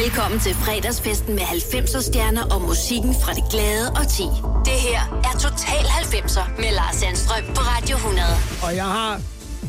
Velkommen 0.00 0.40
til 0.40 0.54
fredagsfesten 0.54 1.34
med 1.34 1.42
90'er 1.42 2.02
stjerner 2.02 2.42
og 2.42 2.62
musikken 2.62 3.14
fra 3.22 3.32
det 3.34 3.44
glade 3.50 3.90
og 3.90 4.08
ti. 4.08 4.22
Det 4.64 4.80
her 4.80 5.22
er 5.24 5.38
Total 5.38 5.84
90'er 5.84 6.60
med 6.60 6.72
Lars 6.74 6.96
Sandstrøm 6.96 7.44
på 7.54 7.60
Radio 7.60 7.96
100. 7.96 8.26
Og 8.62 8.76
jeg 8.76 8.84
har 8.84 9.20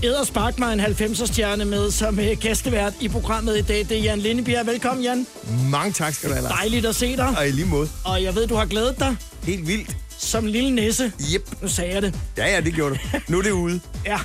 Eder 0.04 0.24
Spark 0.24 0.60
mig 0.60 0.74
en 0.74 0.80
90'er 0.80 1.26
stjerne 1.26 1.66
med 1.66 1.92
som 1.92 2.20
øh, 2.20 2.38
gæstevært 2.40 2.94
i 3.02 3.08
programmet 3.08 3.58
i 3.58 3.62
dag. 3.62 3.78
Det 3.90 3.92
er 3.92 4.02
Jan 4.02 4.20
Lindebjerg. 4.20 4.66
Velkommen, 4.68 5.04
Jan. 5.04 5.28
Mange 5.70 5.94
tak 5.94 6.14
skal 6.14 6.30
du 6.30 6.34
have, 6.34 6.44
Lars. 6.44 6.54
Dejligt 6.60 6.86
at 6.86 6.96
se 6.96 7.18
dig. 7.18 7.34
Og 7.38 7.48
i 7.48 7.52
lige 7.52 7.68
måde. 7.68 7.90
Og 8.06 8.24
jeg 8.24 8.36
ved, 8.36 8.48
du 8.48 8.56
har 8.56 8.66
glædet 8.66 9.00
dig 9.00 9.16
Helt 9.44 9.68
vildt. 9.68 9.98
som 10.18 10.46
lille 10.46 10.72
nisse. 10.76 11.12
Yep. 11.34 11.50
Nu 11.62 11.68
sagde 11.68 11.94
jeg 11.94 12.02
det. 12.02 12.16
Ja, 12.38 12.54
ja, 12.56 12.62
det 12.62 12.74
gjorde 12.74 12.96
du. 12.96 13.00
Nu 13.28 13.38
er 13.38 13.42
det 13.42 13.52
ude. 13.52 13.80
Ja, 14.06 14.20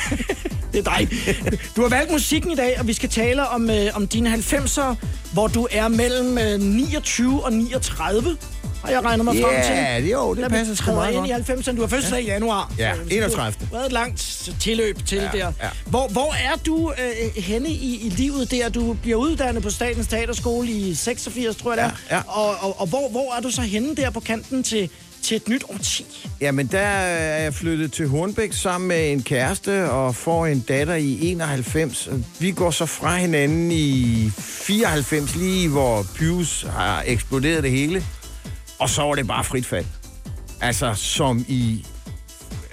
det 0.72 0.86
er 0.86 0.96
dig. 0.98 1.08
Du 1.76 1.82
har 1.82 1.88
valgt 1.88 2.12
musikken 2.12 2.50
i 2.50 2.54
dag, 2.54 2.76
og 2.80 2.86
vi 2.86 2.92
skal 2.92 3.08
tale 3.08 3.48
om, 3.48 3.70
øh, 3.70 3.86
om 3.94 4.08
dine 4.08 4.34
90'er, 4.34 4.94
hvor 5.34 5.46
du 5.48 5.68
er 5.70 5.88
mellem 5.88 6.38
øh, 6.38 6.60
29 6.60 7.44
og 7.44 7.52
39. 7.52 8.36
Har 8.84 8.90
jeg 8.90 9.04
regnet 9.04 9.24
mig 9.24 9.34
frem 9.42 9.62
til. 9.64 9.74
Ja, 9.74 10.00
det, 10.00 10.12
jo, 10.12 10.34
det 10.34 10.50
passer 10.50 10.74
sgu 10.74 10.92
meget 10.92 11.14
ind 11.14 11.26
i 11.26 11.30
90'erne. 11.30 11.76
Du 11.76 11.80
har 11.80 11.88
fødselsdag 11.88 12.22
i 12.22 12.26
januar. 12.26 12.72
Ja, 12.78 12.94
Så 12.94 13.00
31.. 13.10 13.54
Du 13.60 13.64
har 13.64 13.72
været 13.72 13.86
et 13.86 13.92
langt 13.92 14.48
tilløb 14.60 15.06
til 15.06 15.18
Ja, 15.18 15.24
der. 15.38 15.52
ja. 15.62 15.68
Hvor, 15.86 16.08
hvor 16.08 16.32
er 16.32 16.56
du 16.66 16.92
øh, 16.92 17.42
henne 17.42 17.68
i, 17.68 18.06
i 18.06 18.08
livet 18.08 18.50
der? 18.50 18.68
Du 18.68 18.92
bliver 18.92 19.16
uddannet 19.16 19.62
på 19.62 19.70
Statens 19.70 20.06
Teaterskole 20.06 20.68
i 20.68 20.94
86, 20.94 21.56
tror 21.56 21.74
jeg 21.74 21.84
det. 21.84 21.92
Ja, 22.10 22.16
ja. 22.16 22.22
Og, 22.28 22.54
og, 22.60 22.80
og 22.80 22.86
hvor, 22.86 23.08
hvor 23.10 23.34
er 23.36 23.40
du 23.40 23.50
så 23.50 23.60
henne 23.62 23.96
der 23.96 24.10
på 24.10 24.20
kanten 24.20 24.62
til, 24.62 24.90
til 25.24 25.36
et 25.36 25.48
nyt 25.48 25.64
årti? 25.68 26.28
Jamen, 26.40 26.66
der 26.66 26.78
er 26.78 27.42
jeg 27.42 27.54
flyttet 27.54 27.92
til 27.92 28.08
Hornbæk 28.08 28.52
sammen 28.52 28.88
med 28.88 29.12
en 29.12 29.22
kæreste 29.22 29.90
og 29.90 30.14
får 30.14 30.46
en 30.46 30.60
datter 30.60 30.94
i 30.94 31.18
91. 31.22 32.06
Og 32.06 32.20
Vi 32.38 32.50
går 32.50 32.70
så 32.70 32.86
fra 32.86 33.16
hinanden 33.16 33.70
i 33.72 34.30
94, 34.38 35.36
lige 35.36 35.68
hvor 35.68 36.06
Pius 36.14 36.66
har 36.70 37.02
eksploderet 37.06 37.62
det 37.62 37.70
hele. 37.70 38.04
Og 38.78 38.88
så 38.90 39.02
var 39.02 39.14
det 39.14 39.26
bare 39.26 39.44
frit 39.44 39.66
fald. 39.66 39.84
Altså, 40.60 40.94
som 40.94 41.44
i 41.48 41.86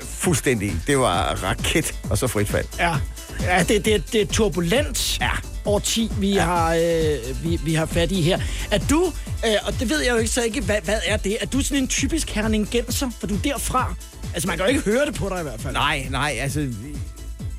fuldstændig. 0.02 0.74
Det 0.88 0.98
var 0.98 1.44
raket, 1.44 1.96
og 2.10 2.18
så 2.18 2.28
frit 2.28 2.50
fald. 2.50 2.66
Ja, 2.80 2.96
ja 3.42 3.64
det, 3.64 3.86
det, 3.86 4.14
det 4.14 4.22
er 4.22 4.26
turbulent 4.26 5.20
ja. 5.20 5.32
Årti, 5.66 6.12
vi, 6.20 6.34
ja. 6.34 6.44
har, 6.44 6.74
øh, 6.76 7.44
vi, 7.44 7.60
vi 7.66 7.74
har 7.74 7.86
fat 7.86 8.12
i 8.12 8.22
her. 8.22 8.40
Er 8.72 8.78
du, 8.90 9.14
øh, 9.46 9.52
og 9.64 9.80
det 9.80 9.90
ved 9.90 10.00
jeg 10.00 10.12
jo 10.12 10.18
ikke 10.18 10.32
så 10.32 10.42
ikke, 10.42 10.62
hvad, 10.62 10.82
hvad 10.84 11.00
er 11.06 11.18
det? 11.18 11.38
Er 11.42 11.46
du 11.46 11.62
sådan 11.62 11.78
en 11.78 11.88
typisk 11.88 12.30
herningenser? 12.30 13.10
For 13.20 13.28
du 13.28 13.36
er 13.36 13.40
derfra. 13.40 13.96
Altså, 14.34 14.48
man 14.48 14.58
kan 14.58 14.66
jo 14.66 14.70
ikke 14.70 14.82
høre 14.82 15.06
det 15.06 15.16
på 15.16 15.30
dig 15.30 15.40
i 15.40 15.44
hvert 15.44 15.62
fald. 15.62 15.74
Nej, 15.74 16.08
nej, 16.10 16.38
altså... 16.40 16.68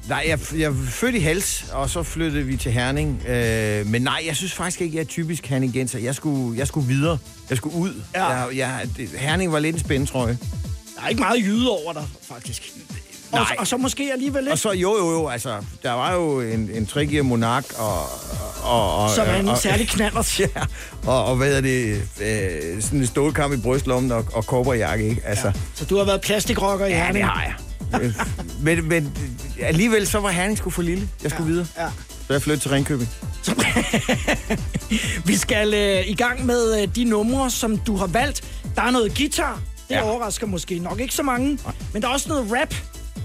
Nej, 0.08 0.24
jeg, 0.28 0.38
jeg 0.54 0.62
er 0.62 0.74
født 0.88 1.14
i 1.14 1.18
Hals, 1.18 1.64
og 1.72 1.90
så 1.90 2.02
flyttede 2.02 2.44
vi 2.44 2.56
til 2.56 2.72
Herning. 2.72 3.22
Øh, 3.28 3.86
men 3.86 4.02
nej, 4.02 4.22
jeg 4.26 4.36
synes 4.36 4.52
faktisk 4.52 4.80
ikke, 4.80 4.96
jeg 4.96 5.02
er 5.02 5.06
typisk 5.06 5.46
herningenser. 5.46 5.98
Jeg 5.98 6.14
skulle, 6.14 6.58
jeg 6.58 6.66
skulle 6.66 6.86
videre. 6.86 7.18
Jeg 7.50 7.56
skulle 7.56 7.76
ud. 7.76 8.02
Ja. 8.14 8.26
Jeg, 8.26 8.56
jeg, 8.56 8.88
Herning 9.18 9.52
var 9.52 9.58
lidt 9.58 9.76
en 9.76 9.80
spændetrøje. 9.80 10.38
Der 10.96 11.02
er 11.02 11.08
ikke 11.08 11.20
meget 11.20 11.40
jyde 11.40 11.70
over 11.70 11.92
dig, 11.92 12.08
faktisk. 12.22 12.72
Og, 13.32 13.38
Nej. 13.38 13.56
og 13.58 13.66
så 13.66 13.76
måske 13.76 14.10
alligevel 14.12 14.38
Og 14.44 14.50
lidt, 14.50 14.60
så, 14.60 14.72
jo, 14.72 14.96
jo, 14.98 15.10
jo, 15.12 15.28
altså, 15.28 15.64
der 15.82 15.92
var 15.92 16.12
jo 16.12 16.40
en, 16.40 16.70
en 16.74 16.86
trigear 16.86 17.22
monark, 17.22 17.64
og... 17.78 18.02
og, 18.62 18.96
og 18.96 19.10
som 19.10 19.26
er 19.28 19.34
en 19.34 19.48
og, 19.48 19.58
særlig 19.58 19.88
knallert. 19.88 20.40
Ja, 20.40 20.46
og, 21.06 21.24
og 21.24 21.36
hvad 21.36 21.56
er 21.56 21.60
det? 21.60 22.02
Øh, 22.22 22.82
sådan 22.82 22.98
en 22.98 23.06
stålkamp 23.06 23.54
i 23.54 23.56
brystlommen 23.56 24.12
og, 24.12 24.24
og 24.32 24.46
kobberjakke, 24.46 25.08
ikke? 25.08 25.22
Altså, 25.24 25.46
ja. 25.46 25.52
Så 25.74 25.84
du 25.84 25.96
har 25.96 26.04
været 26.04 26.20
plastikrocker 26.20 26.86
i 26.86 26.90
ja, 26.90 26.96
det 26.96 27.04
Herning. 27.04 27.24
har 27.26 27.42
jeg. 27.42 27.54
Men, 28.60 28.88
men 28.88 29.12
alligevel 29.60 30.06
så 30.06 30.18
var 30.20 30.30
Herning 30.30 30.58
sgu 30.58 30.70
for 30.70 30.82
lille. 30.82 31.08
Jeg 31.22 31.30
skulle 31.30 31.50
videre. 31.50 31.66
Ja. 31.78 31.86
Så 32.26 32.32
jeg 32.32 32.42
flyttede 32.42 32.62
til 32.62 32.70
Ringkøbing. 32.70 33.08
Vi 35.26 35.36
skal 35.36 35.74
øh, 35.74 36.08
i 36.08 36.14
gang 36.14 36.46
med 36.46 36.82
øh, 36.82 36.88
de 36.96 37.04
numre, 37.04 37.50
som 37.50 37.78
du 37.78 37.96
har 37.96 38.06
valgt. 38.06 38.44
Der 38.76 38.82
er 38.82 38.90
noget 38.90 39.16
guitar. 39.16 39.60
Det 39.88 39.94
ja. 39.94 40.00
Ja. 40.00 40.10
overrasker 40.10 40.46
måske 40.46 40.78
nok 40.78 41.00
ikke 41.00 41.14
så 41.14 41.22
mange. 41.22 41.58
Men 41.92 42.02
der 42.02 42.08
er 42.08 42.12
også 42.12 42.28
noget 42.28 42.52
rap. 42.60 42.74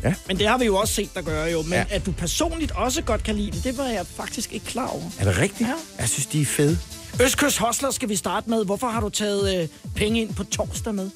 Ja. 0.03 0.13
Men 0.27 0.39
det 0.39 0.47
har 0.47 0.57
vi 0.57 0.65
jo 0.65 0.75
også 0.75 0.93
set 0.93 1.09
der 1.13 1.21
gøre 1.21 1.51
jo. 1.51 1.61
Men 1.61 1.73
ja. 1.73 1.85
At 1.89 2.05
du 2.05 2.11
personligt 2.11 2.71
også 2.71 3.01
godt 3.01 3.23
kan 3.23 3.35
lide 3.35 3.51
det, 3.51 3.63
det 3.63 3.77
var 3.77 3.83
jeg 3.85 4.05
faktisk 4.15 4.53
ikke 4.53 4.65
klar 4.65 4.87
over. 4.87 5.03
Er 5.19 5.23
det 5.23 5.37
rigtigt? 5.37 5.69
Ja. 5.69 5.75
Jeg 5.99 6.09
synes, 6.09 6.25
de 6.25 6.41
er 6.41 6.45
fede. 6.45 6.77
Østkyst 7.21 7.57
Hostler 7.57 7.91
skal 7.91 8.09
vi 8.09 8.15
starte 8.15 8.49
med. 8.49 8.65
Hvorfor 8.65 8.87
har 8.87 9.01
du 9.01 9.09
taget 9.09 9.61
øh, 9.61 9.67
penge 9.95 10.21
ind 10.21 10.33
på 10.33 10.43
torsdag 10.43 10.95
med? 10.95 11.09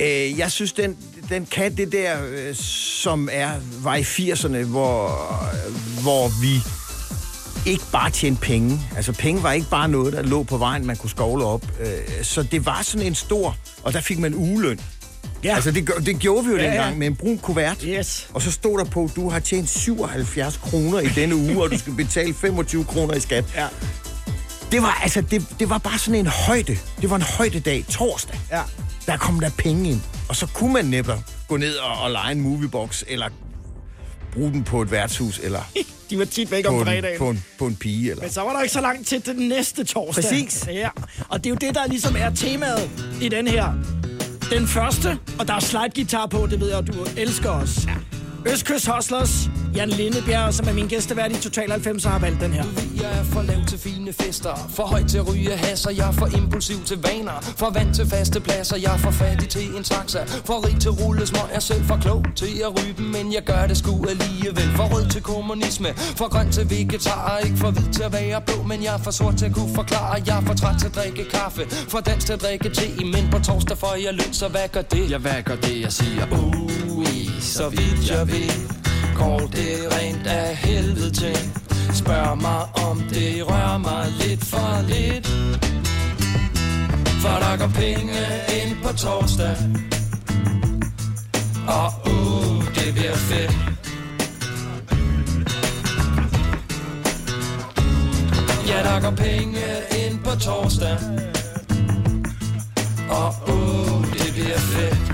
Øh, 0.00 0.38
jeg 0.38 0.52
synes, 0.52 0.72
den, 0.72 0.96
den 1.28 1.46
kan 1.46 1.76
det 1.76 1.92
der, 1.92 2.16
øh, 2.30 2.54
som 2.54 3.28
er, 3.32 3.50
var 3.82 3.96
i 3.96 4.02
80'erne, 4.02 4.64
hvor, 4.64 5.08
hvor 6.02 6.42
vi 6.42 6.60
ikke 7.70 7.84
bare 7.92 8.10
tjente 8.10 8.40
penge. 8.40 8.80
Altså, 8.96 9.12
penge 9.12 9.42
var 9.42 9.52
ikke 9.52 9.70
bare 9.70 9.88
noget, 9.88 10.12
der 10.12 10.22
lå 10.22 10.42
på 10.42 10.56
vejen, 10.56 10.86
man 10.86 10.96
kunne 10.96 11.10
skovle 11.10 11.44
op. 11.44 11.66
Øh, 11.80 12.24
så 12.24 12.42
det 12.42 12.66
var 12.66 12.82
sådan 12.82 13.06
en 13.06 13.14
stor, 13.14 13.56
og 13.82 13.92
der 13.92 14.00
fik 14.00 14.18
man 14.18 14.34
ugeløn. 14.34 14.80
Ja. 15.44 15.54
Altså, 15.54 15.70
det, 15.70 15.90
det 16.06 16.18
gjorde 16.18 16.44
vi 16.46 16.50
jo 16.50 16.56
Ja, 16.56 16.62
ja, 16.62 16.68
ja. 16.70 16.74
dengang 16.76 16.98
med 16.98 17.06
en 17.06 17.16
brun 17.16 17.38
kuvert. 17.38 17.82
Yes. 17.82 18.28
Og 18.34 18.42
så 18.42 18.52
stod 18.52 18.78
der 18.78 18.84
på, 18.84 19.10
du 19.16 19.28
har 19.30 19.40
tjent 19.40 19.68
77 19.68 20.56
kroner 20.56 21.00
i 21.00 21.08
denne 21.08 21.36
uge, 21.36 21.62
og 21.62 21.70
du 21.70 21.78
skal 21.78 21.92
betale 21.92 22.34
25 22.34 22.84
kroner 22.84 23.14
i 23.14 23.20
skat. 23.20 23.44
Ja. 23.56 23.66
Det 24.72 24.82
var, 24.82 24.98
altså, 25.02 25.20
det, 25.20 25.46
det 25.58 25.70
var 25.70 25.78
bare 25.78 25.98
sådan 25.98 26.20
en 26.20 26.26
højde. 26.26 26.76
Det 27.00 27.10
var 27.10 27.16
en 27.16 27.22
højdedag, 27.22 27.84
torsdag. 27.90 28.40
Ja. 28.52 28.60
Der 29.06 29.16
kom 29.16 29.40
der 29.40 29.50
penge 29.58 29.90
ind. 29.90 30.00
Og 30.28 30.36
så 30.36 30.46
kunne 30.46 30.72
man 30.72 30.84
netop 30.84 31.18
gå 31.48 31.56
ned 31.56 31.74
og, 31.76 32.02
og 32.02 32.10
lege 32.10 32.32
en 32.32 32.40
moviebox, 32.40 33.02
eller 33.08 33.26
bruge 34.32 34.52
den 34.52 34.64
på 34.64 34.82
et 34.82 34.90
værtshus, 34.90 35.40
eller 35.42 35.60
De 36.10 36.18
var 36.18 36.24
tit 36.24 36.50
væk 36.50 36.68
om 36.68 36.74
en, 36.74 36.84
fredagen. 36.84 37.18
på, 37.18 37.30
en, 37.30 37.44
på 37.58 37.66
en 37.66 37.76
pige. 37.76 38.10
Eller. 38.10 38.22
Men 38.22 38.32
så 38.32 38.40
var 38.40 38.52
der 38.52 38.60
ikke 38.62 38.72
så 38.72 38.80
langt 38.80 39.08
til 39.08 39.26
den 39.26 39.48
næste 39.48 39.84
torsdag. 39.84 40.24
Præcis. 40.24 40.66
Ja, 40.72 40.88
og 41.28 41.38
det 41.38 41.46
er 41.46 41.50
jo 41.50 41.56
det, 41.56 41.74
der 41.74 41.86
ligesom 41.86 42.16
er 42.18 42.30
temaet 42.30 42.90
i 43.20 43.28
den 43.28 43.48
her. 43.48 43.99
Den 44.50 44.66
første, 44.66 45.18
og 45.38 45.48
der 45.48 45.54
er 45.54 45.60
slide 45.60 45.90
guitar 45.94 46.26
på, 46.26 46.46
det 46.50 46.60
ved 46.60 46.70
jeg, 46.70 46.86
du 46.86 46.92
elsker 47.16 47.50
os. 47.50 47.86
Ja. 47.86 48.52
Østkyst 48.52 48.88
Hustlers, 48.88 49.50
Jan 49.76 49.88
Lindebjerg, 49.88 50.54
som 50.54 50.68
er 50.68 50.72
min 50.72 50.88
gæstevært 50.88 51.32
i 51.32 51.40
Total 51.40 51.70
90, 51.70 52.04
har 52.04 52.18
valgt 52.18 52.40
den 52.40 52.52
her. 52.52 52.64
Jeg 53.02 53.18
er 53.18 53.24
for 53.24 53.42
lav 53.42 53.64
til 53.68 53.78
fine 53.78 54.12
fester 54.12 54.70
For 54.74 54.82
høj 54.82 55.02
til 55.04 55.18
at 55.18 55.28
ryge 55.28 55.56
hasser 55.56 55.90
Jeg 55.90 56.08
er 56.08 56.12
for 56.12 56.26
impulsiv 56.26 56.84
til 56.84 56.98
vaner. 57.02 57.40
For 57.56 57.70
vant 57.70 57.94
til 57.94 58.06
faste 58.06 58.40
pladser 58.40 58.76
Jeg 58.76 58.94
er 58.94 58.96
for 58.96 59.10
fattig 59.10 59.48
til 59.48 59.76
en 59.76 59.84
taxa. 59.84 60.24
For 60.24 60.66
rig 60.66 60.80
til 60.80 60.90
rulle 60.90 61.26
små 61.26 61.38
Jeg 61.48 61.56
er 61.56 61.60
selv 61.60 61.84
for 61.84 61.96
klog 61.96 62.24
til 62.36 62.62
at 62.66 62.70
ryge 62.78 62.94
dem 62.98 63.06
Men 63.06 63.32
jeg 63.32 63.42
gør 63.42 63.66
det 63.66 63.76
sgu 63.76 64.06
alligevel. 64.08 64.68
For 64.76 64.84
rød 64.94 65.06
til 65.10 65.22
kommunisme 65.22 65.88
For 65.94 66.28
grøn 66.28 66.52
til 66.52 66.70
vegetar. 66.70 67.38
Ikke 67.38 67.56
for 67.56 67.70
hvid 67.70 67.92
til 67.92 68.02
at 68.02 68.12
være 68.12 68.40
blå 68.46 68.62
Men 68.62 68.82
jeg 68.82 68.94
er 68.94 68.98
for 68.98 69.10
sort 69.10 69.36
til 69.38 69.46
at 69.46 69.54
kunne 69.54 69.74
forklare. 69.74 70.22
Jeg 70.26 70.36
er 70.40 70.44
for 70.46 70.54
træt 70.54 70.78
til 70.78 70.86
at 70.86 70.94
drikke 70.94 71.24
kaffe 71.30 71.62
For 71.88 72.00
dans 72.00 72.24
til 72.24 72.32
at 72.32 72.42
drikke 72.42 72.68
te. 72.68 73.04
Men 73.04 73.30
på 73.32 73.38
torsdag 73.38 73.78
får 73.78 73.94
jeg 74.04 74.14
løn 74.14 74.32
Så 74.32 74.48
hvad 74.48 74.68
gør 74.72 74.82
det? 74.82 75.10
Ja, 75.10 75.18
hvad 75.18 75.42
gør 75.44 75.56
det? 75.56 75.80
Jeg 75.80 75.92
siger? 75.92 76.24
Ui, 76.32 77.30
så 77.40 77.68
vidt 77.68 78.10
jeg 78.10 78.28
ved 78.28 78.89
Går 79.20 79.38
det 79.38 79.76
rent 79.92 80.26
af 80.26 80.56
helvede 80.56 81.10
til? 81.10 81.36
Spørg 81.94 82.38
mig 82.38 82.62
om 82.88 83.02
det 83.10 83.48
rører 83.48 83.78
mig 83.78 84.06
lidt 84.20 84.44
for 84.44 84.82
lidt. 84.88 85.26
For 87.22 87.36
der 87.44 87.56
går 87.56 87.72
penge 87.74 88.20
ind 88.62 88.76
på 88.82 88.96
torsdag. 88.96 89.56
Og 91.68 91.92
uh, 92.06 92.64
det 92.74 92.94
bliver 92.94 93.16
fedt. 93.16 93.54
Ja, 98.68 98.82
der 98.82 99.00
går 99.00 99.16
penge 99.16 99.60
ind 100.06 100.18
på 100.24 100.30
torsdag. 100.38 100.98
Og 103.10 103.34
uh, 103.48 104.04
det 104.12 104.32
bliver 104.34 104.58
fedt. 104.58 105.09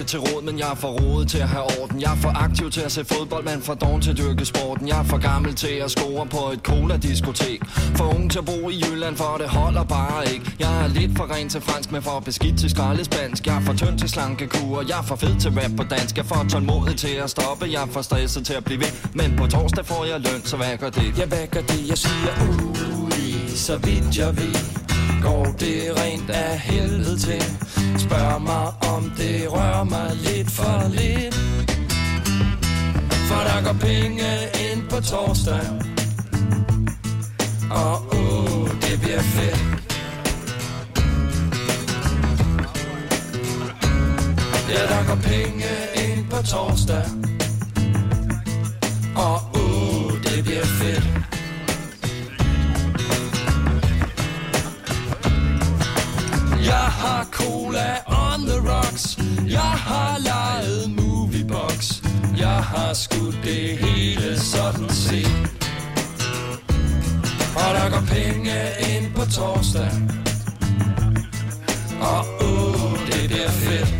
Det 0.00 0.08
til 0.08 0.20
råd, 0.20 0.42
men 0.42 0.58
jeg 0.58 0.70
er 0.70 0.74
for 0.74 0.88
rodet 0.88 1.28
til 1.28 1.38
at 1.38 1.48
have 1.48 1.64
orden. 1.80 2.00
Jeg 2.00 2.12
er 2.12 2.16
for 2.16 2.32
aktiv 2.44 2.70
til 2.70 2.80
at 2.80 2.92
se 2.92 3.04
fodbold, 3.04 3.44
men 3.44 3.62
for 3.62 3.74
doven 3.74 4.00
til 4.02 4.10
at 4.10 4.18
dyrke 4.18 4.44
sporten. 4.44 4.88
Jeg 4.88 4.98
er 4.98 5.02
for 5.02 5.18
gammel 5.18 5.54
til 5.54 5.74
at 5.84 5.90
score 5.90 6.26
på 6.26 6.50
et 6.52 6.60
cola-diskotek. 6.70 7.60
For 7.98 8.14
ung 8.14 8.30
til 8.30 8.38
at 8.38 8.44
bo 8.44 8.70
i 8.70 8.82
Jylland, 8.84 9.16
for 9.16 9.36
det 9.40 9.48
holder 9.48 9.84
bare 9.84 10.32
ikke. 10.34 10.52
Jeg 10.58 10.84
er 10.84 10.88
lidt 10.88 11.16
for 11.16 11.34
ren 11.34 11.48
til 11.48 11.60
fransk, 11.60 11.92
men 11.92 12.02
for 12.02 12.20
beskidt 12.20 12.58
til 12.58 12.70
skraldespansk. 12.70 13.46
Jeg 13.46 13.56
er 13.56 13.60
for 13.60 13.72
tynd 13.72 13.98
til 13.98 14.08
slankekur, 14.08 14.84
jeg 14.88 14.98
er 14.98 15.02
for 15.02 15.16
fed 15.16 15.40
til 15.40 15.50
rap 15.50 15.70
på 15.76 15.82
dansk. 15.82 16.16
Jeg 16.16 16.22
er 16.22 16.28
for 16.28 16.46
tålmodig 16.50 16.96
til 16.96 17.14
at 17.24 17.30
stoppe, 17.30 17.66
jeg 17.72 17.82
er 17.82 17.86
for 17.86 18.02
stresset 18.02 18.46
til 18.46 18.54
at 18.54 18.64
blive 18.64 18.80
ved. 18.80 18.92
Men 19.14 19.36
på 19.36 19.46
torsdag 19.46 19.86
får 19.86 20.04
jeg 20.04 20.20
løn, 20.20 20.42
så 20.44 20.56
hvad 20.56 20.76
gør 20.80 20.90
det? 20.90 21.18
Ja, 21.18 21.26
hvad 21.26 21.46
gør 21.50 21.60
det? 21.60 21.88
Jeg 21.88 21.98
siger, 21.98 22.32
uh, 22.48 22.76
så 23.54 23.76
vidt 23.76 24.18
jeg 24.18 24.36
ved. 24.36 24.79
Går 25.22 25.44
det 25.44 25.92
rent 25.96 26.30
af 26.30 26.58
helvede 26.58 27.18
til? 27.18 27.42
Spørg 27.98 28.42
mig 28.42 28.66
om 28.94 29.12
det 29.16 29.52
rører 29.52 29.84
mig 29.84 30.10
lidt 30.16 30.50
for 30.50 30.88
lidt. 30.88 31.34
For 33.28 33.40
der 33.48 33.62
går 33.64 33.78
penge 33.80 34.30
ind 34.70 34.88
på 34.90 35.00
torsdag. 35.00 35.60
Og 37.70 38.02
uh, 38.14 38.70
det 38.70 39.00
bliver 39.00 39.22
fedt. 39.22 39.60
Ja, 44.68 44.82
der 44.94 45.06
går 45.06 45.20
penge 45.22 45.70
ind 45.94 46.30
på 46.30 46.42
torsdag. 46.46 47.39
Cola 57.24 58.02
on 58.06 58.46
the 58.46 58.58
rocks. 58.72 59.18
Jeg 59.46 59.72
har 59.88 60.18
lejet 60.18 60.90
moviebox. 60.90 62.02
Jeg 62.38 62.64
har 62.64 62.92
skudt 62.92 63.36
det 63.44 63.78
hele 63.78 64.40
sådan 64.40 64.88
set. 64.88 65.50
Og 67.56 67.74
der 67.74 67.90
går 67.90 68.04
penge 68.06 68.56
ind 68.94 69.14
på 69.14 69.24
torsdag. 69.30 69.90
Og 72.00 72.24
oh 72.40 72.98
det 73.06 73.28
bliver 73.28 73.50
fedt. 73.50 73.99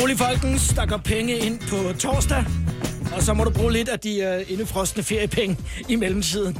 Rolig 0.00 0.18
folkens, 0.18 0.68
der 0.68 0.86
går 0.86 0.96
penge 0.96 1.36
ind 1.36 1.60
på 1.60 1.98
torsdag. 1.98 2.44
Og 3.12 3.22
så 3.22 3.34
må 3.34 3.44
du 3.44 3.50
bruge 3.50 3.72
lidt 3.72 3.88
af 3.88 4.00
de 4.00 4.40
uh, 4.40 4.52
indefrostende 4.52 5.04
feriepenge 5.04 5.56
i 5.88 5.96
mellemtiden. 5.96 6.58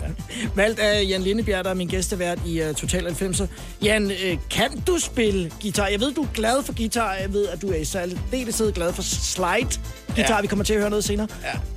Valgt 0.55 0.81
af 0.81 1.05
Jan 1.09 1.23
Lindebjerg, 1.23 1.65
der 1.65 1.71
er 1.71 1.75
min 1.75 1.89
gæstevært 1.89 2.39
i 2.47 2.63
uh, 2.63 2.75
Total 2.75 3.07
90'er. 3.07 3.47
Jan, 3.83 4.05
uh, 4.05 4.39
kan 4.51 4.81
du 4.87 4.99
spille 4.99 5.51
guitar? 5.63 5.87
Jeg 5.87 6.01
ved, 6.01 6.15
du 6.15 6.23
er 6.23 6.29
glad 6.35 6.63
for 6.63 6.77
guitar. 6.77 7.15
Jeg 7.15 7.33
ved, 7.33 7.47
at 7.49 7.63
du 7.63 7.69
er 7.69 7.77
i 7.77 7.85
særdeleshed 7.85 8.73
glad 8.73 8.93
for 8.93 9.03
slide 9.03 9.81
guitar. 10.15 10.35
Ja. 10.35 10.41
Vi 10.41 10.47
kommer 10.47 10.65
til 10.65 10.75
at 10.75 10.81
høre 10.81 10.91
noget 10.91 11.05
senere. 11.05 11.29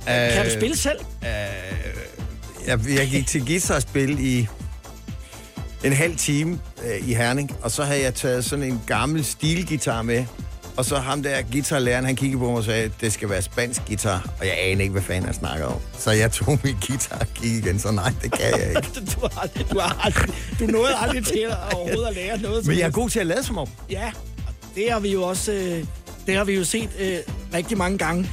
Ja. 0.06 0.28
Uh, 0.28 0.34
kan 0.34 0.44
du 0.44 0.50
spille 0.50 0.76
selv? 0.76 0.98
Uh, 1.20 1.26
jeg, 2.66 2.80
jeg 2.98 3.08
gik 3.10 3.26
til 3.26 3.46
guitarspil 3.46 4.20
i 4.20 4.48
en 5.84 5.92
halv 5.92 6.16
time 6.16 6.58
uh, 6.76 7.08
i 7.08 7.14
Herning, 7.14 7.56
og 7.62 7.70
så 7.70 7.84
havde 7.84 8.02
jeg 8.02 8.14
taget 8.14 8.44
sådan 8.44 8.64
en 8.64 8.82
gammel 8.86 9.24
stilgitar 9.24 10.02
med, 10.02 10.24
og 10.76 10.84
så 10.84 10.96
ham 10.96 11.22
der 11.22 11.42
guitarlæreren, 11.52 12.04
han 12.04 12.16
kiggede 12.16 12.38
på 12.38 12.46
mig 12.46 12.56
og 12.56 12.64
sagde, 12.64 12.90
det 13.00 13.12
skal 13.12 13.30
være 13.30 13.42
spansk 13.42 13.86
guitar, 13.86 14.30
og 14.40 14.46
jeg 14.46 14.54
aner 14.58 14.82
ikke, 14.82 14.92
hvad 14.92 15.02
fanden 15.02 15.24
han 15.24 15.34
snakker 15.34 15.66
om. 15.66 15.80
Så 15.98 16.10
jeg 16.10 16.32
tog 16.32 16.58
min 16.64 16.76
guitar 16.86 17.18
og 17.18 17.26
gik 17.34 17.52
igen, 17.52 17.78
så 17.78 17.90
nej, 17.90 18.12
det 18.22 18.32
kan 18.32 18.60
jeg 18.60 18.68
ikke. 18.68 18.88
du, 19.14 19.20
har 19.20 19.42
aldrig, 19.42 19.66
du, 19.70 19.78
har 19.78 20.00
aldrig, 20.04 20.34
du 20.60 20.66
nåede 20.66 20.94
aldrig 20.96 21.26
til 21.26 21.46
at 21.50 21.74
overhovedet 21.74 22.06
at 22.08 22.14
lære 22.14 22.38
noget. 22.38 22.66
Men 22.66 22.78
jeg 22.78 22.86
er 22.86 22.90
god 22.90 23.10
til 23.10 23.20
at 23.20 23.26
lade 23.26 23.42
som 23.42 23.58
om. 23.58 23.68
Ja, 23.90 24.12
det 24.74 24.92
har 24.92 25.00
vi 25.00 25.12
jo 25.12 25.22
også 25.22 25.52
øh, 25.52 25.84
det 26.26 26.36
har 26.36 26.44
vi 26.44 26.54
jo 26.54 26.64
set 26.64 26.90
øh, 27.00 27.16
rigtig 27.54 27.78
mange 27.78 27.98
gange. 27.98 28.30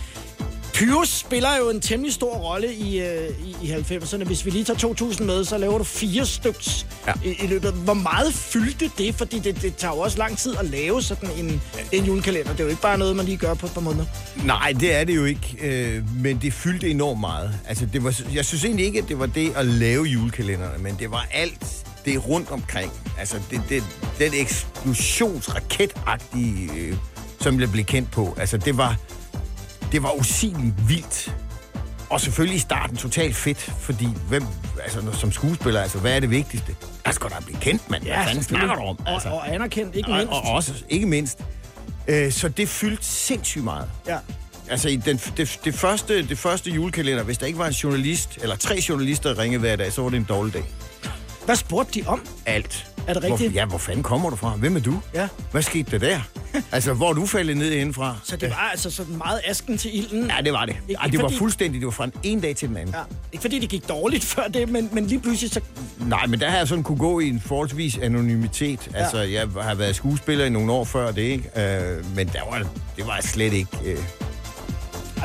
Pyrus 0.80 1.10
spiller 1.10 1.58
jo 1.58 1.70
en 1.70 1.81
temmelig 1.81 2.14
stor 2.14 2.36
rolle 2.36 2.74
i, 2.74 3.02
øh, 3.02 3.30
i, 3.46 3.56
i 3.62 3.72
90'erne. 3.72 4.24
Hvis 4.24 4.46
vi 4.46 4.50
lige 4.50 4.64
tager 4.64 4.78
2000 4.78 5.28
med, 5.28 5.46
så 5.46 5.58
laver 5.58 5.78
du 5.78 5.84
fire 5.84 6.26
styks 6.26 6.86
ja. 7.08 7.14
i, 7.26 7.36
i 7.44 7.48
løbet. 7.48 7.74
Hvor 7.74 7.94
meget 7.94 8.34
fyldte 8.34 8.92
det? 8.98 9.16
Fordi 9.16 9.40
det, 9.40 9.62
det 9.62 9.76
tager 9.76 9.94
jo 9.94 10.00
også 10.00 10.18
lang 10.18 10.38
tid 10.38 10.56
at 10.60 10.66
lave 10.66 11.02
sådan 11.02 11.30
en, 11.38 11.62
en 11.92 12.06
julekalender. 12.06 12.52
Det 12.52 12.60
er 12.60 12.64
jo 12.64 12.70
ikke 12.70 12.81
bare 12.81 12.98
noget, 12.98 13.16
man 13.16 13.26
lige 13.26 13.38
gør 13.38 13.54
på 13.54 13.66
et 13.66 13.74
par 13.74 13.81
måneder. 13.81 14.06
Nej, 14.46 14.74
det 14.80 14.96
er 14.96 15.04
det 15.04 15.16
jo 15.16 15.26
ikke. 15.26 15.58
Øh, 15.62 16.04
men 16.24 16.40
det 16.42 16.54
fyldte 16.54 16.90
enormt 16.90 17.20
meget. 17.20 17.54
Altså, 17.68 17.86
det 17.86 18.04
var, 18.04 18.22
jeg 18.34 18.46
synes 18.46 18.66
egentlig 18.66 18.86
ikke, 18.86 19.00
at 19.00 19.08
det 19.08 19.20
var 19.20 19.25
det 19.25 19.52
at 19.56 19.66
lave 19.66 20.04
julekalenderne, 20.04 20.84
men 20.84 20.96
det 21.00 21.12
var 21.12 21.28
alt 21.32 21.86
det 22.06 22.28
rundt 22.28 22.52
omkring. 22.52 22.92
Altså, 23.20 23.38
det, 23.52 23.62
det, 23.70 23.84
den 24.20 24.34
eksplosionsraketagtige, 24.34 26.70
øh, 26.78 26.96
som 27.42 27.60
jeg 27.60 27.72
blev 27.72 27.86
kendt 27.86 28.12
på. 28.12 28.36
Altså, 28.38 28.58
det 28.58 28.78
var 28.78 28.98
det 29.91 30.03
var 30.03 30.12
usigeligt 30.12 30.89
vildt. 30.89 31.36
Og 32.09 32.21
selvfølgelig 32.21 32.56
i 32.56 32.59
starten 32.59 32.97
totalt 32.97 33.36
fedt, 33.36 33.59
fordi 33.80 34.07
hvem, 34.27 34.44
altså, 34.83 35.12
som 35.12 35.31
skuespiller, 35.31 35.81
altså, 35.81 36.00
hvad 36.00 36.15
er 36.15 36.19
det 36.19 36.30
vigtigste? 36.30 36.75
Jeg 37.06 37.13
skal 37.13 37.30
da 37.30 37.36
blive 37.45 37.59
kendt, 37.59 37.89
mand. 37.89 38.03
Ja, 38.03 38.15
hvad 38.15 38.25
fanden 38.25 38.44
snakker 38.44 38.75
du 38.75 38.81
om? 38.81 39.00
Altså, 39.06 39.30
og, 39.30 39.36
og 39.36 39.53
anerkendt, 39.53 39.95
ikke 39.95 40.12
mindst. 40.12 40.27
Og, 40.27 40.41
og 40.41 40.51
også, 40.51 40.74
ikke 40.89 41.06
mindst. 41.06 41.39
Øh, 42.07 42.31
så 42.31 42.50
det 42.50 42.69
fyldte 42.69 43.06
sindssygt 43.06 43.63
meget. 43.63 43.89
Ja. 44.07 44.18
Altså, 44.69 44.89
i 44.89 44.95
den, 44.95 45.18
det, 45.38 45.59
det, 45.65 45.75
første, 45.75 46.27
det 46.27 46.38
første 46.38 46.71
julekalender, 46.71 47.24
hvis 47.24 47.38
der 47.38 47.45
ikke 47.45 47.59
var 47.59 47.68
en 47.68 47.74
journalist, 47.74 48.38
eller 48.41 48.56
tre 48.56 48.80
journalister, 48.89 49.33
der 49.33 49.41
ringede 49.41 49.59
hver 49.59 49.75
dag, 49.75 49.94
så 49.94 50.01
var 50.01 50.09
det 50.09 50.18
en 50.18 50.24
dårlig 50.24 50.53
dag. 50.53 50.63
Hvad 51.45 51.56
spurgte 51.56 52.00
de 52.00 52.07
om? 52.07 52.21
Alt. 52.45 52.88
Er 53.10 53.14
det 53.14 53.24
rigtigt? 53.24 53.52
Hvor, 53.52 53.60
ja, 53.60 53.66
hvor 53.66 53.78
fanden 53.78 54.04
kommer 54.04 54.30
du 54.30 54.36
fra? 54.36 54.50
Hvem 54.50 54.76
er 54.76 54.80
du? 54.80 55.02
Ja. 55.14 55.28
Hvad 55.52 55.62
skete 55.62 55.92
der 55.92 55.98
der? 55.98 56.20
altså, 56.72 56.94
hvor 56.94 57.10
er 57.10 57.14
du 57.14 57.26
faldet 57.26 57.58
ned 57.58 57.72
indenfra? 57.72 58.16
Så 58.24 58.38
det 58.38 58.50
var 58.50 58.70
altså 58.72 58.92
sådan 58.92 59.18
meget 59.18 59.42
asken 59.46 59.78
til 59.78 59.98
ilden? 59.98 60.32
Ja, 60.38 60.42
det 60.44 60.54
var 60.54 60.66
det. 60.66 60.76
Ikke, 60.88 61.00
Ej, 61.02 61.08
det 61.08 61.22
var 61.22 61.30
fuldstændig, 61.30 61.82
det 61.82 61.86
var 61.86 61.92
fra 61.92 62.04
en, 62.04 62.14
en 62.24 62.40
dag 62.40 62.56
til 62.56 62.70
den 62.70 62.78
anden. 62.78 62.96
Ja. 62.96 63.02
Ikke 63.32 63.42
fordi 63.42 63.60
det 63.60 63.70
gik 63.70 63.90
dårligt 63.90 64.24
før 64.24 64.48
det, 64.48 64.70
men, 64.70 64.90
men 64.92 65.06
lige 65.06 65.20
pludselig 65.20 65.52
så... 65.52 65.62
Nej, 65.98 66.26
men 66.26 66.40
der 66.40 66.50
har 66.50 66.58
jeg 66.58 66.68
sådan 66.68 66.84
kunne 66.84 66.98
gå 66.98 67.20
i 67.20 67.30
en 67.30 67.42
forholdsvis 67.46 67.98
anonymitet. 67.98 68.90
Ja. 68.94 68.98
Altså, 68.98 69.22
jeg 69.22 69.48
har 69.62 69.76
været 69.76 69.96
skuespiller 69.96 70.46
i 70.46 70.50
nogle 70.50 70.72
år 70.72 70.84
før 70.84 71.12
det, 71.12 71.22
ikke? 71.22 71.50
Øh, 71.56 72.16
men 72.16 72.28
der 72.28 72.42
var, 72.52 72.68
det 72.98 73.08
var 73.08 73.20
slet 73.22 73.54
ikke... 73.54 73.78
Øh, 73.86 73.98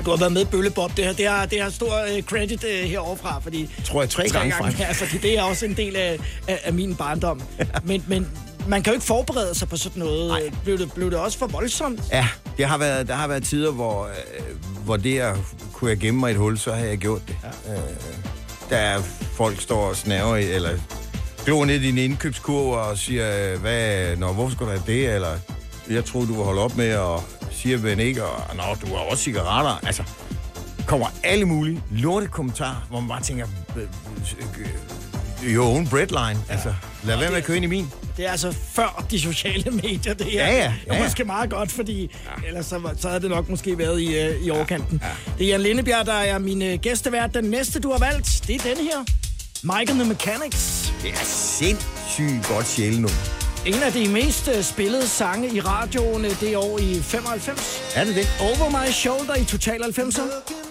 du 0.04 0.10
har 0.10 0.16
været 0.16 0.32
med 0.32 0.42
i 0.42 0.44
Bøllebob. 0.44 0.96
Det 0.96 1.04
har, 1.06 1.12
det 1.12 1.26
har, 1.28 1.46
det 1.46 1.62
har 1.62 1.70
stor 1.70 1.86
uh, 2.16 2.22
credit 2.22 2.64
uh, 2.64 2.70
heroverfra, 2.70 3.38
fordi... 3.42 3.70
Tror 3.84 4.02
jeg 4.02 4.10
tre, 4.10 4.28
tre 4.28 4.38
gange, 4.38 4.54
gange 4.56 4.76
ja, 4.78 4.92
fordi 5.04 5.18
det 5.18 5.38
er 5.38 5.42
også 5.42 5.66
en 5.66 5.76
del 5.76 5.96
af, 5.96 6.18
af, 6.48 6.60
af 6.64 6.72
min 6.72 6.94
barndom. 6.94 7.42
Men, 7.84 8.04
men 8.08 8.28
man 8.68 8.82
kan 8.82 8.90
jo 8.92 8.94
ikke 8.94 9.06
forberede 9.06 9.54
sig 9.54 9.68
på 9.68 9.76
sådan 9.76 10.00
noget. 10.02 10.28
Nej. 10.28 10.50
Blev 10.64 10.78
det, 10.78 10.92
blev 10.92 11.10
det 11.10 11.18
også 11.18 11.38
for 11.38 11.46
voldsomt? 11.46 12.00
Ja, 12.12 12.28
det 12.56 12.66
har 12.66 12.78
været, 12.78 13.08
der 13.08 13.14
har 13.14 13.26
været 13.28 13.44
tider, 13.44 13.70
hvor, 13.72 14.04
øh, 14.04 14.54
hvor 14.84 14.96
det 14.96 15.18
at 15.18 15.36
kunne 15.72 15.90
jeg 15.90 15.98
gemme 15.98 16.20
mig 16.20 16.30
et 16.30 16.36
hul, 16.36 16.58
så 16.58 16.72
har 16.72 16.84
jeg 16.84 16.98
gjort 16.98 17.20
det. 17.28 17.36
Ja. 17.66 17.72
Øh, 17.72 17.78
der 18.70 18.76
er 18.76 19.00
folk 19.36 19.60
står 19.60 19.88
og 19.88 19.96
snaver, 19.96 20.36
i- 20.36 20.52
eller 20.52 20.70
glor 21.44 21.64
ned 21.64 21.74
i 21.74 21.78
din 21.86 21.98
indkøbskurv 21.98 22.88
og 22.88 22.98
siger, 22.98 23.56
hvad, 23.58 24.16
nå, 24.16 24.32
hvorfor 24.32 24.54
skulle 24.54 24.70
have 24.70 24.82
det, 24.86 25.14
eller 25.14 25.36
jeg 25.90 26.04
troede, 26.04 26.28
du 26.28 26.36
var 26.36 26.44
holde 26.44 26.60
op 26.62 26.76
med, 26.76 26.86
at 26.88 27.20
sige, 27.50 27.82
ven 27.82 28.00
ikke, 28.00 28.24
og 28.24 28.56
nå, 28.56 28.62
du 28.80 28.86
har 28.86 29.02
også 29.02 29.22
cigaretter. 29.22 29.86
Altså, 29.86 30.02
kommer 30.86 31.06
alle 31.22 31.44
mulige 31.44 31.82
lorte 31.90 32.26
kommentarer, 32.26 32.86
hvor 32.90 33.00
man 33.00 33.08
bare 33.08 33.22
tænker, 33.22 33.46
your 35.44 35.66
own 35.74 35.88
breadline. 35.88 36.40
Altså, 36.48 36.74
lad 37.04 37.16
være 37.18 37.30
med 37.30 37.38
at 37.38 37.44
køre 37.44 37.56
ind 37.56 37.64
i 37.64 37.68
min. 37.68 37.90
Det 38.16 38.26
er 38.26 38.30
altså 38.30 38.52
før 38.72 39.04
de 39.10 39.20
sociale 39.20 39.70
medier, 39.70 40.14
det 40.14 40.26
her. 40.26 40.46
Ja, 40.46 40.52
ja, 40.56 40.72
ja, 40.86 40.92
Og 40.98 41.04
måske 41.04 41.24
meget 41.24 41.50
godt, 41.50 41.72
fordi 41.72 42.10
ja. 42.42 42.46
ellers 42.48 42.66
så, 42.66 42.80
så 42.98 43.08
havde 43.08 43.20
det 43.22 43.30
nok 43.30 43.48
måske 43.48 43.78
været 43.78 44.00
i, 44.00 44.18
øh, 44.18 44.42
i 44.42 44.50
overkanten. 44.50 45.00
Ja. 45.02 45.08
Ja. 45.08 45.12
Det 45.38 45.44
er 45.44 45.48
Jan 45.48 45.60
Lindebjerg, 45.60 46.06
der 46.06 46.12
er 46.12 46.38
min 46.38 46.78
gæstevært. 46.78 47.34
Den 47.34 47.44
næste, 47.44 47.80
du 47.80 47.90
har 47.92 47.98
valgt, 47.98 48.44
det 48.46 48.54
er 48.54 48.74
den 48.74 48.76
her. 48.84 49.04
Mike 49.62 49.92
and 49.92 50.00
the 50.00 50.08
Mechanics. 50.08 50.92
Det 51.02 51.10
er 51.10 51.24
sindssygt 51.24 52.48
godt 52.48 52.66
sjælenummer. 52.68 53.43
En 53.66 53.82
af 53.82 53.92
de 53.92 54.08
mest 54.08 54.48
uh, 54.48 54.62
spillede 54.62 55.08
sange 55.08 55.54
i 55.54 55.60
radioen 55.60 56.24
uh, 56.24 56.40
det 56.40 56.56
år 56.56 56.78
i 56.78 57.00
95. 57.02 57.92
Er 57.94 58.04
det 58.04 58.14
det? 58.14 58.26
Over 58.40 58.68
My 58.70 58.90
Shoulder 58.90 59.34
i 59.34 59.44
Total 59.44 59.82
90'er. 59.82 60.63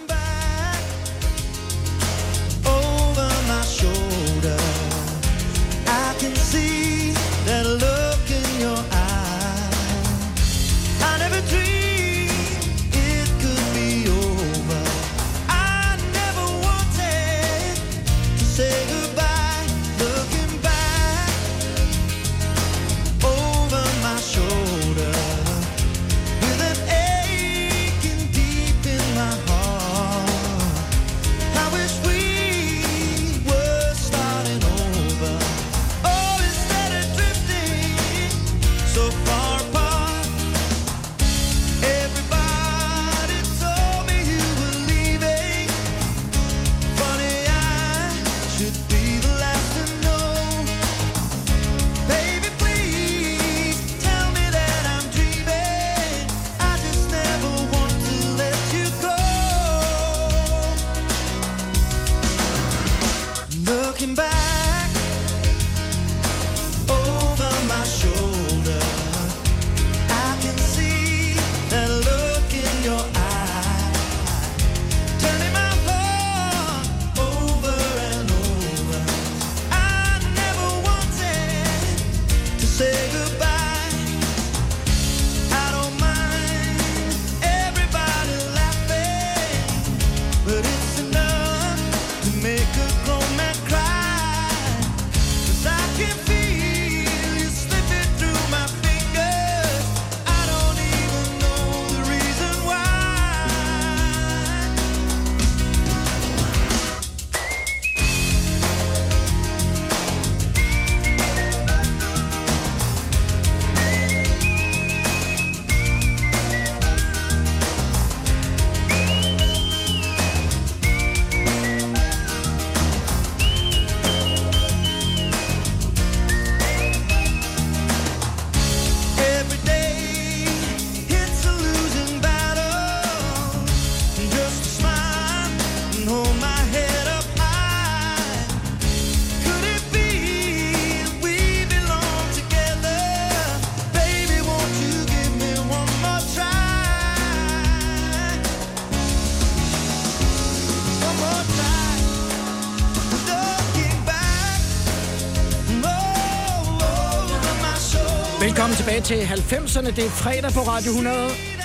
Til 159.04 159.14
90'erne. 159.14 159.90
Det 159.96 160.04
er 160.04 160.10
fredag 160.10 160.52
på 160.52 160.60
Radio 160.60 160.90
100. 160.90 161.16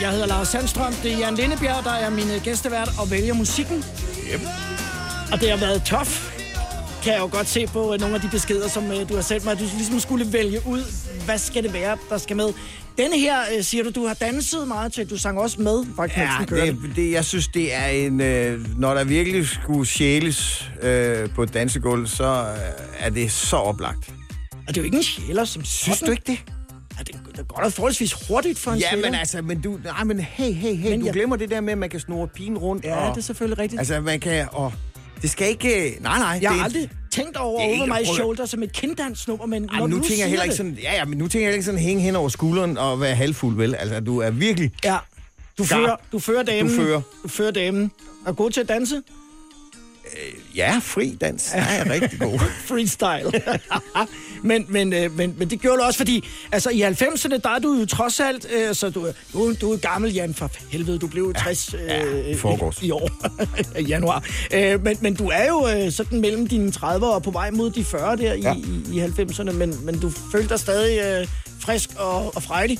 Jeg 0.01 0.11
hedder 0.11 0.27
Lars 0.27 0.47
Sandstrøm. 0.47 0.93
Det 1.03 1.13
er 1.13 1.17
Jan 1.17 1.35
Lindebjerg, 1.35 1.83
der 1.83 1.91
er 1.91 2.09
min 2.09 2.25
gæstevært 2.43 2.89
og 2.99 3.11
vælger 3.11 3.33
musikken. 3.33 3.77
Yep. 4.33 4.41
Og 5.31 5.41
det 5.41 5.49
har 5.49 5.57
været 5.57 5.83
tof. 5.83 6.31
Kan 7.03 7.13
jeg 7.13 7.19
jo 7.19 7.29
godt 7.31 7.47
se 7.47 7.67
på 7.67 7.93
øh, 7.93 7.99
nogle 7.99 8.15
af 8.15 8.21
de 8.21 8.29
beskeder, 8.31 8.67
som 8.69 8.91
øh, 8.91 9.09
du 9.09 9.15
har 9.15 9.21
sendt 9.21 9.43
mig. 9.43 9.51
at 9.51 9.59
Du 9.59 9.65
ligesom 9.77 9.99
skulle 9.99 10.33
vælge 10.33 10.59
ud, 10.67 10.83
hvad 11.25 11.37
skal 11.37 11.63
det 11.63 11.73
være, 11.73 11.97
der 12.09 12.17
skal 12.17 12.35
med. 12.35 12.49
Denne 12.97 13.19
her, 13.19 13.35
øh, 13.57 13.63
siger 13.63 13.83
du, 13.83 13.89
du 13.89 14.07
har 14.07 14.13
danset 14.13 14.67
meget 14.67 14.93
til. 14.93 15.09
Du 15.09 15.17
sang 15.17 15.39
også 15.39 15.61
med, 15.61 15.83
faktisk, 15.95 16.17
Ja, 16.17 16.65
det, 16.65 16.77
det, 16.95 17.11
jeg 17.11 17.25
synes, 17.25 17.47
det 17.47 17.73
er 17.75 17.87
en... 17.87 18.21
Øh, 18.21 18.79
når 18.79 18.93
der 18.93 19.03
virkelig 19.03 19.47
skulle 19.47 19.85
sjæles 19.85 20.69
øh, 20.81 21.29
på 21.35 21.43
et 21.43 21.53
dansegulv, 21.53 22.07
så 22.07 22.25
øh, 22.25 23.05
er 23.05 23.09
det 23.09 23.31
så 23.31 23.55
oplagt. 23.55 24.09
Og 24.67 24.75
det 24.75 24.77
er 24.77 24.81
jo 24.81 24.85
ikke 24.85 24.97
en 24.97 25.03
sjæler, 25.03 25.45
som 25.45 25.63
Synes 25.63 25.99
du 25.99 26.11
ikke 26.11 26.23
det? 26.27 26.39
Går 27.59 27.63
da 27.63 27.69
forholdsvis 27.69 28.13
hurtigt 28.27 28.59
for 28.59 28.71
en 28.71 28.79
Ja, 28.79 28.95
men 28.95 29.15
altså, 29.15 29.41
men 29.41 29.61
du, 29.61 29.79
nej, 29.83 30.03
men 30.03 30.19
hey, 30.19 30.51
hey, 30.53 30.75
hey, 30.75 30.89
Men 30.89 30.99
du 30.99 31.05
jeg- 31.05 31.13
glemmer 31.13 31.35
det 31.35 31.49
der 31.49 31.61
med, 31.61 31.71
at 31.71 31.77
man 31.77 31.89
kan 31.89 31.99
snurre 31.99 32.27
pigen 32.27 32.57
rundt. 32.57 32.85
Ja, 32.85 32.95
og, 32.95 33.15
det 33.15 33.21
er 33.21 33.25
selvfølgelig 33.25 33.59
rigtigt. 33.59 33.79
Altså, 33.79 33.99
man 34.01 34.19
kan, 34.19 34.47
og 34.51 34.73
det 35.21 35.29
skal 35.29 35.47
ikke, 35.49 35.97
nej, 36.01 36.17
nej. 36.19 36.27
jeg 36.27 36.39
det, 36.41 36.49
har 36.49 36.63
aldrig 36.63 36.89
tænkt 37.11 37.37
over 37.37 37.61
er 37.61 37.65
Over 37.65 37.85
My 37.85 38.05
Shoulder 38.05 38.45
som 38.45 38.63
et 38.63 38.71
kinddansnummer, 38.73 39.45
men 39.45 39.69
Ej, 39.69 39.79
når 39.79 39.87
nu 39.87 39.97
du 39.97 40.01
tænker 40.03 40.17
jeg 40.23 40.29
heller 40.29 40.43
ikke 40.43 40.55
sådan, 40.55 40.77
ja, 40.83 40.95
ja, 40.95 41.05
men 41.05 41.17
nu 41.17 41.23
tænker 41.27 41.39
jeg 41.39 41.45
heller 41.45 41.53
ikke 41.55 41.65
sådan 41.65 41.79
hænge 41.79 42.01
hen 42.01 42.15
over 42.15 42.29
skulderen 42.29 42.77
og 42.77 43.01
være 43.01 43.15
halvfuld, 43.15 43.55
vel? 43.55 43.75
Altså, 43.75 43.99
du 43.99 44.17
er 44.19 44.29
virkelig, 44.31 44.71
Ja, 44.83 44.97
du 45.57 45.65
Skarp. 45.65 45.79
fører, 45.79 45.95
du 46.11 46.19
fører 46.19 46.43
damen. 46.43 46.71
Du 46.71 46.81
fører. 46.83 47.01
Du 47.23 47.27
fører 47.27 47.51
damen. 47.51 47.91
Er 48.27 48.31
god 48.33 48.51
til 48.51 48.61
at 48.61 48.69
danse? 48.69 49.01
ja, 50.55 50.79
fri 50.83 51.17
dans. 51.21 51.51
Ja, 51.55 51.65
er 51.77 51.89
rigtig 51.89 52.19
god. 52.19 52.39
Freestyle. 52.67 53.31
men, 54.43 54.65
men, 54.69 54.93
øh, 54.93 55.17
men, 55.17 55.35
men 55.37 55.49
det 55.49 55.59
gjorde 55.61 55.77
du 55.77 55.83
også, 55.83 55.97
fordi 55.97 56.27
altså, 56.51 56.69
i 56.69 56.81
90'erne, 56.81 57.37
der 57.37 57.49
er 57.49 57.59
du 57.59 57.73
jo 57.73 57.85
trods 57.85 58.19
alt, 58.19 58.47
øh, 58.55 58.75
så 58.75 58.89
du, 58.89 59.07
du, 59.33 59.53
du 59.61 59.71
er 59.73 59.77
gammel, 59.77 60.13
Jan, 60.13 60.33
for 60.33 60.51
helvede, 60.71 60.99
du 60.99 61.07
blev 61.07 61.23
jo 61.23 61.33
60 61.33 61.73
øh, 61.73 61.79
ja, 61.87 62.03
i 62.03 62.35
i 62.81 62.91
år, 62.91 63.09
i 63.79 63.83
januar. 63.83 64.23
Øh, 64.53 64.83
men, 64.83 64.97
men 65.01 65.15
du 65.15 65.29
er 65.33 65.47
jo 65.47 65.67
øh, 65.67 65.91
sådan 65.91 66.21
mellem 66.21 66.47
dine 66.47 66.71
30 66.71 67.07
og 67.13 67.23
på 67.23 67.31
vej 67.31 67.51
mod 67.51 67.69
de 67.71 67.83
40 67.83 68.17
der 68.17 68.33
i, 68.33 68.41
Ja. 68.41 68.53
i, 68.53 68.83
i 68.93 68.99
90'erne, 68.99 69.51
men, 69.51 69.85
men 69.85 69.99
du 69.99 70.11
følte 70.31 70.49
dig 70.49 70.59
stadig 70.59 70.99
øh, 71.21 71.27
frisk 71.59 71.89
og, 71.97 72.35
og 72.35 72.43
frejlig. 72.43 72.79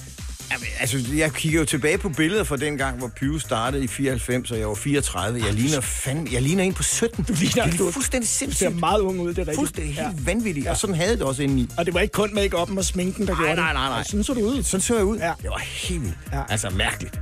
Jamen, 0.52 0.68
altså, 0.80 0.98
jeg 1.16 1.34
kigger 1.34 1.60
jo 1.60 1.66
tilbage 1.66 1.98
på 1.98 2.10
billeder 2.10 2.44
fra 2.44 2.58
den 2.58 2.78
gang, 2.78 2.98
hvor 2.98 3.08
Pyre 3.08 3.40
startede 3.40 3.84
i 3.84 3.88
94, 3.88 4.52
og 4.52 4.60
jeg 4.60 4.68
var 4.68 4.74
34. 4.76 5.42
Jeg 5.46 5.54
ligner, 5.54 5.82
fandme, 5.82 6.28
jeg 6.32 6.42
ligner 6.42 6.64
en 6.64 6.74
på 6.74 6.84
17. 6.84 7.24
Du 7.24 7.34
ligner- 7.34 7.66
det 7.66 7.80
er 7.82 7.92
fuldstændig 7.92 8.28
Du 8.28 8.32
ser 8.32 8.38
sindssygt. 8.38 8.80
meget 8.80 9.00
ung 9.00 9.20
ud, 9.20 9.30
det 9.30 9.38
er 9.38 9.40
rigtigt. 9.42 9.58
Fuldstændig 9.58 9.96
Ja. 9.96 10.10
helt 10.10 10.26
vanvittigt. 10.26 10.68
Og 10.68 10.78
sådan 10.78 10.96
havde 10.96 11.14
det 11.14 11.22
også 11.22 11.44
indeni. 11.44 11.70
Og 11.78 11.86
det 11.86 11.94
var 11.94 12.00
ikke 12.00 12.12
kun 12.12 12.30
make-up'en 12.40 12.78
og 12.78 12.86
sminken, 12.86 13.28
der 13.28 13.34
Nej, 13.34 13.42
gjorde 13.44 13.56
nej, 13.56 13.66
det. 13.68 13.74
nej, 13.76 13.90
nej. 13.90 14.00
Og 14.00 14.06
Sådan 14.06 14.24
så 14.24 14.34
du 14.34 14.40
ud. 14.42 14.64
Sådan 14.64 14.82
så 14.82 14.96
jeg 14.96 15.04
ud. 15.06 15.18
Ja. 15.18 15.34
Det 15.42 15.50
var 15.50 15.60
helt 15.60 16.02
vildt. 16.02 16.18
Ja. 16.34 16.42
Altså, 16.50 16.70
mærkeligt. 16.70 17.20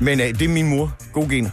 Men 0.00 0.20
øh, 0.20 0.26
det 0.28 0.42
er 0.42 0.48
min 0.48 0.66
mor. 0.68 0.96
God 1.12 1.28
gener. 1.28 1.50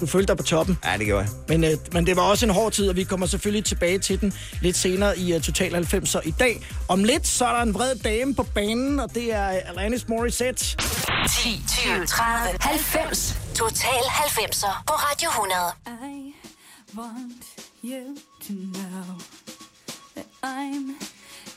Du 0.00 0.06
følte 0.06 0.28
dig 0.28 0.36
på 0.36 0.42
toppen. 0.42 0.78
Ja, 0.84 0.98
det 0.98 1.06
gjorde 1.06 1.22
jeg. 1.22 1.30
Men, 1.48 1.64
øh, 1.64 1.78
men 1.92 2.06
det 2.06 2.16
var 2.16 2.22
også 2.22 2.46
en 2.46 2.52
hård 2.52 2.72
tid, 2.72 2.88
og 2.88 2.96
vi 2.96 3.04
kommer 3.04 3.26
selvfølgelig 3.26 3.64
tilbage 3.64 3.98
til 3.98 4.20
den 4.20 4.32
lidt 4.62 4.76
senere 4.76 5.18
i 5.18 5.34
uh, 5.34 5.40
Total 5.40 5.74
90'er 5.74 6.28
i 6.28 6.30
dag. 6.30 6.66
Om 6.88 7.04
lidt, 7.04 7.26
så 7.26 7.44
er 7.46 7.52
der 7.52 7.62
en 7.62 7.74
vred 7.74 7.94
dame 7.94 8.34
på 8.34 8.42
banen, 8.42 9.00
og 9.00 9.14
det 9.14 9.34
er 9.34 9.46
Alanis 9.46 10.08
Morissette. 10.08 10.76
10, 11.28 11.62
20, 11.68 12.06
30, 12.06 12.58
90. 12.60 13.36
Total 13.54 13.88
90'er 13.88 14.82
på 14.86 14.92
Radio 14.92 15.28
100. 15.28 15.60
I 15.86 16.34
want 16.96 17.44
you 17.84 18.16
to 18.46 18.52
know 18.52 19.18
that 20.14 20.26
I'm 20.42 20.94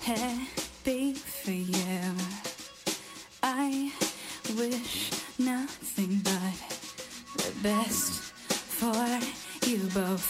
happy 0.02 1.14
for 1.44 1.52
you. 1.52 2.16
I 3.44 3.92
wish 4.58 5.12
nothing 5.38 6.22
but 6.24 6.54
the 7.38 7.52
best 7.64 8.29
for 8.80 9.68
you 9.68 9.80
both. 9.94 10.30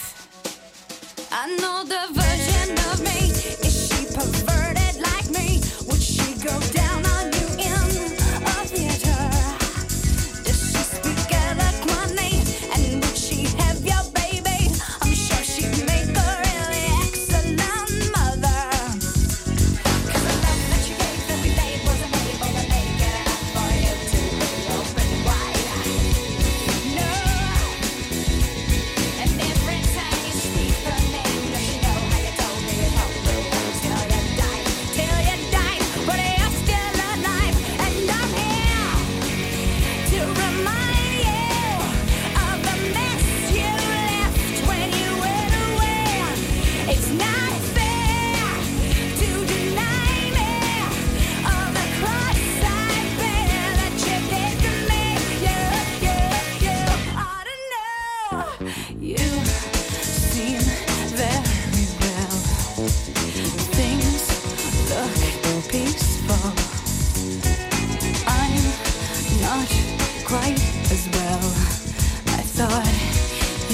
I 1.32 1.56
know 1.62 1.84
the 1.84 2.04
version 2.20 2.72
of 2.90 3.00
me. 3.04 3.30
Is 3.68 3.76
she 3.88 4.06
perverted 4.08 4.96
like 5.04 5.30
me? 5.30 5.62
Would 5.88 6.02
she 6.02 6.34
go 6.42 6.60
down 6.74 7.06
on 7.06 7.26
you 7.32 7.48
in 7.70 8.18
a 8.44 8.66
theater? 8.66 9.09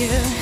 You 0.06 0.35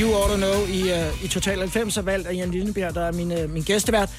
You 0.00 0.14
Ought 0.14 0.30
to 0.30 0.36
Know 0.36 0.66
i, 0.68 0.82
uh, 0.82 1.24
i 1.24 1.28
Total 1.28 1.58
90, 1.58 1.96
og 1.96 2.06
valgt 2.06 2.28
af 2.28 2.34
Jan 2.34 2.50
Lillebjerg, 2.50 2.94
der 2.94 3.04
er 3.04 3.12
min, 3.12 3.32
uh, 3.32 3.50
min 3.50 3.62
gæstevært. 3.62 4.10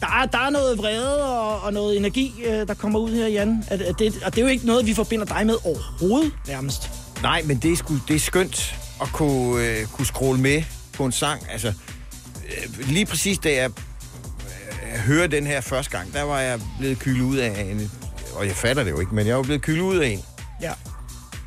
Der 0.00 0.06
er, 0.06 0.26
der 0.26 0.38
er 0.38 0.50
noget 0.50 0.78
vrede 0.78 1.38
og, 1.38 1.60
og 1.62 1.72
noget 1.72 1.96
energi, 1.96 2.34
uh, 2.46 2.52
der 2.52 2.74
kommer 2.74 2.98
ud 2.98 3.14
her, 3.14 3.26
Jan. 3.26 3.64
At, 3.68 3.82
at 3.82 3.98
det, 3.98 4.22
og 4.24 4.34
det 4.34 4.40
er 4.40 4.44
jo 4.46 4.50
ikke 4.50 4.66
noget, 4.66 4.86
vi 4.86 4.94
forbinder 4.94 5.24
dig 5.24 5.46
med 5.46 5.54
overhovedet, 5.64 6.32
nærmest. 6.48 6.90
Nej, 7.22 7.42
men 7.44 7.56
det 7.58 7.72
er, 7.72 7.76
sgu, 7.76 7.94
det 8.08 8.16
er 8.16 8.20
skønt 8.20 8.76
at 9.02 9.08
kunne, 9.12 9.66
øh, 9.66 9.86
kunne 9.86 10.06
scrolle 10.06 10.40
med 10.40 10.62
på 10.92 11.04
en 11.04 11.12
sang. 11.12 11.42
Altså, 11.50 11.68
øh, 11.68 12.88
lige 12.88 13.06
præcis 13.06 13.38
da 13.38 13.54
jeg 13.54 13.70
øh, 13.70 14.98
hører 14.98 15.26
den 15.26 15.46
her 15.46 15.60
første 15.60 15.98
gang, 15.98 16.12
der 16.12 16.22
var 16.22 16.40
jeg 16.40 16.60
blevet 16.78 16.98
kylet 16.98 17.24
ud 17.24 17.36
af 17.36 17.60
en... 17.70 17.90
Og 18.34 18.46
jeg 18.46 18.56
fatter 18.56 18.84
det 18.84 18.90
jo 18.90 19.00
ikke, 19.00 19.14
men 19.14 19.26
jeg 19.26 19.36
var 19.36 19.42
blevet 19.42 19.62
kylet 19.62 19.80
ud 19.82 19.96
af 19.98 20.08
en. 20.08 20.20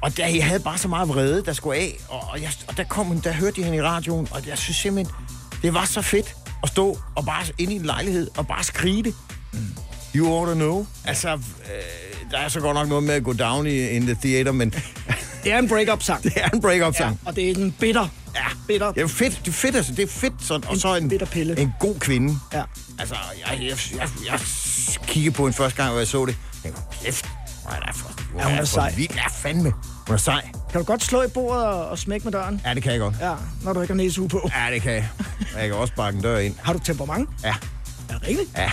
Og 0.08 0.18
der, 0.18 0.28
jeg 0.28 0.46
havde 0.46 0.60
bare 0.60 0.78
så 0.78 0.88
meget 0.88 1.10
vrede, 1.10 1.44
der 1.46 1.54
skulle 1.54 1.78
af. 1.80 1.98
Og, 2.10 2.20
og, 2.32 2.42
jeg, 2.42 2.50
og 2.68 2.78
der, 2.78 2.84
kom, 2.84 3.22
der 3.22 3.32
hørte 3.32 3.56
de 3.56 3.64
hende 3.64 3.78
i 3.78 3.82
radioen, 3.82 4.28
og 4.32 4.48
jeg 4.48 4.58
synes 4.58 4.78
simpelthen, 4.78 5.16
det 5.62 5.74
var 5.74 5.86
så 5.86 6.02
fedt 6.02 6.36
at 6.64 6.70
stå 6.70 6.98
og 7.16 7.26
bare 7.26 7.44
inde 7.58 7.74
i 7.74 7.76
en 7.76 7.86
lejlighed 7.86 8.28
og 8.38 8.48
bare 8.48 8.64
skrige 8.64 9.04
det. 9.04 9.14
You 10.16 10.28
ought 10.34 10.50
to 10.50 10.54
know. 10.56 10.86
Altså, 11.06 11.34
øh, 11.34 12.32
der 12.32 12.38
er 12.38 12.50
så 12.50 12.60
godt 12.60 12.76
nok 12.76 12.88
noget 12.88 13.04
med 13.04 13.14
at 13.14 13.24
gå 13.24 13.34
down 13.34 13.68
i 13.68 13.88
in 13.90 14.02
the 14.02 14.18
theater, 14.24 14.52
men 14.52 14.74
Det 15.44 15.52
er 15.54 15.58
en 15.60 15.68
break-up-sang. 15.70 16.24
det 16.24 16.34
er 16.36 16.50
en 16.50 16.62
break-up-sang. 16.62 17.20
Ja, 17.24 17.30
og 17.30 17.36
det 17.36 17.52
er 17.52 17.56
en 17.56 17.72
bitter. 17.72 18.08
Ja, 18.36 18.46
bitter. 18.68 18.92
Det 18.92 19.04
er 19.04 19.08
fedt, 19.08 19.40
det 19.46 19.48
er 19.48 19.52
fedt, 19.56 19.76
altså. 19.76 19.92
Det 19.92 20.04
er 20.04 20.08
fedt 20.08 20.34
sådan. 20.40 20.68
Og 20.68 20.74
En 20.74 20.80
så 20.80 20.96
en, 20.96 21.10
bitter 21.10 21.26
pille. 21.28 21.60
en 21.60 21.74
god 21.80 22.00
kvinde. 22.00 22.40
Ja. 22.54 22.64
Altså, 23.00 23.16
jeg, 23.50 23.60
jeg, 23.62 23.78
jeg, 23.98 24.10
jeg 24.32 24.40
kiggede 25.08 25.36
på 25.36 25.48
en 25.48 25.54
første 25.54 25.78
gang, 25.78 25.90
hvor 25.92 26.00
jeg 26.00 26.08
så 26.08 26.26
det. 26.26 26.38
Jeg 26.54 26.74
tænkte, 26.74 26.82
kæft, 27.04 27.26
hvor 27.62 27.72
er 27.72 27.80
der 27.80 27.94
for, 27.94 28.12
hvor 28.32 28.42
Ja, 28.42 28.48
hun 28.48 28.54
er 28.58 28.60
for 28.60 28.66
sej. 28.66 28.94
vild. 28.96 29.14
Ja, 29.16 29.28
fandme. 29.28 29.74
Hun 30.08 30.14
er 30.14 30.18
sej. 30.18 30.42
Kan 30.72 30.80
du 30.82 30.86
godt 30.86 31.04
slå 31.04 31.22
i 31.24 31.28
bordet 31.28 31.66
og, 31.66 31.88
og 31.90 31.98
smække 32.00 32.24
med 32.24 32.32
døren? 32.32 32.62
Ja, 32.66 32.74
det 32.74 32.84
kan 32.84 32.92
jeg 32.92 33.00
godt. 33.00 33.16
Ja, 33.22 33.34
når 33.64 33.74
du 33.74 33.82
ikke 33.82 33.94
har 33.94 33.98
næsehue 33.98 34.30
på. 34.30 34.50
Ja, 34.56 34.74
det 34.74 34.82
kan 34.82 34.92
jeg. 34.94 35.10
Og 35.56 35.60
Jeg 35.62 35.68
kan 35.70 35.78
også 35.78 35.94
bakke 35.96 36.18
en 36.18 36.24
dør 36.24 36.38
ind. 36.38 36.56
Har 36.64 36.74
du 36.74 36.80
temperament? 36.80 37.30
Ja. 37.44 37.56
Er 38.10 38.14
det 38.14 38.28
rigtigt? 38.28 38.50
Ja. 38.58 38.72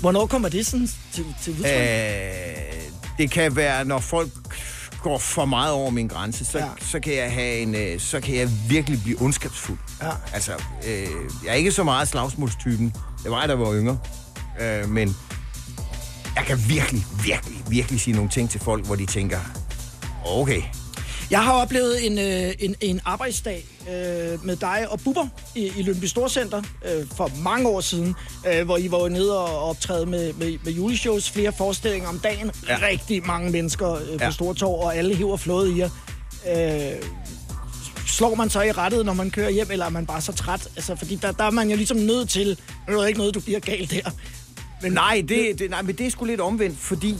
Hvornår 0.00 0.26
kommer 0.26 0.48
det 0.48 0.66
sådan 0.66 0.88
til, 1.12 1.24
til 1.42 1.52
udtryk? 1.52 1.70
Øh, 1.72 1.78
det 3.18 3.30
kan 3.30 3.56
være, 3.56 3.84
når 3.84 3.98
folk 3.98 4.30
går 5.02 5.18
for 5.18 5.44
meget 5.44 5.72
over 5.72 5.90
min 5.90 6.08
grænse, 6.08 6.44
så, 6.44 6.58
Ja. 6.58 6.64
ja. 6.64 6.70
så 6.80 7.00
kan 7.00 7.14
jeg 7.16 7.32
have 7.32 7.56
en, 7.58 7.74
øh, 7.74 8.00
så 8.00 8.20
kan 8.20 8.34
jeg 8.36 8.48
virkelig 8.68 9.02
blive 9.02 9.22
ondskabsfuld. 9.22 9.78
Ja. 10.02 10.10
Altså, 10.32 10.52
øh, 10.86 11.06
jeg 11.44 11.50
er 11.50 11.54
ikke 11.54 11.72
så 11.72 11.84
meget 11.84 12.08
slagsmålstypen. 12.08 12.94
Det 13.22 13.30
var 13.30 13.40
jeg, 13.40 13.48
der 13.48 13.54
var 13.54 13.74
yngre. 13.74 13.98
Øh, 14.60 14.88
men 14.88 15.16
jeg 16.36 16.44
kan 16.44 16.58
virkelig, 16.68 17.04
virkelig, 17.24 17.62
virkelig 17.68 18.00
sige 18.00 18.14
nogle 18.14 18.30
ting 18.30 18.50
til 18.50 18.60
folk, 18.60 18.86
hvor 18.86 18.94
de 18.94 19.06
tænker, 19.06 19.38
okay, 20.26 20.62
Jeg 21.30 21.44
har 21.44 21.52
oplevet 21.52 22.06
en, 22.06 22.18
øh, 22.18 22.54
en, 22.58 22.74
en 22.80 23.00
arbejdsdag 23.04 23.66
øh, 23.88 24.44
med 24.44 24.56
dig 24.56 24.86
og 24.90 25.00
Bubber 25.00 25.26
i, 25.54 25.72
i 25.76 25.82
Lønby 25.82 26.04
Storcenter 26.04 26.62
øh, 26.84 27.06
for 27.16 27.30
mange 27.42 27.68
år 27.68 27.80
siden, 27.80 28.14
øh, 28.48 28.64
hvor 28.64 28.76
I 28.78 28.90
var 28.90 29.08
nede 29.08 29.38
og 29.38 29.68
optræde 29.68 30.06
med, 30.06 30.32
med, 30.32 30.58
med 30.64 30.72
juleshows, 30.72 31.30
flere 31.30 31.52
forestillinger 31.52 32.08
om 32.08 32.18
dagen. 32.18 32.50
Ja. 32.68 32.78
Rigtig 32.82 33.26
mange 33.26 33.50
mennesker 33.50 33.94
øh, 33.94 34.00
på 34.00 34.24
Ja. 34.24 34.30
Stortorv, 34.30 34.80
og 34.84 34.96
alle 34.96 35.14
hiver 35.14 35.36
flået 35.36 35.76
i 35.76 35.78
jer. 35.78 35.90
Øh, 36.48 37.02
slår 38.06 38.34
man 38.34 38.50
så 38.50 38.62
i 38.62 38.72
rettet, 38.72 39.06
når 39.06 39.12
man 39.12 39.30
kører 39.30 39.50
hjem, 39.50 39.70
eller 39.70 39.86
er 39.86 39.90
man 39.90 40.06
bare 40.06 40.20
så 40.20 40.32
træt? 40.32 40.68
Altså, 40.76 40.96
fordi 40.96 41.16
der, 41.16 41.32
der 41.32 41.44
er 41.44 41.50
man 41.50 41.70
jo 41.70 41.76
ligesom 41.76 41.96
nødt 41.96 42.28
til, 42.28 42.48
det 42.48 42.94
er 42.94 43.04
ikke 43.06 43.18
noget, 43.18 43.34
du 43.34 43.40
bliver 43.40 43.60
galt 43.60 43.90
der. 43.90 44.10
Men 44.82 44.92
Nej, 44.92 45.22
det, 45.28 45.58
det, 45.58 45.70
nej, 45.70 45.82
men 45.82 45.94
det 45.98 46.06
er 46.06 46.10
sgu 46.10 46.24
lidt 46.24 46.40
omvendt, 46.40 46.78
fordi 46.78 47.16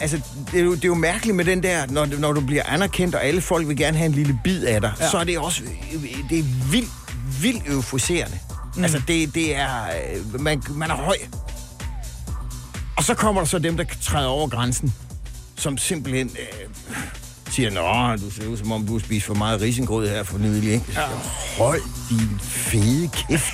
altså, 0.00 0.20
det, 0.52 0.60
er 0.60 0.64
jo, 0.64 0.74
det 0.74 0.84
er 0.84 0.88
jo 0.88 0.94
mærkeligt 0.94 1.36
med 1.36 1.44
den 1.44 1.62
der, 1.62 1.86
når, 1.86 2.06
når 2.06 2.32
du 2.32 2.40
bliver 2.40 2.62
anerkendt, 2.66 3.14
og 3.14 3.24
alle 3.24 3.40
folk 3.40 3.68
vil 3.68 3.76
gerne 3.76 3.96
have 3.96 4.06
en 4.06 4.12
lille 4.12 4.38
bid 4.44 4.64
af 4.64 4.80
dig, 4.80 4.92
Ja. 5.00 5.10
så 5.10 5.18
er 5.18 5.24
det 5.24 5.38
også 5.38 5.62
det 6.30 6.38
er 6.38 6.70
vildt, 6.70 6.90
vildt 7.42 7.62
euforiserende. 7.68 8.38
Mm. 8.76 8.82
Altså, 8.82 9.02
det, 9.08 9.34
det 9.34 9.56
er... 9.56 9.84
øh, 10.34 10.40
Man, 10.40 10.62
man 10.70 10.90
er 10.90 10.94
høj. 10.94 11.16
Og 12.96 13.04
så 13.04 13.14
kommer 13.14 13.40
der 13.40 13.46
så 13.46 13.58
dem, 13.58 13.76
der 13.76 13.84
træder 14.02 14.28
over 14.28 14.48
grænsen, 14.48 14.94
som 15.56 15.78
simpelthen 15.78 16.30
øh, 16.30 16.68
siger, 17.50 17.70
Nå, 17.70 18.16
du 18.16 18.30
ser 18.30 18.46
ud 18.46 18.56
som 18.56 18.72
om, 18.72 18.86
du 18.86 18.92
har 18.92 18.98
spist 18.98 19.26
for 19.26 19.34
meget 19.34 19.60
risengrød 19.60 20.08
her 20.08 20.22
for 20.22 20.38
nylig, 20.38 20.72
ikke? 20.72 20.84
Ja. 20.94 21.00
Hold 21.58 21.82
din 22.10 22.40
fede 22.40 23.08
kæft. 23.08 23.52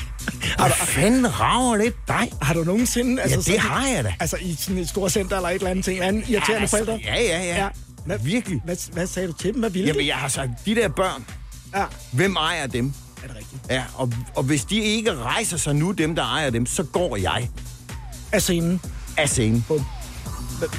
Hvad 0.58 0.70
fanden 0.86 1.40
rager 1.40 1.76
det 1.76 1.92
dig? 2.08 2.32
har 2.42 2.54
du 2.54 2.64
nogensinde... 2.64 3.22
Ja, 3.28 3.36
det 3.36 3.44
sådan- 3.44 3.60
har 3.60 3.86
jeg 3.88 4.04
da. 4.04 4.14
Altså 4.20 4.36
i 4.40 4.54
sådan 4.58 4.78
et 4.78 4.88
stort 4.88 5.12
center 5.12 5.36
eller 5.36 5.48
et 5.48 5.54
eller 5.54 5.70
andet 5.70 5.84
ting, 5.84 5.96
en 5.96 6.02
anden 6.02 6.22
irriterende 6.28 6.60
altså, 6.60 6.76
forældre? 6.76 7.00
Ja, 7.04 7.14
ja, 7.14 7.38
ja. 7.38 7.44
Ja. 7.44 7.62
ja. 7.62 7.68
Hvad- 8.06 8.18
Virkelig. 8.18 8.60
Hvad, 8.64 8.92
hvad 8.92 9.06
sagde 9.06 9.28
du 9.28 9.32
til 9.32 9.52
dem? 9.52 9.60
Hvad 9.60 9.70
ville 9.70 9.86
Jamen, 9.86 10.02
de? 10.02 10.06
jeg 10.08 10.16
har 10.16 10.28
sagt, 10.28 10.50
de 10.66 10.74
der 10.74 10.88
børn, 10.88 11.24
Ja, 11.76 11.84
hvem 12.12 12.36
ejer 12.36 12.66
dem? 12.66 12.92
er 13.22 13.26
det 13.28 13.36
rigtigt? 13.36 13.62
Ja, 13.70 13.82
og, 13.94 14.12
og 14.34 14.42
hvis 14.42 14.64
de 14.64 14.76
ikke 14.80 15.14
rejser 15.14 15.56
sig 15.56 15.74
nu, 15.74 15.90
dem 15.90 16.14
der 16.14 16.22
ejer 16.22 16.50
dem, 16.50 16.66
så 16.66 16.82
går 16.82 17.16
jeg 17.16 17.48
Af 18.32 18.42
scenen. 18.42 18.80
af 19.16 19.28
scenen. 19.28 19.64
Hva- 19.70 19.82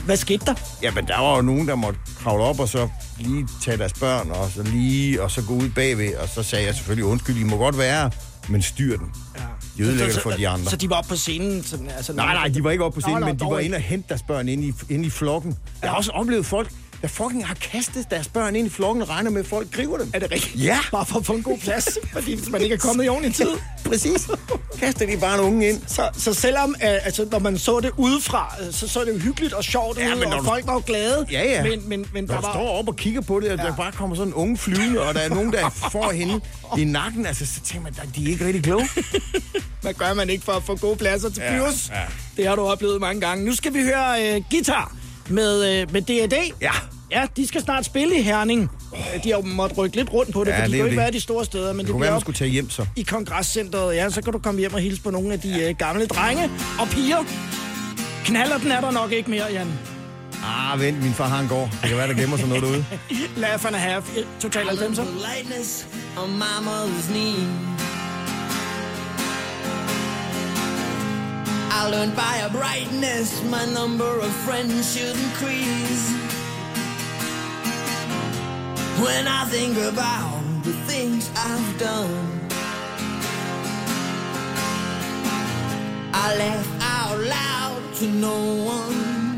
Hvad 0.05 0.17
skete 0.17 0.45
der? 0.45 0.53
Jamen, 0.81 1.07
der 1.07 1.17
var 1.19 1.35
jo 1.35 1.41
nogen, 1.41 1.67
der 1.67 1.75
måtte 1.75 1.99
kravle 2.19 2.43
op 2.43 2.59
og 2.59 2.67
så 2.69 2.89
lige 3.19 3.47
tage 3.63 3.77
deres 3.77 3.93
børn, 3.93 4.31
og 4.31 4.51
så 4.51 4.63
lige, 4.63 5.21
og 5.21 5.31
så 5.31 5.41
gå 5.41 5.53
ud 5.53 5.69
bagved, 5.69 6.15
og 6.15 6.29
så 6.29 6.43
sagde 6.43 6.65
jeg 6.65 6.75
selvfølgelig, 6.75 7.05
undskyld, 7.05 7.37
I 7.37 7.43
må 7.43 7.57
godt 7.57 7.77
være, 7.77 8.11
men 8.49 8.61
styr 8.61 8.97
den. 8.97 9.07
Ja. 9.37 9.41
De 9.77 9.83
ødelægger 9.83 10.13
Så- 10.13 10.15
det 10.15 10.23
for 10.23 10.31
de 10.31 10.47
andre. 10.47 10.69
Så 10.69 10.75
de 10.75 10.89
var 10.89 10.95
oppe 10.95 11.09
på 11.09 11.15
scenen? 11.15 11.63
Sådan, 11.63 11.89
altså, 11.97 12.13
Nej, 12.13 12.33
nej, 12.33 12.47
de 12.47 12.63
var 12.63 12.71
ikke 12.71 12.83
oppe 12.83 12.95
på 12.95 13.01
scenen, 13.01 13.19
Nå, 13.19 13.25
men 13.25 13.39
de 13.39 13.45
var 13.45 13.59
inde 13.59 13.75
og 13.75 13.81
hente 13.81 14.09
deres 14.09 14.21
børn 14.27 14.47
ind 14.49 14.63
i, 14.63 14.73
ind 14.89 15.05
i 15.05 15.09
flokken. 15.09 15.55
Jeg 15.81 15.89
har 15.89 15.97
også 15.97 16.11
oplevet 16.11 16.45
folk, 16.45 16.71
der 17.01 17.07
fucking 17.07 17.47
har 17.47 17.53
kastet 17.55 18.11
deres 18.11 18.27
børn 18.27 18.55
ind 18.55 18.67
i 18.67 18.69
flokken 18.69 19.01
og 19.01 19.09
regner 19.09 19.29
med, 19.31 19.41
at 19.41 19.47
folk 19.47 19.71
griber 19.71 19.97
dem. 19.97 20.09
Er 20.13 20.19
det 20.19 20.31
rigtigt? 20.31 20.63
Ja. 20.63 20.79
Bare 20.91 21.05
for 21.05 21.19
at 21.19 21.25
få 21.25 21.33
en 21.33 21.43
god 21.43 21.57
plads, 21.57 21.97
fordi 22.13 22.35
hvis 22.35 22.49
man 22.49 22.61
ikke 22.61 22.73
er 22.75 22.79
kommet 22.79 23.05
i 23.05 23.09
ordentlig 23.09 23.35
tid. 23.35 23.49
Præcis. 23.85 24.27
Kaster 24.79 25.05
de 25.05 25.17
bare 25.17 25.33
en 25.35 25.39
unge 25.41 25.69
ind. 25.69 25.81
Så, 25.87 26.09
så 26.17 26.33
selvom, 26.33 26.75
øh, 26.83 26.89
altså, 27.05 27.27
når 27.31 27.39
man 27.39 27.57
så 27.57 27.79
det 27.79 27.91
udefra, 27.97 28.55
øh, 28.67 28.73
så 28.73 28.87
så 28.87 29.05
det 29.05 29.13
jo 29.13 29.17
hyggeligt 29.19 29.53
og 29.53 29.63
sjovt 29.63 29.97
Ja, 29.99 30.15
ud, 30.15 30.21
og 30.21 30.37
du- 30.39 30.43
folk 30.43 30.67
var 30.67 30.73
jo 30.73 30.81
glade. 30.85 31.25
Ja, 31.31 31.43
ja. 31.43 31.63
Men, 31.63 31.89
men, 31.89 32.05
men 32.13 32.23
Når 32.23 32.33
der 32.33 32.41
du 32.41 32.47
var... 32.47 32.53
står 32.53 32.69
op 32.79 32.87
og 32.87 32.95
kigger 32.95 33.21
på 33.21 33.39
det, 33.39 33.51
og 33.51 33.57
der 33.57 33.75
bare 33.75 33.91
kommer 33.91 34.15
sådan 34.15 34.27
en 34.29 34.33
unge 34.33 34.57
flyvende, 34.57 35.01
og 35.01 35.13
der 35.13 35.19
er 35.19 35.29
nogen, 35.29 35.51
der 35.53 35.69
får 35.69 36.11
hende 36.11 36.41
i 36.77 36.83
nakken, 36.83 37.25
altså, 37.25 37.45
så 37.45 37.59
tænker 37.63 37.83
man, 37.83 37.93
at 38.03 38.15
de 38.15 38.25
er 38.25 38.29
ikke 38.29 38.45
rigtig 38.45 38.63
kloge. 38.63 38.89
Hvad 39.81 39.93
gør 39.93 40.13
man 40.13 40.29
ikke 40.29 40.43
for 40.45 40.51
at 40.51 40.63
få 40.63 40.75
gode 40.75 40.95
pladser 40.95 41.29
til 41.29 41.43
Ja, 41.43 41.51
Pyrus? 41.57 41.89
ja. 41.89 42.01
Det 42.37 42.47
har 42.47 42.55
du 42.55 42.61
oplevet 42.61 43.01
mange 43.01 43.21
gange. 43.21 43.45
Nu 43.45 43.55
skal 43.55 43.73
vi 43.73 43.81
høre 43.81 44.35
øh, 44.35 44.41
guitar 44.51 44.95
med, 45.29 45.81
øh, 45.81 45.93
med 45.93 46.01
D&D. 46.01 46.35
Ja. 46.61 46.71
Ja, 47.11 47.25
de 47.37 47.47
skal 47.47 47.61
snart 47.61 47.85
spille 47.85 48.17
i 48.17 48.21
Herning. 48.21 48.69
Oh. 48.91 48.97
De 49.23 49.29
har 49.31 49.37
jo 49.37 49.41
måttet 49.45 49.77
rykke 49.77 49.95
lidt 49.95 50.13
rundt 50.13 50.33
på 50.33 50.43
det, 50.43 50.51
Ja, 50.51 50.57
for 50.59 50.65
de 50.65 50.71
det 50.71 50.71
kan 50.71 50.81
er 50.81 50.85
ikke 50.85 50.95
det. 50.95 51.03
være 51.03 51.11
de 51.11 51.21
store 51.21 51.45
steder, 51.45 51.67
men 51.73 51.77
det, 51.77 51.85
Det 51.85 51.91
kunne 51.91 52.01
være, 52.01 52.11
man 52.11 52.21
skulle 52.21 52.37
tage 52.37 52.49
hjem 52.51 52.69
så. 52.69 52.85
i 52.95 53.01
kongresscenteret. 53.01 53.95
Ja, 53.95 54.09
så 54.09 54.21
kan 54.21 54.33
du 54.33 54.39
komme 54.39 54.59
hjem 54.59 54.73
og 54.73 54.79
hilse 54.79 55.01
på 55.01 55.11
nogle 55.11 55.33
af 55.33 55.39
de 55.39 55.63
øh, 55.63 55.75
gamle 55.77 56.05
drenge 56.05 56.49
og 56.79 56.87
piger. 56.87 57.17
Knaller 58.25 58.57
den 58.57 58.71
er 58.71 58.81
der 58.81 58.91
nok 58.91 59.11
ikke 59.11 59.29
mere, 59.29 59.45
Jan. 59.51 59.67
Ah, 60.45 60.79
vent, 60.81 61.03
min 61.03 61.13
far 61.13 61.27
har 61.27 61.39
en 61.39 61.47
gård. 61.47 61.69
Det 61.81 61.89
kan 61.89 61.97
være, 61.97 62.07
der 62.07 62.13
gemmer 62.13 62.37
sig 62.37 62.47
noget 62.47 62.63
derude. 62.63 62.85
Laugh 63.37 63.65
and 63.65 63.75
a 63.75 63.79
half. 63.79 64.03
Total 64.41 64.65
90'er. 64.65 65.01
lightness 65.35 65.87
on 66.23 66.29
my 66.31 66.67
mother's 66.67 67.07
knee. 67.11 67.47
I 71.69 71.89
learned 71.89 72.15
by 72.15 72.37
a 72.37 72.49
brightness 72.49 73.43
my 73.43 73.65
number 73.65 74.19
of 74.19 74.31
friends 74.45 74.95
should 74.95 75.15
increase. 75.15 76.09
When 79.03 79.27
I 79.27 79.45
think 79.45 79.77
about 79.77 80.41
the 80.63 80.73
things 80.89 81.29
I've 81.35 81.77
done, 81.77 82.39
I 86.13 86.35
laugh 86.37 86.69
out 86.81 87.19
loud 87.19 87.93
to 87.95 88.07
no 88.07 88.37
one, 88.63 89.37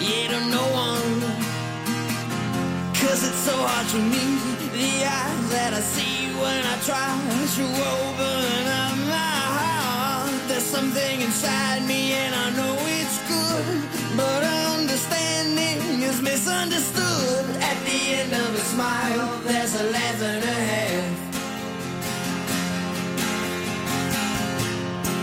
yeah, 0.00 0.28
to 0.32 0.40
no 0.56 0.64
one. 0.72 1.20
Cause 3.00 3.22
it's 3.28 3.42
so 3.48 3.56
hard 3.56 3.86
to 3.88 3.98
meet 3.98 4.42
the 4.72 5.04
eyes 5.04 5.50
that 5.50 5.74
I 5.74 5.80
see 5.80 6.32
when 6.40 6.64
I 6.64 6.76
try 6.88 7.10
to 7.56 7.64
open 7.64 8.66
up 8.68 8.79
something 10.80 11.20
inside 11.20 11.82
me 11.86 12.12
and 12.12 12.34
I 12.34 12.48
know 12.58 12.74
it's 12.98 13.18
good, 13.28 13.66
but 14.16 14.42
understanding 14.72 15.78
is 16.10 16.22
misunderstood. 16.22 17.44
At 17.70 17.78
the 17.88 18.00
end 18.20 18.32
of 18.32 18.50
a 18.62 18.64
smile, 18.72 19.28
there's 19.48 19.74
a 19.82 19.84
laugh 19.94 20.22
and 20.32 20.42
a 20.56 20.58
half. 20.70 21.06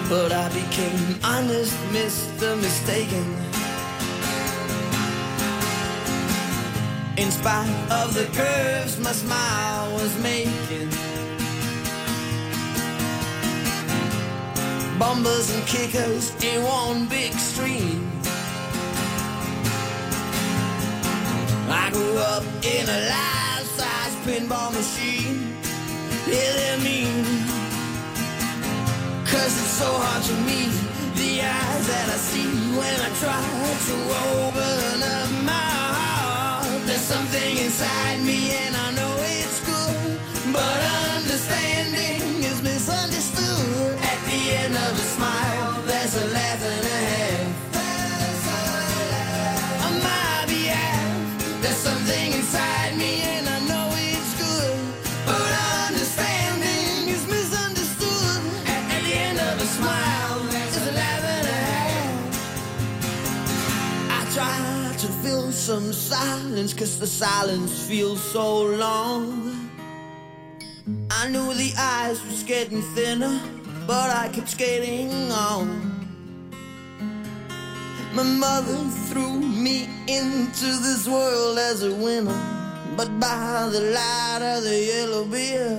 But 0.10 0.32
I 0.32 0.48
became 0.62 1.06
honest, 1.24 1.76
Mr. 1.98 2.48
Mistaken. 2.65 3.28
In 7.17 7.32
spite 7.32 7.78
of 8.00 8.13
the 8.13 8.28
curves 8.39 9.00
my 9.00 9.12
smile 9.12 9.91
was 9.93 10.13
making. 10.22 11.07
Bombers 15.00 15.54
and 15.54 15.64
kickers 15.68 16.34
in 16.44 16.64
one 16.64 17.06
big 17.06 17.32
stream. 17.34 18.10
I 21.70 21.92
grew 21.94 22.18
up 22.18 22.44
in 22.64 22.90
a 22.90 23.00
life-size 23.14 24.16
pinball 24.26 24.74
machine. 24.74 25.54
Yeah, 26.26 26.52
they're 26.58 26.80
mean. 26.80 27.24
Cause 29.26 29.54
it's 29.62 29.78
so 29.78 29.86
hard 29.86 30.24
to 30.24 30.34
meet 30.50 30.74
the 31.14 31.42
eyes 31.46 31.88
that 31.88 32.10
I 32.10 32.18
see 32.18 32.50
when 32.76 33.00
I 33.00 33.10
try 33.22 33.46
to 33.88 33.96
open 34.34 35.04
up 35.04 35.30
my 35.46 35.70
heart. 35.94 36.88
There's 36.88 37.02
something 37.02 37.58
inside 37.58 38.20
me 38.22 38.52
and 38.66 38.76
I 38.76 38.92
know 38.96 39.16
it's 39.20 39.60
good, 39.64 40.20
but 40.52 40.64
understanding 40.82 41.07
a 46.15 46.26
laugh 46.28 46.48
there's 51.62 51.76
something 51.76 52.32
inside 52.32 52.96
me 52.98 53.22
and 53.24 53.50
I 53.50 53.60
know 53.67 53.89
it's 53.91 54.34
good, 54.39 54.80
but 55.26 55.52
understanding 55.89 57.10
is 57.10 57.28
misunderstood. 57.28 58.41
At, 58.67 59.04
the 59.04 59.13
end 59.13 59.39
of 59.39 59.62
a 59.62 59.65
smile, 59.65 60.39
there's 60.52 60.78
a 60.88 60.91
laugh. 60.93 61.24
I 64.10 64.22
try 64.34 64.96
to 64.98 65.08
fill 65.24 65.52
some 65.52 65.91
silence, 65.91 66.74
cause 66.74 67.00
the 67.00 67.08
silence 67.08 67.86
feels 67.86 68.22
so 68.22 68.63
long. 68.63 69.70
I 71.12 71.28
knew 71.30 71.54
the 71.54 71.74
ice 71.78 72.24
was 72.26 72.43
getting 72.43 72.82
thinner, 72.96 73.41
but 73.86 74.10
I 74.10 74.30
kept 74.30 74.50
skating 74.50 75.12
on. 75.32 75.97
My 78.17 78.23
mother 78.23 78.77
threw 79.10 79.39
me 79.39 79.88
into 80.08 80.65
this 80.65 81.08
world 81.08 81.60
as 81.60 81.84
a 81.84 81.93
winner, 81.93 82.34
but 82.95 83.19
by 83.19 83.69
the 83.71 83.80
light 83.80 84.39
of 84.41 84.63
the 84.63 84.80
yellow 84.91 85.23
beer, 85.23 85.77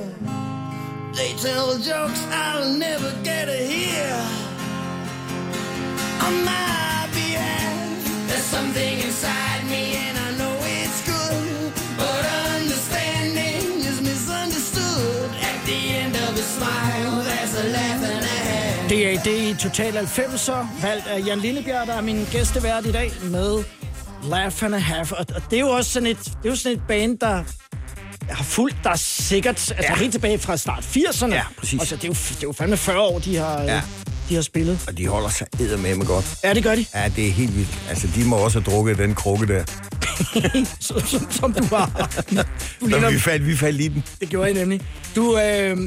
they 1.17 1.33
tell 1.33 1.77
jokes 1.79 2.23
I'll 2.31 2.73
never 2.75 3.13
get 3.25 3.47
to 3.47 3.57
hear. 3.57 4.15
On 6.27 6.45
my 6.45 7.09
behalf, 7.13 8.29
there's 8.29 8.45
something 8.45 9.01
inside 9.01 9.65
me, 9.65 9.98
DAD 19.17 19.27
i 19.27 19.55
Total 19.55 19.93
90'er, 19.99 20.83
valgt 20.83 21.07
af 21.07 21.27
Jan 21.27 21.39
Lillebjerg, 21.39 21.87
der 21.87 21.95
er 21.95 22.01
min 22.01 22.27
gæstevært 22.31 22.87
i 22.87 22.93
dag 22.93 23.13
med 23.23 23.65
Laugh 24.25 24.65
and 24.65 24.75
a 24.75 24.79
Half. 24.79 25.13
Og, 25.13 25.27
og 25.35 25.43
det 25.51 25.57
er 25.57 25.61
jo 25.61 25.69
også 25.69 25.91
sådan 25.91 26.07
et, 26.07 26.19
det 26.25 26.35
er 26.45 26.49
jo 26.49 26.57
sådan 26.57 26.77
et 26.77 26.83
band, 26.89 27.19
der 27.19 27.43
har 28.31 28.45
fulgt 28.45 28.77
der 28.85 28.97
sikkert, 28.97 29.73
altså 29.77 29.93
ja. 29.93 29.95
helt 29.97 30.13
tilbage 30.13 30.39
fra 30.39 30.57
start 30.57 30.85
80'erne. 30.97 31.35
Ja, 31.35 31.43
præcis. 31.59 31.81
Altså, 31.81 31.97
det 31.97 32.05
er 32.05 32.09
jo, 32.09 32.15
det 32.15 32.37
er 32.37 32.43
jo 32.43 32.53
fandme 32.53 32.77
40 32.77 33.01
år, 33.01 33.19
de 33.19 33.37
har, 33.37 33.63
ja. 33.63 33.83
De 34.29 34.35
har 34.35 34.43
spillet. 34.43 34.85
Og 34.89 34.99
de 34.99 35.07
holder 35.07 35.29
sig 35.29 35.47
eddermame 35.61 36.05
godt. 36.05 36.39
Ja, 36.45 36.55
det 36.55 36.63
gør 36.63 36.75
de. 36.75 36.87
Ja, 36.95 37.09
det 37.17 37.27
er 37.27 37.31
helt 37.33 37.57
vildt. 37.57 37.79
Altså, 37.89 38.09
de 38.15 38.25
må 38.25 38.37
også 38.37 38.61
have 38.61 38.73
drukket 38.73 38.99
den 38.99 39.15
krukke 39.15 39.47
der. 39.47 39.65
som, 40.81 41.01
som, 41.07 41.31
som 41.31 41.53
du 41.53 41.77
har. 41.77 42.11
Du 42.31 42.37
Så 42.81 42.87
ligner, 42.87 43.11
vi 43.11 43.19
faldt, 43.19 43.47
vi 43.47 43.57
faldt 43.57 43.81
i 43.81 43.89
den. 43.89 44.05
det 44.21 44.29
gjorde 44.29 44.47
jeg 44.47 44.55
nemlig. 44.55 44.81
Du, 45.17 45.39
øh, 45.39 45.79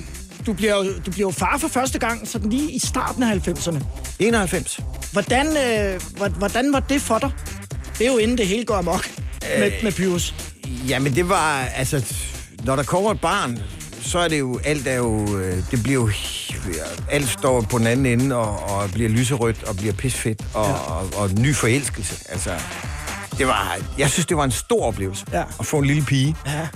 du, 0.45 0.53
bliver, 0.53 0.75
jo- 0.75 0.93
du 1.05 1.11
bliver 1.11 1.27
jo 1.27 1.31
far 1.31 1.57
for 1.57 1.67
første 1.67 1.99
gang, 1.99 2.27
sådan 2.27 2.49
lige 2.49 2.71
i 2.71 2.79
starten 2.79 3.23
af 3.23 3.31
90'erne. 3.47 3.83
91. 4.19 4.79
Hvordan, 5.11 5.47
øh, 5.47 6.01
hvor- 6.17 6.27
hvordan 6.29 6.73
var 6.73 6.79
det 6.79 7.01
for 7.01 7.17
dig? 7.17 7.31
Det 7.97 8.07
er 8.07 8.11
jo 8.11 8.17
inden 8.17 8.37
det 8.37 8.47
hele 8.47 8.65
går 8.65 8.75
amok 8.75 9.07
med, 9.59 9.71
med 9.83 9.91
Pyrus. 9.91 10.33
Jamen, 10.87 11.15
det 11.15 11.29
var, 11.29 11.59
altså, 11.75 12.05
når 12.63 12.75
der 12.75 12.83
kommer 12.83 13.11
et 13.11 13.21
barn, 13.21 13.59
så 14.01 14.19
er 14.19 14.27
det 14.27 14.39
jo, 14.39 14.59
alt 14.63 14.87
er 14.87 14.95
jo, 14.95 15.37
øh, 15.37 15.57
det 15.71 15.83
bliver 15.83 16.01
jo, 16.01 16.09
alt 17.11 17.29
står 17.29 17.61
på 17.61 17.77
den 17.77 17.87
anden 17.87 18.05
ende 18.05 18.35
og, 18.35 18.69
og 18.69 18.91
bliver 18.91 19.09
lyserødt 19.09 19.63
og 19.63 19.75
bliver 19.75 19.93
pisfedt 19.93 20.41
og, 20.53 20.65
ja. 20.65 20.73
og, 20.73 21.09
og, 21.15 21.29
en 21.29 21.41
ny 21.41 21.55
forelskelse. 21.55 22.15
Altså, 22.29 22.49
det 23.37 23.47
var, 23.47 23.77
jeg 23.97 24.09
synes, 24.09 24.25
det 24.25 24.37
var 24.37 24.43
en 24.43 24.51
stor 24.51 24.85
oplevelse 24.85 25.25
Ja. 25.33 25.43
at 25.59 25.65
få 25.65 25.79
en 25.79 25.85
lille 25.85 26.01
pige. 26.03 26.35
Ja. 26.45 26.67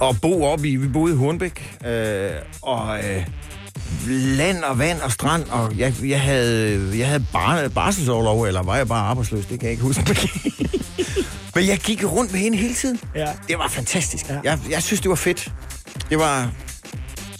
Og 0.00 0.16
bo 0.22 0.44
oppe 0.44 0.68
i, 0.68 0.76
vi 0.76 0.88
boede 0.88 1.14
i 1.14 1.16
Hornbæk, 1.16 1.78
øh, 1.86 2.30
og 2.62 2.98
øh, 2.98 3.26
land 4.08 4.64
og 4.64 4.78
vand 4.78 5.00
og 5.00 5.12
strand, 5.12 5.44
og 5.50 5.78
jeg, 5.78 5.94
jeg 6.04 6.20
havde, 6.20 6.98
jeg 6.98 7.06
havde 7.06 7.26
bar, 7.32 7.68
barselsoverlov, 7.68 8.42
eller 8.42 8.62
var 8.62 8.76
jeg 8.76 8.88
bare 8.88 9.06
arbejdsløs, 9.06 9.46
det 9.46 9.60
kan 9.60 9.66
jeg 9.66 9.70
ikke 9.70 9.82
huske. 9.82 10.02
Men 11.54 11.66
jeg 11.66 11.78
gik 11.78 12.04
rundt 12.04 12.32
med 12.32 12.40
hende 12.40 12.58
hele 12.58 12.74
tiden. 12.74 13.00
Ja. 13.14 13.28
Det 13.48 13.58
var 13.58 13.68
fantastisk. 13.68 14.28
Ja. 14.28 14.40
Jeg, 14.44 14.58
jeg 14.70 14.82
synes, 14.82 15.00
det 15.00 15.08
var 15.08 15.14
fedt. 15.14 15.52
Det 16.10 16.18
var... 16.18 16.50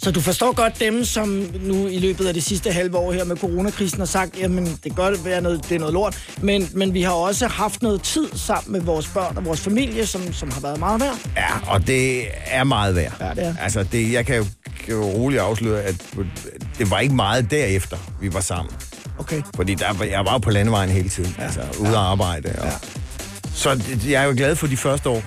Så 0.05 0.11
du 0.11 0.21
forstår 0.21 0.53
godt 0.55 0.79
dem, 0.79 1.05
som 1.05 1.49
nu 1.61 1.87
i 1.87 1.99
løbet 1.99 2.27
af 2.27 2.33
det 2.33 2.43
sidste 2.43 2.71
halve 2.71 2.97
år 2.97 3.11
her 3.11 3.23
med 3.23 3.37
coronakrisen 3.37 3.99
har 3.99 4.05
sagt, 4.05 4.39
jamen 4.39 4.65
det 4.65 4.81
kan 4.83 4.91
godt 4.91 5.25
være 5.25 5.41
noget, 5.41 5.69
det 5.69 5.75
er 5.75 5.79
noget 5.79 5.93
lort, 5.93 6.17
men, 6.41 6.69
men 6.73 6.93
vi 6.93 7.01
har 7.01 7.11
også 7.11 7.47
haft 7.47 7.81
noget 7.81 8.01
tid 8.01 8.27
sammen 8.35 8.71
med 8.71 8.81
vores 8.81 9.07
børn 9.07 9.37
og 9.37 9.45
vores 9.45 9.59
familie, 9.61 10.05
som, 10.05 10.33
som 10.33 10.51
har 10.51 10.59
været 10.61 10.79
meget 10.79 11.01
værd. 11.01 11.17
Ja, 11.37 11.71
og 11.71 11.87
det 11.87 12.23
er 12.45 12.63
meget 12.63 12.95
værd. 12.95 13.13
Ja, 13.19 13.29
det 13.29 13.43
er. 13.45 13.55
Altså, 13.61 13.83
det, 13.83 14.11
jeg 14.11 14.25
kan 14.25 14.35
jo, 14.35 14.45
kan 14.85 14.93
jo 14.95 15.03
roligt 15.03 15.41
afsløre, 15.41 15.81
at 15.81 15.95
det 16.77 16.91
var 16.91 16.99
ikke 16.99 17.15
meget 17.15 17.51
derefter, 17.51 17.97
vi 18.21 18.33
var 18.33 18.41
sammen. 18.41 18.73
Okay. 19.17 19.41
Fordi 19.55 19.73
der, 19.75 19.93
var- 19.93 20.05
jeg 20.05 20.25
var 20.25 20.31
jo 20.31 20.37
på 20.37 20.49
landevejen 20.51 20.89
hele 20.89 21.09
tiden, 21.09 21.35
ja. 21.37 21.43
altså 21.43 21.61
ude 21.79 21.89
at 21.89 21.95
arbejde. 21.95 22.49
Og, 22.57 22.65
Ja. 22.65 22.71
Så 23.53 23.75
det, 23.75 24.09
jeg 24.09 24.23
er 24.23 24.27
jo 24.27 24.33
glad 24.37 24.55
for 24.55 24.67
de 24.67 24.77
første 24.77 25.09
år. 25.09 25.23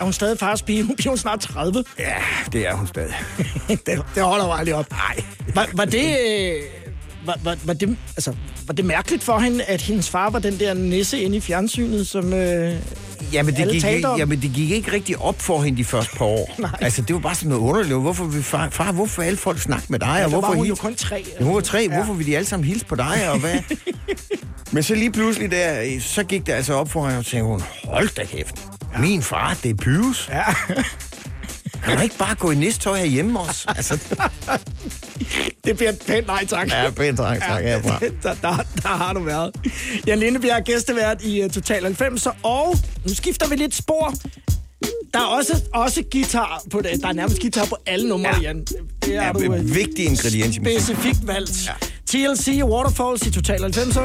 Er 0.00 0.04
hun 0.04 0.12
stadig 0.12 0.38
fars 0.38 0.62
pige? 0.62 0.82
Hun 0.82 0.96
bliver 0.96 1.12
jo 1.12 1.16
snart 1.16 1.40
30. 1.40 1.84
Ja, 1.98 2.14
det 2.52 2.68
er 2.68 2.74
hun 2.74 2.86
stadig. 2.86 3.14
det, 3.68 4.02
det 4.14 4.22
holder 4.22 4.44
jo 4.44 4.52
aldrig 4.52 4.74
op. 4.74 4.90
Nej. 4.90 5.24
Var, 5.54 5.66
var 5.72 5.84
det... 5.84 6.16
øh, 6.28 6.62
Var, 7.26 7.38
var, 7.44 7.56
var, 7.64 7.72
det, 7.72 7.96
altså, 8.16 8.34
var 8.66 8.74
det 8.74 8.84
mærkeligt 8.84 9.22
for 9.22 9.38
hende, 9.38 9.64
at 9.64 9.82
hendes 9.82 10.10
far 10.10 10.30
var 10.30 10.38
den 10.38 10.58
der 10.60 10.74
nisse 10.74 11.20
inde 11.20 11.36
i 11.36 11.40
fjernsynet, 11.40 12.06
som... 12.06 12.32
Øh, 12.32 12.74
Jamen 13.32 13.54
det, 13.54 13.60
Alle 13.60 13.72
gik 13.72 13.84
ikke, 13.84 14.08
jamen, 14.18 14.42
det 14.42 14.50
gik 14.54 14.70
ikke 14.70 14.92
rigtig 14.92 15.18
op 15.18 15.40
for 15.42 15.62
hende 15.62 15.78
de 15.78 15.84
første 15.84 16.16
par 16.16 16.24
år. 16.24 16.56
Altså, 16.80 17.02
det 17.02 17.14
var 17.14 17.20
bare 17.20 17.34
sådan 17.34 17.48
noget 17.48 17.62
underligt. 17.62 18.00
Hvorfor 18.00 18.24
vil 18.24 18.42
far, 18.42 18.68
far, 18.70 18.92
hvorfor 18.92 19.22
alle 19.22 19.36
folk 19.36 19.58
snakke 19.60 19.86
med 19.88 19.98
dig? 19.98 20.14
ja, 20.18 20.24
og 20.24 20.30
hvorfor 20.30 20.48
var 20.48 20.54
hun 20.56 20.66
jo 20.66 20.74
hils- 20.74 20.80
kun 20.80 20.94
tre. 20.94 21.24
Ja, 21.40 21.44
hun 21.44 21.54
var 21.54 21.60
tre. 21.60 21.78
Ja. 21.78 21.84
Ja. 21.84 21.94
Hvorfor 21.96 22.12
vil 22.14 22.26
de 22.26 22.36
alle 22.36 22.46
sammen 22.46 22.68
hilse 22.68 22.86
på 22.86 22.94
dig? 22.94 23.30
Og 23.30 23.38
hvad? 23.38 23.54
Men 24.72 24.82
så 24.82 24.94
lige 24.94 25.12
pludselig 25.12 25.50
der, 25.50 26.00
så 26.00 26.24
gik 26.24 26.46
det 26.46 26.52
altså 26.52 26.74
op 26.74 26.90
for 26.90 27.04
hende, 27.06 27.18
og 27.18 27.26
tænkte 27.26 27.46
hun, 27.46 27.62
hold 27.84 28.08
da 28.16 28.24
kæft. 28.24 28.54
Ja. 28.94 28.98
Min 29.00 29.22
far, 29.22 29.56
det 29.62 29.70
er 29.70 29.74
Pyrus. 29.74 30.28
Ja. 30.32 30.44
Kan 31.84 31.96
du 31.96 32.02
ikke 32.02 32.18
bare 32.18 32.34
gå 32.34 32.50
i 32.50 32.54
næsttøj 32.54 32.98
herhjemme 32.98 33.40
også? 33.40 33.64
Altså, 33.76 33.98
Det 35.64 35.76
bliver 35.76 35.90
et 35.90 36.02
pænt 36.06 36.26
nej 36.26 36.46
tak. 36.46 36.68
ja, 36.68 36.90
pænt 36.90 37.16
tak, 37.18 37.40
tak 37.40 37.62
herfra. 37.62 37.98
der, 38.22 38.34
der, 38.34 38.56
der 38.82 38.88
har 38.88 39.12
du 39.12 39.20
været. 39.20 39.50
Jan 40.06 40.18
Lindebjerg 40.18 40.58
er 40.58 40.60
gæstevært 40.64 41.22
i 41.22 41.44
uh, 41.44 41.50
Total 41.50 41.82
90, 41.82 42.26
og 42.42 42.76
nu 43.06 43.14
skifter 43.14 43.48
vi 43.48 43.56
lidt 43.56 43.74
spor. 43.74 44.14
Der 45.14 45.20
er 45.20 45.24
også, 45.24 45.62
også 45.74 46.02
guitar 46.12 46.62
på 46.70 46.80
det. 46.80 47.02
Der 47.02 47.08
er 47.08 47.12
nærmest 47.12 47.40
guitar 47.40 47.64
på 47.64 47.76
alle 47.86 48.08
numre, 48.08 48.28
ja. 48.28 48.36
Ja. 48.36 48.42
Jan. 48.42 48.64
Det 49.04 49.08
Ja, 49.08 49.30
du, 49.34 49.54
øh, 49.54 49.74
vigtig 49.74 50.04
ingrediens 50.06 50.56
i 50.56 50.60
specifikt 50.60 51.26
valgt. 51.26 51.66
Ja. 51.66 51.72
TLC 52.06 52.62
Waterfalls 52.64 53.22
i 53.26 53.30
Total 53.30 53.60
90. 53.60 53.96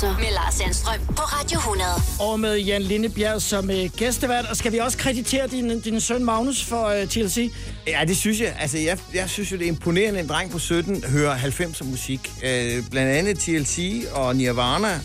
90'er 0.00 0.18
med 0.20 0.30
Lars 0.34 0.54
Sandstrøm 0.54 0.98
på 1.06 1.22
Radio 1.22 1.58
100. 1.58 1.90
Og 2.20 2.40
med 2.40 2.56
Jan 2.58 2.82
Lindebjerg 2.82 3.42
som 3.42 3.70
øh, 3.70 3.90
gæstevært. 3.96 4.44
Og 4.44 4.56
skal 4.56 4.72
vi 4.72 4.78
også 4.78 4.98
kreditere 4.98 5.46
din, 5.46 5.80
din 5.80 6.00
søn 6.00 6.24
Magnus 6.24 6.64
for 6.64 6.86
øh, 6.86 7.08
TLC? 7.08 7.52
Ja, 7.86 8.04
det 8.08 8.16
synes 8.16 8.40
jeg. 8.40 8.56
Altså, 8.60 8.78
jeg, 8.78 8.98
jeg 9.14 9.30
synes 9.30 9.52
jo, 9.52 9.56
det 9.56 9.64
er 9.64 9.68
imponerende, 9.68 10.20
en 10.20 10.28
dreng 10.28 10.50
på 10.50 10.58
17 10.58 11.04
hører 11.04 11.38
90'er 11.38 11.84
musik. 11.84 12.30
Øh, 12.44 12.84
blandt 12.90 13.12
andet 13.12 13.38
TLC 13.38 14.04
og 14.12 14.36
Nirvana. 14.36 15.00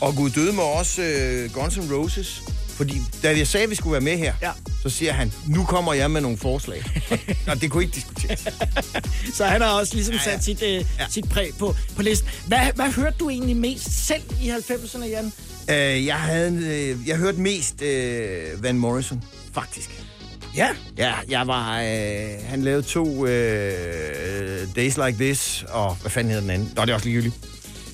Og 0.00 0.14
Gud 0.14 0.30
døde 0.30 0.52
med 0.52 0.62
også 0.62 1.02
øh, 1.02 1.52
Guns 1.52 1.76
N' 1.76 1.94
Roses. 1.94 2.42
Fordi 2.68 3.02
da 3.22 3.36
jeg 3.38 3.46
sagde, 3.46 3.64
at 3.64 3.70
vi 3.70 3.74
skulle 3.74 3.92
være 3.92 4.00
med 4.00 4.18
her, 4.18 4.34
Ja. 4.42 4.50
så 4.82 4.88
siger 4.90 5.12
han, 5.12 5.32
nu 5.46 5.64
kommer 5.64 5.94
jeg 5.94 6.10
med 6.10 6.20
nogle 6.20 6.36
forslag. 6.38 6.82
og, 7.10 7.18
og 7.52 7.60
det 7.60 7.70
kunne 7.70 7.84
ikke. 7.84 8.06
Så 9.36 9.44
han 9.44 9.60
har 9.60 9.68
også 9.68 9.94
ligesom 9.94 10.14
sat 10.24 10.44
sit, 10.44 10.62
øh, 10.62 10.68
Ja. 10.74 10.84
sit 11.10 11.28
præg 11.28 11.50
på, 11.58 11.76
på 11.96 12.02
listen. 12.02 12.28
Hvad, 12.46 12.58
hvad 12.74 12.90
hørte 12.92 13.16
du 13.20 13.30
egentlig 13.30 13.56
mest 13.56 14.06
selv 14.06 14.22
i 14.42 14.50
90'erne, 14.50 15.04
Jan? 15.06 15.32
Øh, 15.70 16.06
jeg, 16.06 16.16
havde, 16.16 16.48
en, 16.48 16.58
øh, 16.64 17.08
jeg 17.08 17.16
hørte 17.16 17.38
mest 17.40 17.82
øh, 17.82 18.62
Van 18.62 18.78
Morrison, 18.78 19.22
faktisk. 19.54 19.90
Ja. 20.56 20.68
Ja, 20.98 21.12
jeg 21.28 21.46
var... 21.46 21.80
Øh, 21.80 22.28
han 22.48 22.62
lavede 22.62 22.82
to 22.82 23.26
øh, 23.26 24.66
Days 24.76 24.96
Like 24.96 25.16
This, 25.24 25.64
og 25.68 25.94
hvad 25.94 26.10
fanden 26.10 26.30
hedder 26.30 26.40
den 26.40 26.50
anden? 26.50 26.72
Nå, 26.76 26.82
det 26.82 26.90
er 26.90 26.94
også 26.94 27.06
ligegyldigt. 27.06 27.34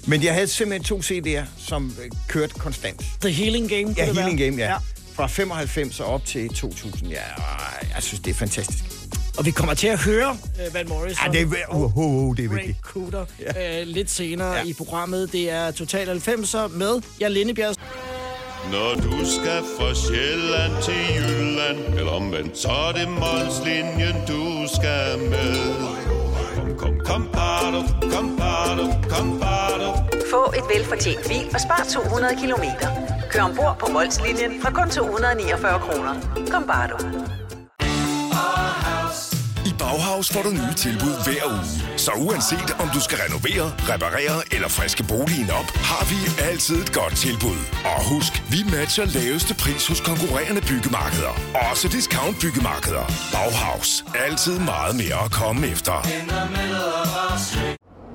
Men 0.06 0.22
jeg 0.24 0.34
havde 0.34 0.48
simpelthen 0.48 0.84
to 0.84 0.98
CD'er, 1.00 1.44
som 1.68 1.94
øh, 2.04 2.10
kørte 2.28 2.54
konstant. 2.54 3.04
The 3.20 3.30
Healing 3.30 3.68
Game. 3.68 3.94
Ja, 3.96 4.04
Healing 4.04 4.38
være? 4.38 4.48
Game, 4.50 4.56
ja. 4.62 4.70
ja. 4.72 4.76
Fra 5.14 5.26
95 5.26 6.00
og 6.00 6.06
op 6.06 6.24
til 6.24 6.48
2000. 6.48 7.10
Ja, 7.10 7.20
jeg 7.94 8.02
synes, 8.02 8.20
det 8.20 8.30
er 8.30 8.34
fantastisk. 8.34 8.84
Og 9.38 9.46
vi 9.46 9.50
kommer 9.50 9.74
til 9.74 9.86
at 9.86 9.98
høre 9.98 10.30
uh, 10.30 10.74
Van 10.74 10.88
Morrison. 10.88 11.34
Ja, 11.34 11.38
det 11.38 11.40
er, 11.40 11.74
uh, 11.74 11.96
uh, 11.96 12.28
uh, 12.28 12.36
det 12.36 12.44
er 12.44 12.48
vigtigt. 12.48 12.78
Cooder 12.82 13.24
ja. 13.56 13.80
uh, 13.80 13.86
lidt 13.86 14.10
senere 14.10 14.52
ja. 14.52 14.64
I 14.64 14.72
programmet. 14.72 15.32
Det 15.32 15.50
er 15.50 15.70
Total 15.70 16.08
90'er 16.08 16.68
med 16.68 17.02
Jan 17.20 17.32
Lindebjerg. 17.32 17.74
Når 18.72 18.94
du 18.94 19.24
skal 19.24 19.62
fra 19.78 19.94
Sjælland 19.94 20.82
til 20.82 20.94
Jylland 21.16 21.98
Eller 21.98 22.12
omvendt, 22.12 22.58
så 22.58 22.68
er 22.68 22.92
det 22.92 23.08
Molslinjen, 23.08 24.16
du 24.28 24.66
skal 24.74 25.18
med 25.18 25.74
Kom, 26.56 26.76
kom, 26.78 27.00
kom, 27.04 27.28
bado, 27.32 27.82
kom, 28.12 28.36
bado, 28.36 28.84
kom, 29.10 29.40
bado. 29.40 29.92
Få 30.30 30.52
et 30.58 30.64
velfortjent 30.74 31.28
bil 31.28 31.46
og 31.54 31.60
spar 31.60 31.86
200 31.92 32.36
kilometer. 32.40 32.88
Kør 33.30 33.42
ombord 33.42 33.76
på 33.80 33.92
Molslinjen 33.92 34.62
fra 34.62 34.70
kun 34.70 34.90
249 34.90 35.78
kroner. 35.80 36.14
Kom 36.50 36.66
bare 36.66 36.88
du. 36.88 37.45
Bauhaus 39.96 40.32
får 40.32 40.42
du 40.42 40.50
nye 40.50 40.74
tilbud 40.76 41.14
hver 41.24 41.44
uge. 41.52 41.64
Så 41.96 42.10
uanset 42.16 42.70
om 42.82 42.88
du 42.94 43.00
skal 43.00 43.18
renovere, 43.24 43.66
reparere 43.92 44.54
eller 44.54 44.68
friske 44.68 45.04
boligen 45.04 45.50
op, 45.50 45.68
har 45.90 46.04
vi 46.10 46.18
altid 46.50 46.76
et 46.82 46.92
godt 46.92 47.16
tilbud. 47.16 47.60
Og 47.84 47.98
husk, 48.12 48.32
vi 48.50 48.60
matcher 48.76 49.04
laveste 49.18 49.54
pris 49.54 49.86
hos 49.86 50.00
konkurrerende 50.00 50.60
byggemarkeder. 50.70 51.32
Også 51.70 51.88
discount 51.88 52.36
byggemarkeder. 52.40 53.04
Bauhaus. 53.32 54.04
Altid 54.26 54.58
meget 54.58 54.94
mere 55.02 55.18
at 55.24 55.30
komme 55.30 55.66
efter. 55.66 55.96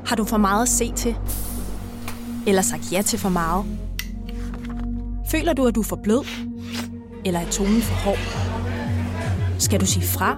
Har 0.10 0.15
du 0.15 0.26
for 0.26 0.38
meget 0.38 0.62
at 0.62 0.70
se 0.70 0.94
til? 0.96 1.15
Eller 2.48 2.62
sagt 2.62 2.91
ja 2.91 3.02
til 3.02 3.20
for 3.20 3.30
meget? 3.30 3.65
Føler 5.32 5.54
du, 5.54 5.67
at 5.67 5.76
du 5.76 5.82
er 5.82 5.89
for 5.94 6.00
blød? 6.04 6.24
Eller 7.26 7.39
er 7.39 7.50
tonen 7.50 7.82
for 7.82 7.96
hård? 7.96 8.20
Skal 9.60 9.80
du 9.80 9.86
sige 9.86 10.08
fra? 10.08 10.38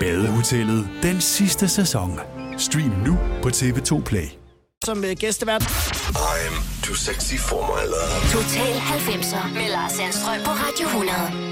Badehotellet 0.00 0.88
den 1.02 1.20
sidste 1.20 1.68
sæson. 1.68 2.20
Stream 2.58 2.90
nu 3.06 3.18
på 3.42 3.48
TV2 3.48 4.02
Play. 4.02 4.28
Som 4.84 4.98
uh, 4.98 5.10
gæstevært. 5.10 5.62
I'm 5.62 6.84
too 6.86 6.94
sexy 6.94 7.34
for 7.34 7.62
my 7.62 7.82
love. 7.94 8.20
Total 8.32 8.74
90'er 8.76 9.54
med 9.54 9.68
Lars 9.70 9.92
Sandstrøm 9.92 10.40
på 10.44 10.50
Radio 10.50 10.86
100. 10.86 11.50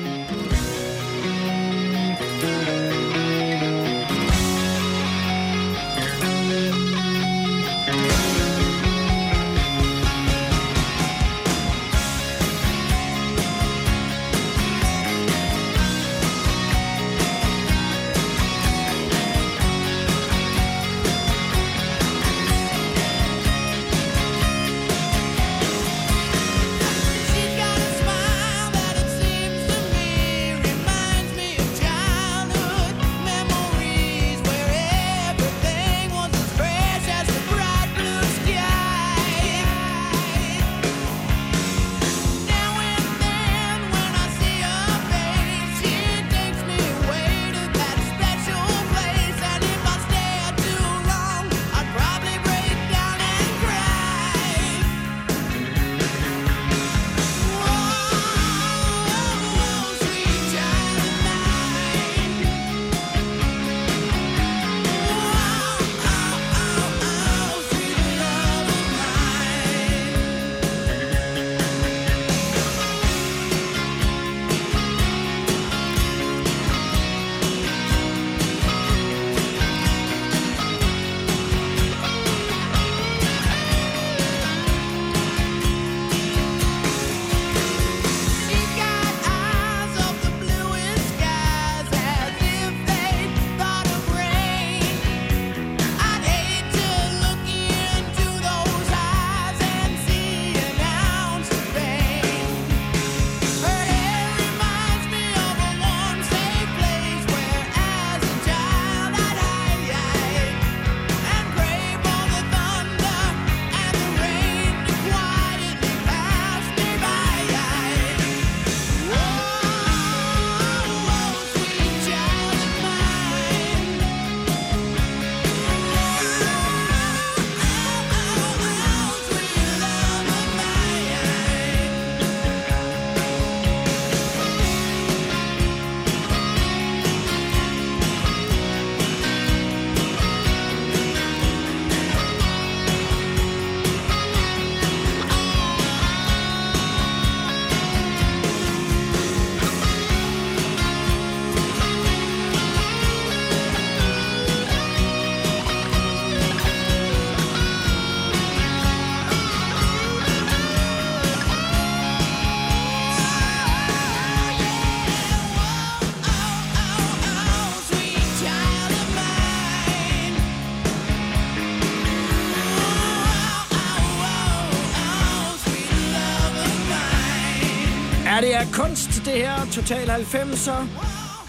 Total 179.73 180.10
90'er. 180.10 180.85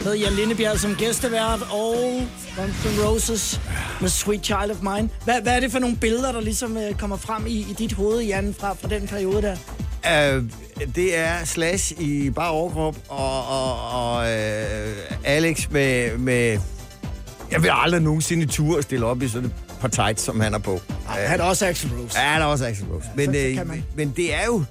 Med 0.04 0.16
Jan 0.18 0.34
Lindebjerg 0.34 0.80
som 0.80 0.96
gæstevært 0.96 1.62
og 1.72 1.96
Guns 2.58 2.76
N' 2.86 3.06
Roses 3.06 3.62
med 4.02 4.10
Sweet 4.10 4.46
Child 4.46 4.72
of 4.72 4.78
Mine. 4.82 5.10
Hvad, 5.24 5.42
hvad 5.42 5.56
er 5.56 5.60
det 5.60 5.72
for 5.72 5.80
nogle 5.80 5.96
billeder, 5.96 6.32
der 6.32 6.42
ligesom 6.42 6.78
øh, 6.78 6.94
kommer 6.94 7.18
frem 7.18 7.48
i, 7.48 7.52
i 7.52 7.76
dit 7.78 7.94
hoved, 7.94 8.22
Jan, 8.22 8.56
fra, 8.60 8.74
fra 8.74 8.88
den 8.88 9.08
periode 9.08 9.42
der? 9.42 9.56
Uh, 10.38 10.44
det 10.96 11.18
er 11.18 11.46
Slash 11.46 11.94
i 12.02 12.30
bare 12.30 12.52
overkrop, 12.52 12.96
og, 13.10 13.48
og, 13.48 13.92
og 13.92 14.18
uh, 14.18 14.28
Alex 15.24 15.70
med, 15.70 16.18
med... 16.18 16.60
Jeg 17.52 17.64
vil 17.64 17.72
aldrig 17.74 18.02
nogensinde 18.02 18.46
ture 18.46 18.78
at 18.78 18.84
stille 18.84 19.06
op 19.06 19.22
i 19.22 19.28
sådan 19.28 19.46
et 19.46 19.54
par 19.82 19.88
tights, 19.88 20.24
som 20.24 20.40
han 20.40 20.54
er 20.54 20.60
på. 20.60 20.82
Ej, 21.10 21.26
han 21.26 21.40
er 21.40 21.44
også 21.44 21.66
Axl 21.66 21.88
Rose. 21.88 22.20
Ja, 22.20 22.26
han 22.26 22.42
er 22.42 22.46
også 22.46 22.66
Axl 22.66 22.84
Rose. 22.84 23.08
Men, 23.16 23.34
så 23.34 23.40
øh, 23.40 23.82
men 23.96 24.14
det 24.16 24.34
er 24.34 24.46
jo... 24.46 24.64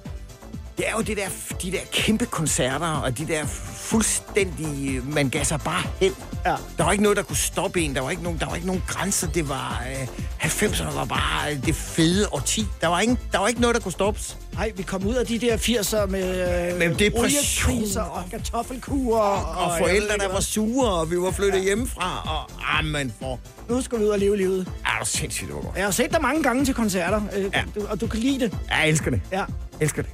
Det 0.77 0.87
er 0.87 0.91
jo 0.91 1.01
det 1.01 1.17
der, 1.17 1.48
de 1.61 1.71
der 1.71 1.77
kæmpe 1.91 2.25
koncerter, 2.25 2.87
og 2.87 3.17
de 3.17 3.27
der 3.27 3.45
fuldstændig... 3.75 5.01
Man 5.05 5.29
gav 5.29 5.43
sig 5.43 5.59
bare 5.65 5.83
hen. 6.01 6.11
Ja. 6.45 6.55
Der 6.77 6.83
var 6.83 6.91
ikke 6.91 7.03
noget, 7.03 7.17
der 7.17 7.23
kunne 7.23 7.37
stoppe 7.37 7.81
en. 7.81 7.95
Der 7.95 8.01
var 8.01 8.09
ikke 8.09 8.23
nogen, 8.23 8.39
der 8.39 8.45
var 8.45 8.55
ikke 8.55 8.67
nogen 8.67 8.83
grænser. 8.87 9.27
Det 9.27 9.49
var... 9.49 9.83
Øh, 10.01 10.07
90'erne 10.41 10.95
var 10.95 11.05
bare 11.05 11.53
øh, 11.53 11.65
det 11.65 11.75
fede 11.75 12.27
årti. 12.31 12.65
Der 12.81 12.87
var, 12.87 12.99
ingen, 12.99 13.17
der 13.31 13.37
var 13.39 13.47
ikke 13.47 13.61
noget, 13.61 13.75
der 13.75 13.81
kunne 13.81 13.91
stoppes. 13.91 14.37
Nej, 14.53 14.71
vi 14.75 14.83
kom 14.83 15.07
ud 15.07 15.13
af 15.15 15.25
de 15.25 15.39
der 15.39 15.57
80'er 15.57 16.05
med, 16.05 16.81
øh, 16.91 16.99
depression. 16.99 17.73
oliekriser 17.73 18.01
og 18.01 18.23
kartoffelkurer. 18.31 19.19
Og, 19.21 19.63
og 19.65 19.71
jeg 19.71 19.79
forældre, 19.79 20.17
der 20.17 20.33
var 20.33 20.39
sure, 20.39 20.91
og 20.91 21.11
vi 21.11 21.19
var 21.19 21.31
flyttet 21.31 21.63
hjemmefra. 21.63 22.21
Og, 22.25 22.77
ah, 22.79 22.85
man 22.85 23.13
for... 23.21 23.39
Nu 23.69 23.81
skal 23.81 23.99
vi 23.99 24.03
ud 24.03 24.09
og 24.09 24.19
leve 24.19 24.37
livet. 24.37 24.57
Ja, 24.57 24.61
det 24.61 24.99
var 24.99 25.05
sindssygt, 25.05 25.47
det 25.47 25.55
var 25.55 25.61
godt. 25.61 25.75
Jeg 25.75 25.83
har 25.83 25.91
set 25.91 26.11
dig 26.11 26.21
mange 26.21 26.43
gange 26.43 26.65
til 26.65 26.73
koncerter, 26.73 27.21
øh, 27.35 27.45
Ja. 27.53 27.63
du, 27.75 27.85
og 27.89 28.01
du 28.01 28.07
kan 28.07 28.19
lide 28.19 28.39
det. 28.39 28.57
Ja, 28.69 28.75
jeg 28.77 28.89
elsker 28.89 29.11
det. 29.11 29.21
Ja. 29.31 29.37
Jeg 29.37 29.47
elsker 29.81 30.01
det. 30.01 30.11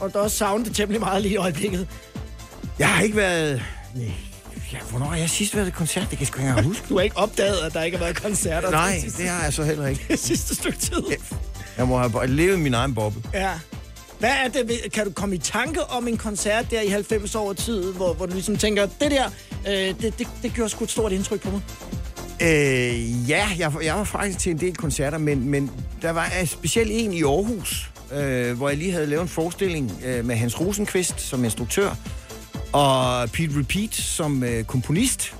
Og 0.00 0.14
du 0.14 0.18
også 0.18 0.36
savnet 0.36 0.66
det 0.66 0.76
temmelig 0.76 1.00
meget 1.00 1.22
lige 1.22 1.34
i 1.34 1.36
øjeblikket. 1.36 1.88
Jeg 2.78 2.88
har 2.88 3.02
ikke 3.02 3.16
været... 3.16 3.62
Nej. 3.94 4.12
Ja, 4.72 4.78
hvornår 4.90 5.06
har 5.06 5.16
jeg 5.16 5.30
sidst 5.30 5.54
været 5.54 5.66
til 5.66 5.74
koncert? 5.74 6.02
Det 6.02 6.10
kan 6.10 6.20
jeg 6.20 6.26
sgu 6.26 6.40
ikke 6.40 6.62
huske. 6.62 6.84
Du 6.88 6.96
har 6.96 7.02
ikke 7.02 7.16
opdaget, 7.16 7.56
at 7.56 7.72
der 7.72 7.82
ikke 7.82 7.96
har 7.96 8.04
været 8.04 8.22
koncerter. 8.22 8.70
Nej, 8.70 8.92
det 8.92 9.02
sidste, 9.02 9.22
det 9.22 9.30
har 9.30 9.42
jeg 9.42 9.52
så 9.52 9.62
heller 9.62 9.86
ikke. 9.86 10.04
det 10.08 10.18
sidste 10.28 10.54
stykke 10.54 10.78
tid. 10.78 11.02
Jeg 11.78 11.88
må 11.88 11.98
have 11.98 12.26
levet 12.26 12.60
min 12.60 12.74
egen 12.74 12.94
boble. 12.94 13.22
Ja. 13.34 13.52
Hvad 14.18 14.30
er 14.30 14.48
det, 14.48 14.92
kan 14.92 15.04
du 15.04 15.12
komme 15.12 15.34
i 15.34 15.38
tanke 15.38 15.84
om 15.84 16.08
en 16.08 16.16
koncert 16.16 16.70
der 16.70 16.80
i 16.80 16.88
90 16.88 17.34
år 17.34 17.52
tid, 17.52 17.92
hvor, 17.92 18.14
hvor 18.14 18.26
du 18.26 18.32
ligesom 18.32 18.56
tænker, 18.56 18.86
det 19.00 19.10
der, 19.10 19.26
øh, 19.68 19.72
det, 20.00 20.18
det, 20.18 20.28
det 20.42 20.54
gjorde 20.54 20.70
sgu 20.70 20.84
et 20.84 20.90
stort 20.90 21.12
indtryk 21.12 21.40
på 21.40 21.50
mig? 21.50 21.60
Øh, 22.40 23.30
ja, 23.30 23.48
jeg, 23.58 23.72
jeg 23.82 23.94
var 23.94 24.04
faktisk 24.04 24.38
til 24.38 24.50
en 24.52 24.60
del 24.60 24.76
koncerter, 24.76 25.18
men, 25.18 25.48
men 25.48 25.70
der 26.02 26.10
var 26.10 26.30
specielt 26.44 26.90
en 26.92 27.12
i 27.12 27.22
Aarhus, 27.22 27.90
øh, 28.12 28.56
hvor 28.56 28.68
jeg 28.68 28.78
lige 28.78 28.92
havde 28.92 29.06
lavet 29.06 29.22
en 29.22 29.28
forestilling 29.28 30.00
øh, 30.04 30.24
med 30.24 30.36
Hans 30.36 30.60
Rosenqvist 30.60 31.20
som 31.20 31.44
instruktør, 31.44 31.90
og 32.72 33.30
Pete 33.30 33.58
Repeat 33.58 33.94
som 33.94 34.42
øh, 34.44 34.64
komponist. 34.64 35.34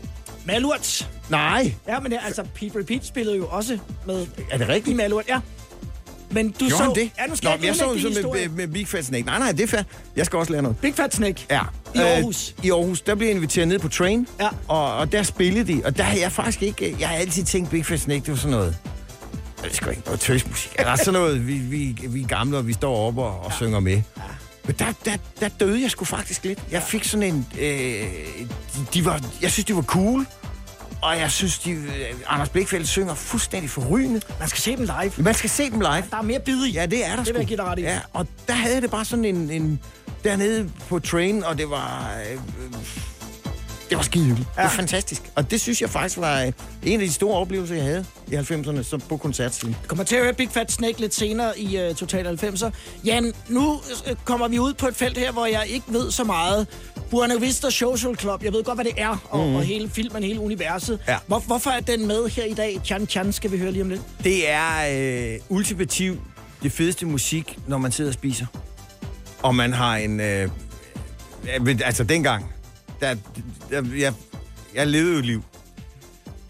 Malurt. 0.45 1.11
Nej. 1.31 1.75
Ja, 1.89 2.01
men 2.01 2.13
det, 2.13 2.19
altså, 2.27 2.43
Pete 2.55 2.79
Repeat 2.79 3.07
spillede 3.07 3.37
jo 3.37 3.47
også 3.47 3.79
med... 4.07 4.27
Er 4.51 4.59
det 4.59 4.69
rigtigt? 4.69 4.95
I 4.95 4.97
Malurt, 4.97 5.25
ja. 5.29 5.41
Men 6.31 6.51
du 6.51 6.69
Gjorde 6.69 6.75
så... 6.85 6.93
det? 6.95 7.11
Ja, 7.19 7.27
nu 7.27 7.37
skal 7.37 7.47
Nå, 7.47 7.55
jeg 7.55 7.65
jeg 7.65 7.75
så 7.75 7.99
så 8.01 8.29
med, 8.33 8.49
med, 8.49 8.49
med 8.49 8.69
Big 8.69 8.89
Fat 8.89 9.05
Snake. 9.05 9.25
Nej, 9.27 9.39
nej, 9.39 9.53
det 9.53 9.61
er 9.61 9.67
fair. 9.67 9.83
Jeg 10.17 10.27
skal 10.27 10.39
også 10.39 10.53
lære 10.53 10.63
noget. 10.63 10.79
Big 10.79 10.95
Fat 10.95 11.15
Snake. 11.15 11.47
Ja. 11.51 11.61
I 11.95 11.99
Aarhus. 11.99 12.55
Øh, 12.59 12.67
I 12.67 12.71
Aarhus, 12.71 13.01
der 13.01 13.15
blev 13.15 13.29
jeg 13.29 13.37
inviteret 13.37 13.69
ned 13.69 13.79
på 13.79 13.89
Train, 13.89 14.27
Ja. 14.41 14.49
og, 14.69 14.97
og 14.97 15.13
der 15.13 15.23
spillede 15.23 15.73
de, 15.73 15.83
og 15.85 15.97
der 15.97 16.03
har 16.03 16.19
jeg 16.19 16.33
faktisk 16.33 16.63
ikke... 16.63 16.97
Jeg 17.01 17.09
har 17.09 17.17
altid 17.17 17.45
tænkt, 17.45 17.71
Big 17.71 17.87
Fat 17.87 18.01
Snake, 18.01 18.21
det 18.21 18.29
var 18.31 18.37
sådan 18.37 18.51
noget... 18.51 18.77
Ved 19.63 19.71
sgu 19.73 19.91
ikke, 19.91 20.03
noget 20.05 20.21
tøsmusik. 20.21 20.75
Eller 20.79 20.97
sådan 20.97 21.13
noget, 21.13 21.47
vi, 21.47 21.53
vi, 21.59 21.97
vi 22.09 22.23
er 22.23 22.27
gamle, 22.27 22.57
og 22.59 22.67
vi 22.67 22.73
står 22.73 22.97
op 23.09 23.19
og, 23.19 23.41
og 23.45 23.53
synger 23.53 23.81
med. 23.81 24.03
Men 24.67 24.75
der, 24.79 24.93
der, 25.05 25.17
der 25.41 25.49
døde 25.49 25.83
jeg 25.83 25.91
sgu 25.91 26.05
faktisk 26.05 26.45
lidt. 26.45 26.59
Jeg 26.71 26.83
fik 26.83 27.05
sådan 27.05 27.35
en... 27.35 27.47
Øh, 27.61 27.69
de, 28.75 28.87
de 28.95 29.05
var, 29.05 29.21
jeg 29.43 29.51
synes, 29.53 29.65
de 29.65 29.77
var 29.77 29.83
cool. 29.83 30.27
Og 31.03 31.19
jeg 31.19 31.31
synes, 31.31 31.59
de, 31.59 31.71
øh, 31.71 31.85
Anders 32.27 32.49
Blikfeldt 32.49 32.89
synger 32.89 33.15
fuldstændig 33.15 33.71
forrygende. 33.71 34.21
Man 34.39 34.49
skal 34.49 34.61
se 34.61 34.77
dem 34.77 34.81
live. 34.85 35.13
Man 35.17 35.35
skal 35.35 35.51
se 35.51 35.71
dem 35.71 35.81
live. 35.81 36.05
Der 36.11 36.17
er 36.19 36.23
mere 36.23 36.41
bid 36.41 36.65
i. 36.65 36.71
Ja, 36.73 36.87
det 36.87 37.05
er 37.07 37.09
der 37.09 37.17
Det 37.17 37.27
sgu. 37.27 37.33
vil 37.33 37.39
jeg 37.41 37.47
give 37.47 37.57
dig 37.57 37.65
ret 37.65 37.79
i. 37.79 37.83
Ja, 37.83 38.01
og 38.13 38.27
der 38.49 38.55
havde 38.55 38.81
det 38.81 38.91
bare 38.91 39.05
sådan 39.05 39.25
en, 39.25 39.51
en 39.51 39.81
dernede 40.25 40.71
på 40.89 40.99
train, 40.99 41.45
og 41.45 41.59
det 41.59 41.71
var... 41.71 42.11
Øh, 42.33 42.39
det 43.89 43.97
var 43.97 44.03
skide 44.03 44.25
hyggeligt. 44.25 44.51
Ja. 44.57 44.63
Det 44.63 44.71
var 44.71 44.77
fantastisk. 44.77 45.23
Og 45.35 45.51
det 45.51 45.61
synes 45.61 45.83
jeg 45.83 45.91
faktisk 45.91 46.19
var 46.19 46.43
øh, 46.43 46.53
en 46.83 47.01
af 47.01 47.07
de 47.07 47.13
store 47.13 47.39
oplevelser, 47.39 47.75
jeg 47.75 47.85
havde 47.85 48.05
i 48.31 48.35
90'erne, 48.35 48.83
så 48.83 49.01
på 49.09 49.17
koncertscenen. 49.17 49.77
kommer 49.87 50.05
til 50.05 50.17
at 50.17 50.23
høre 50.23 50.35
Big 50.35 50.49
Fat 50.51 50.73
Snake 50.73 51.01
lidt 51.01 51.15
senere 51.15 51.59
i 51.59 51.89
uh, 51.89 51.97
Total 51.97 52.39
90'er. 52.43 52.71
Jan, 53.05 53.33
nu 53.49 53.73
uh, 53.73 53.81
kommer 54.25 54.49
vi 54.49 54.59
ud 54.59 54.75
på 54.75 54.89
et 54.89 54.97
felt 54.97 55.19
her, 55.19 55.33
hvor 55.33 55.47
jeg 55.47 55.65
ikke 55.69 55.87
ved 55.89 56.11
så 56.11 56.25
meget. 56.25 56.67
Buena 57.11 57.37
Vista 57.37 57.71
Social 57.71 58.17
Club, 58.17 58.45
jeg 58.45 58.53
ved 58.53 58.65
godt, 58.65 58.77
hvad 58.77 58.85
det 58.85 58.95
er, 58.97 59.27
og, 59.31 59.49
mm. 59.49 59.55
og 59.55 59.63
hele 59.63 59.91
filmen, 59.91 60.23
hele 60.23 60.41
universet. 60.41 60.99
Ja. 61.09 61.17
Hvor, 61.27 61.39
hvorfor 61.39 61.71
er 61.71 61.81
den 61.81 62.07
med 62.07 62.29
her 62.29 62.45
i 62.45 62.55
dag? 62.55 62.81
Chan 62.85 63.07
Chan 63.07 63.33
skal 63.33 63.53
vi 63.53 63.59
høre 63.59 63.73
lige 63.73 63.83
om 63.83 63.89
lidt. 63.89 64.03
Det 64.25 64.51
er 64.51 65.35
øh, 65.35 65.41
ultimativt 65.49 66.21
det 66.63 66.73
fedeste 66.73 67.07
musik, 67.07 67.59
når 67.67 67.79
man 67.79 67.93
sidder 67.93 68.11
og 68.11 68.15
spiser. 68.15 68.47
Og 69.43 69.55
man 69.55 69.73
har 69.73 69.97
en... 69.97 70.21
Øh, 70.21 70.49
altså 71.85 72.05
dengang, 72.05 72.53
der, 73.01 73.15
der, 73.71 73.83
jeg, 73.99 74.13
jeg 74.75 74.87
levede 74.87 75.15
jo 75.15 75.21
liv. 75.21 75.43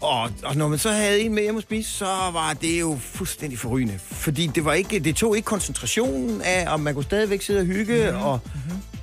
Og, 0.01 0.31
og 0.43 0.55
når 0.55 0.67
man 0.67 0.79
så 0.79 0.91
havde 0.91 1.19
en 1.21 1.33
med 1.33 1.43
hjem 1.43 1.57
at 1.57 1.63
spise, 1.63 1.91
så 1.91 2.05
var 2.05 2.53
det 2.61 2.79
jo 2.79 2.97
fuldstændig 3.01 3.59
forrygende. 3.59 3.99
Fordi 3.99 4.47
det, 4.47 4.65
var 4.65 4.73
ikke, 4.73 4.99
det 4.99 5.15
tog 5.15 5.35
ikke 5.35 5.45
koncentrationen 5.45 6.41
af, 6.41 6.71
og 6.71 6.79
man 6.79 6.93
kunne 6.93 7.03
stadigvæk 7.03 7.41
sidde 7.41 7.59
og 7.59 7.65
hygge. 7.65 8.03
Mm-hmm. 8.11 8.25
Og, 8.25 8.39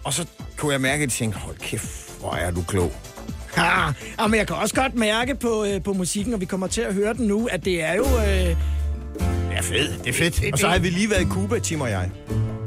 og 0.05 0.13
så 0.13 0.27
kunne 0.57 0.73
jeg 0.73 0.81
mærke, 0.81 0.95
at 0.95 1.01
jeg 1.01 1.11
tænkte, 1.11 1.39
hold 1.39 1.57
kæft, 1.57 2.19
hvor 2.21 2.33
er 2.35 2.51
du 2.51 2.63
klog. 2.63 2.93
Ja, 4.19 4.27
men 4.27 4.39
jeg 4.39 4.47
kan 4.47 4.57
også 4.57 4.75
godt 4.75 4.95
mærke 4.95 5.35
på, 5.35 5.65
øh, 5.65 5.83
på 5.83 5.93
musikken, 5.93 6.35
og 6.35 6.41
vi 6.41 6.47
kommer 6.47 6.67
til 6.67 6.81
at 6.81 6.95
høre 6.95 7.15
den 7.15 7.27
nu, 7.27 7.47
at 7.53 7.65
det 7.65 7.83
er 7.83 7.95
jo... 7.95 8.05
Øh, 8.05 8.57
Det 9.17 9.59
er 9.59 9.63
fedt, 9.63 10.05
det 10.05 10.09
er 10.09 10.13
fedt. 10.13 10.53
Og 10.53 10.59
så 10.59 10.69
har 10.69 10.79
vi 10.79 10.91
lige 10.91 11.11
været 11.11 11.23
i 11.23 11.29
Cuba, 11.29 11.59
Tim 11.59 11.81
og 11.81 11.91
jeg. 11.91 12.11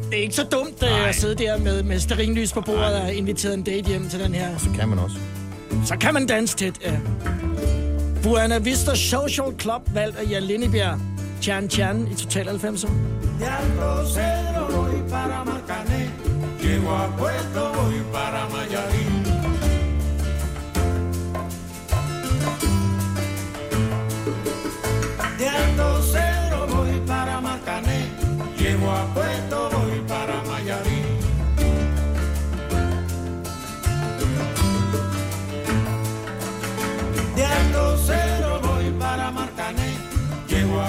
Det 0.10 0.18
er 0.18 0.24
ikke 0.24 0.36
så 0.36 0.43
dumt 0.43 0.84
øh, 0.84 1.10
at 1.10 1.16
sidde 1.16 1.36
der 1.36 1.57
med, 1.57 1.84
med 1.84 1.99
sterinlys 1.99 2.53
på 2.53 2.62
bordet 2.62 2.95
og 2.95 3.01
have 3.01 3.16
inviteret 3.16 3.53
en 3.53 3.64
date 3.64 3.88
hjem 3.89 4.10
til 4.10 4.20
den 4.20 4.34
her. 4.34 4.57
Så 4.57 4.70
kan 4.80 4.89
man 4.89 4.99
også. 4.99 5.18
Så 5.86 5.97
kan 5.97 6.14
man 6.14 6.26
danse 6.26 6.57
tæt, 6.57 6.74
ja. 6.82 6.99
Buena 8.24 8.57
Vista 8.57 8.95
Social 8.95 9.60
Club, 9.60 9.82
valgt 9.93 10.18
af 10.18 10.30
Jan 10.30 10.43
Lindebjerg. 10.43 10.99
Chan 11.41 11.70
Chan 11.70 12.07
i 12.12 12.16
Total 12.16 12.47
90'er. 12.47 12.89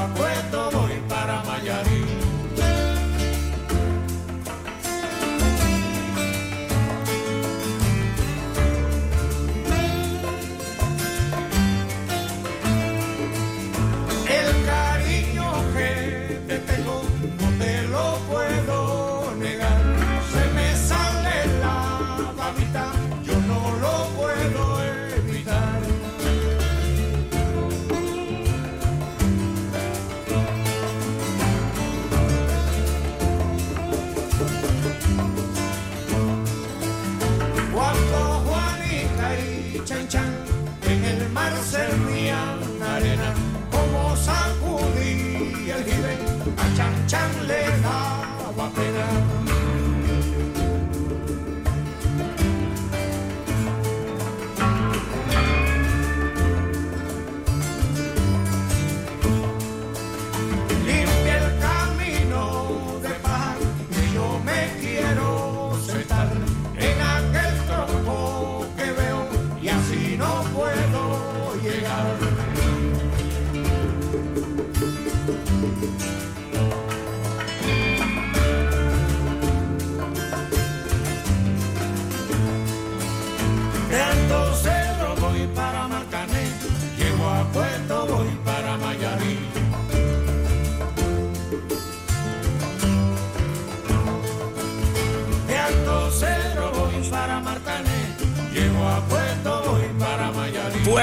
rock. 0.09 0.40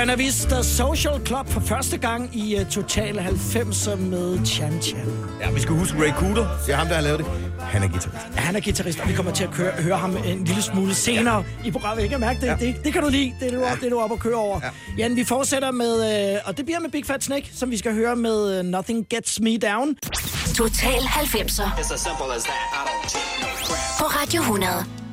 Buena 0.08 0.24
Vista 0.24 0.64
Social 0.64 1.26
Club 1.26 1.50
for 1.50 1.60
første 1.60 1.98
gang 1.98 2.36
i 2.36 2.60
uh, 2.60 2.66
Total 2.70 3.20
90'er 3.20 3.96
med 3.96 4.46
Chan 4.46 4.82
Chan. 4.82 5.06
Ja, 5.42 5.52
vi 5.52 5.60
skal 5.60 5.76
huske 5.76 5.98
Ray 5.98 6.12
Cooder. 6.12 6.48
Det 6.66 6.74
er 6.74 6.78
ham, 6.78 6.88
der 6.88 6.96
har 6.96 7.02
lavet 7.02 7.20
det. 7.20 7.28
Han 7.60 7.84
er 7.84 7.88
guitarist. 7.88 8.28
Ja, 8.36 8.42
han 8.42 8.56
er 8.56 8.60
guitarist, 8.60 9.00
og 9.00 9.10
vi 9.10 9.14
kommer 9.14 9.32
til 9.32 9.44
at 9.44 9.52
køre, 9.52 9.72
høre 9.72 9.98
ham 9.98 10.18
en 10.26 10.44
lille 10.44 10.62
smule 10.62 10.96
senere 10.96 11.36
ja. 11.36 11.68
i 11.68 11.72
programmet. 11.72 12.02
Jeg 12.02 12.10
kan 12.10 12.20
mærke 12.20 12.42
det. 12.42 12.48
Ja. 12.48 12.56
Det, 12.56 12.76
det 12.84 12.94
kan 12.94 13.04
du 13.04 13.10
lide. 13.10 13.34
Det 13.40 13.48
er 13.48 13.58
du, 13.58 13.66
ja. 13.66 13.76
det 13.76 13.84
er 13.84 13.90
du 13.90 14.00
op 14.00 14.12
og 14.12 14.20
køre 14.20 14.36
over. 14.36 14.60
Ja. 14.64 14.70
Jan, 14.98 15.16
vi 15.16 15.24
fortsætter 15.24 15.72
med, 15.72 16.34
øh, 16.36 16.40
og 16.46 16.58
det 16.58 16.66
bliver 16.66 16.80
med 16.80 16.90
Big 16.90 17.06
Fat 17.06 17.24
Snake, 17.24 17.50
som 17.56 17.72
vi 17.72 17.78
skal 17.78 17.94
høre 17.94 18.16
med 18.16 18.60
øh, 18.60 18.66
Nothing 18.66 19.10
Gets 19.10 19.40
Me 19.40 19.58
Down. 19.58 19.96
Total 20.56 21.00
90'er 21.00 22.18
på 24.00 24.06
Radio 24.06 24.42
100. 24.42 25.07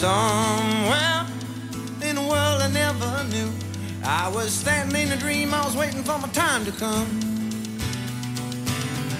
Somewhere 0.00 1.26
in 2.00 2.16
a 2.16 2.22
world 2.22 2.62
I 2.62 2.70
never 2.72 3.22
knew. 3.24 3.52
I 4.02 4.30
was 4.34 4.50
standing 4.50 5.08
in 5.08 5.12
a 5.12 5.16
dream, 5.18 5.52
I 5.52 5.62
was 5.62 5.76
waiting 5.76 6.02
for 6.02 6.18
my 6.18 6.28
time 6.28 6.64
to 6.64 6.72
come. 6.72 7.06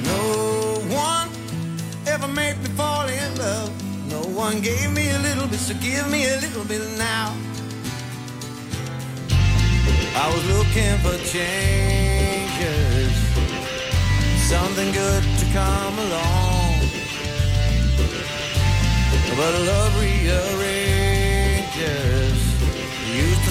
No 0.02 0.80
one 0.88 1.28
ever 2.06 2.26
made 2.28 2.56
me 2.62 2.70
fall 2.80 3.06
in 3.06 3.36
love. 3.36 3.70
No 4.08 4.22
one 4.22 4.62
gave 4.62 4.90
me 4.92 5.10
a 5.10 5.18
little 5.18 5.46
bit, 5.48 5.58
so 5.58 5.74
give 5.82 6.10
me 6.10 6.24
a 6.30 6.40
little 6.40 6.64
bit 6.64 6.80
now. 6.96 7.36
I 10.16 10.32
was 10.32 10.44
looking 10.48 10.96
for 11.04 11.18
changes, 11.28 13.12
something 14.48 14.90
good 14.92 15.24
to 15.40 15.46
come 15.52 15.98
along. 15.98 16.60
But 19.36 19.54
love 19.60 20.00
rearranges. 20.00 20.69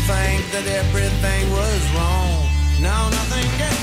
Think 0.10 0.52
that 0.54 0.66
everything 0.66 1.52
was 1.52 1.82
wrong. 1.94 2.50
Now 2.82 3.10
nothing 3.10 3.46
gets 3.60 3.79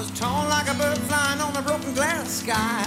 was 0.00 0.10
torn 0.18 0.48
like 0.48 0.66
a 0.66 0.74
bird 0.74 0.96
flying 1.08 1.40
on 1.42 1.54
a 1.56 1.62
broken 1.62 1.92
glass 1.92 2.30
sky. 2.30 2.84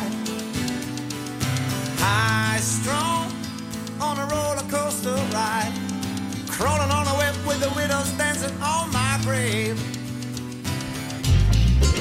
High 2.02 2.58
strong 2.60 3.32
on 4.02 4.18
a 4.18 4.26
roller 4.34 4.66
coaster 4.68 5.14
ride, 5.32 5.72
crawling 6.50 6.90
on 6.90 7.06
a 7.06 7.16
web 7.22 7.36
with 7.46 7.60
the 7.60 7.70
widows 7.76 8.10
dancing 8.18 8.56
on 8.62 8.92
my 8.92 9.20
grave. 9.22 9.78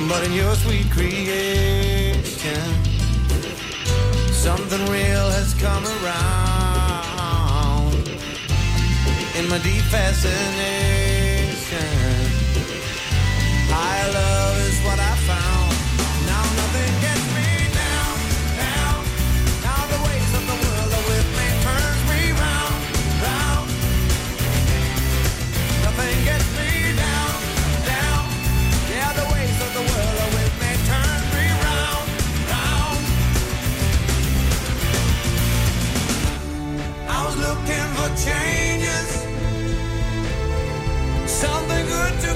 But 0.08 0.24
in 0.24 0.32
your 0.32 0.54
sweet 0.54 0.90
creation, 0.90 2.64
something 4.32 4.80
real 4.96 5.28
has 5.36 5.52
come 5.60 5.84
around. 5.98 6.32
In 9.36 9.46
my 9.50 9.58
deep 9.58 9.84
fascination. 9.92 11.02
Higher 13.74 14.12
love 14.12 14.31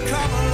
come 0.06 0.45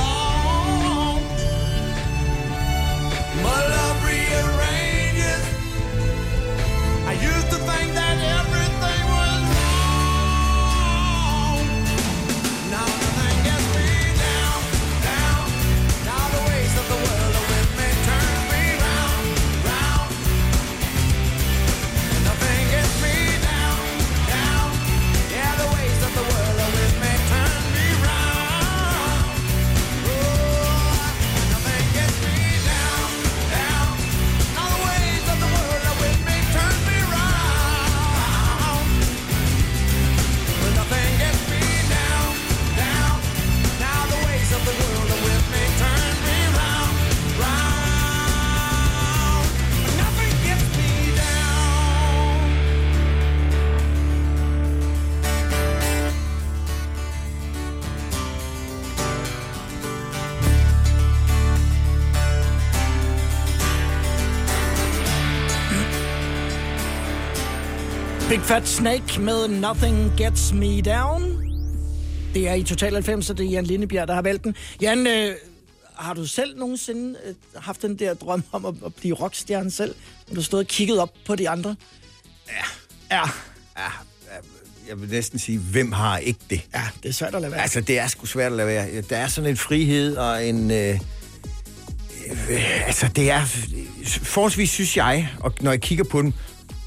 Big 68.42 68.48
Fat 68.48 68.68
Snake 68.68 69.20
med 69.20 69.48
Nothing 69.48 70.12
Gets 70.16 70.52
Me 70.52 70.80
Down. 70.80 71.22
Det 72.34 72.48
er 72.48 72.54
i 72.54 72.62
Total 72.62 72.92
90, 72.92 73.26
så 73.26 73.34
det 73.34 73.46
er 73.46 73.50
Jan 73.50 73.64
Lindebjerg, 73.64 74.08
der 74.08 74.14
har 74.14 74.22
valgt 74.22 74.44
den. 74.44 74.56
Jan, 74.80 75.06
øh, 75.06 75.34
har 75.94 76.14
du 76.14 76.26
selv 76.26 76.58
nogensinde 76.58 77.18
øh, 77.24 77.34
haft 77.56 77.82
den 77.82 77.98
der 77.98 78.14
drøm 78.14 78.42
om 78.52 78.66
at, 78.66 78.74
at 78.86 78.94
blive 78.94 79.14
rockstjerne 79.14 79.70
selv? 79.70 79.94
Når 80.28 80.34
du 80.34 80.42
stod 80.42 80.58
og 80.58 80.66
kigget 80.66 80.98
op 80.98 81.10
på 81.26 81.36
de 81.36 81.48
andre? 81.48 81.76
Ja. 82.48 82.64
Ja. 83.16 83.22
ja. 83.78 83.90
Jeg 84.88 85.00
vil 85.00 85.08
næsten 85.08 85.38
sige, 85.38 85.58
hvem 85.58 85.92
har 85.92 86.18
ikke 86.18 86.40
det? 86.50 86.60
Ja, 86.74 86.82
det 87.02 87.08
er 87.08 87.12
svært 87.12 87.34
at 87.34 87.40
lade 87.40 87.52
være. 87.52 87.62
Altså, 87.62 87.80
det 87.80 87.98
er 87.98 88.06
sgu 88.06 88.26
svært 88.26 88.52
at 88.52 88.56
lade 88.56 88.68
være. 88.68 89.00
Der 89.00 89.16
er 89.16 89.28
sådan 89.28 89.50
en 89.50 89.56
frihed 89.56 90.16
og 90.16 90.46
en... 90.46 90.70
Øh, 90.70 91.00
øh, 92.50 92.86
altså, 92.86 93.08
det 93.16 93.30
er 93.30 93.44
forholdsvis, 94.22 94.70
synes 94.70 94.96
jeg, 94.96 95.28
og 95.40 95.54
når 95.60 95.70
jeg 95.70 95.80
kigger 95.80 96.04
på 96.04 96.22
den, 96.22 96.34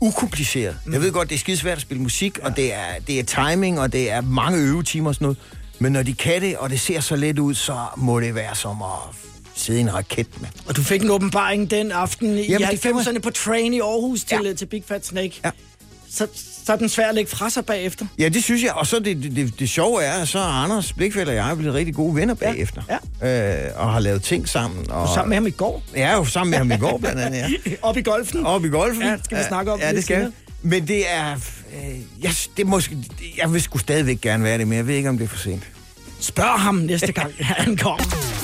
ukompliceret. 0.08 0.78
Mm. 0.86 0.94
Jeg 0.94 1.02
ved 1.02 1.12
godt, 1.12 1.30
det 1.30 1.36
er 1.36 1.40
skidesvært 1.40 1.76
at 1.76 1.82
spille 1.82 2.04
musik, 2.04 2.38
ja. 2.38 2.46
og 2.46 2.56
det 2.56 2.74
er, 2.74 3.00
det 3.08 3.20
er 3.20 3.24
timing, 3.24 3.80
og 3.80 3.94
det 3.94 4.12
er 4.12 4.22
mange 4.22 4.60
øvetimer 4.60 5.10
og 5.10 5.16
sådan 5.16 5.26
noget. 5.26 5.38
Men 5.80 5.92
når 5.92 6.04
de 6.04 6.14
kan 6.14 6.42
det, 6.42 6.58
og 6.58 6.70
det 6.70 6.80
ser 6.80 7.00
så 7.00 7.16
let 7.16 7.40
ud, 7.40 7.54
så 7.54 7.78
må 7.98 8.20
det 8.20 8.36
være 8.36 8.56
som 8.56 8.82
at 8.82 9.16
sidde 9.56 9.80
i 9.80 9.82
en 9.82 9.94
raket 9.94 10.42
med. 10.42 10.50
Og 10.68 10.76
du 10.76 10.82
fik 10.84 11.02
en 11.02 11.10
åbenbaring 11.10 11.72
den 11.72 11.92
aften 11.92 12.38
i 12.38 12.42
Jamen, 12.42 12.78
gjorde 12.82 13.00
90'erne 13.00 13.20
på 13.20 13.30
Train 13.30 13.74
i 13.74 13.80
Aarhus 13.80 14.24
til, 14.24 14.40
ja. 14.44 14.54
til 14.54 14.66
Big 14.66 14.84
Fat 14.88 15.06
Snake. 15.06 15.42
Ja. 15.46 15.52
Så, 16.16 16.28
så 16.66 16.74
er 16.74 16.78
den 16.78 16.90
svær 16.90 17.10
at 17.10 17.16
lægge 17.16 17.32
fra 17.32 17.50
sig 17.50 17.66
bagefter. 17.66 18.06
Ja, 18.20 18.30
det 18.30 18.44
synes 18.44 18.64
jeg. 18.64 18.72
Og 18.74 18.88
så 18.88 19.00
det, 19.00 19.24
det, 19.24 19.36
det, 19.36 19.60
det 19.60 19.70
sjove 19.70 20.04
er, 20.04 20.14
at 20.14 20.28
så 20.28 20.40
er 20.40 20.44
Anders 20.44 20.94
Blikfeldt 20.94 21.30
og 21.30 21.36
jeg 21.36 21.52
er 21.52 21.56
blevet 21.56 21.76
rigtig 21.76 21.96
gode 21.96 22.16
venner 22.16 22.34
bagefter. 22.34 22.82
Ja. 23.22 23.66
Øh, 23.66 23.72
og 23.76 23.94
har 23.94 24.00
lavet 24.00 24.24
ting 24.24 24.50
sammen. 24.50 24.92
Og... 24.92 25.08
Du 25.08 25.14
sammen 25.14 25.30
med 25.30 25.38
ham 25.38 25.48
i 25.48 25.52
går. 25.52 25.84
Ja, 25.96 26.16
jo 26.16 26.26
sammen 26.26 26.50
med 26.52 26.58
ham 26.58 26.72
i 26.72 26.78
går 26.78 26.98
blandt 26.98 27.22
andet, 27.22 27.38
ja. 27.66 27.72
Op 27.82 27.98
i 27.98 28.02
golfen. 28.02 28.46
Op 28.46 28.66
i 28.66 28.68
golfen. 28.68 29.04
Ja, 29.04 29.18
skal 29.24 29.38
vi 29.38 29.44
snakke 29.48 29.72
om 29.72 29.80
Ja, 29.80 29.94
det 29.94 30.04
skal 30.04 30.16
senere. 30.16 30.32
Men 30.62 30.88
det 30.88 31.12
er... 31.12 31.34
Øh, 31.34 32.24
jeg, 32.24 32.32
det 32.58 32.68
måske, 32.68 32.98
jeg 33.38 33.54
vil 33.54 33.62
sgu 33.62 33.78
stadigvæk 33.78 34.22
gerne 34.22 34.44
være 34.44 34.58
det, 34.58 34.68
men 34.68 34.78
jeg 34.78 34.88
ved 34.88 34.96
ikke, 34.96 35.10
om 35.10 35.18
det 35.18 35.26
er 35.26 35.30
for 35.30 35.38
sent. 35.38 35.64
Spørg 36.20 36.60
ham 36.60 36.76
næste 36.76 37.12
gang, 37.12 37.34
han 37.40 37.78
kommer. 37.78 38.35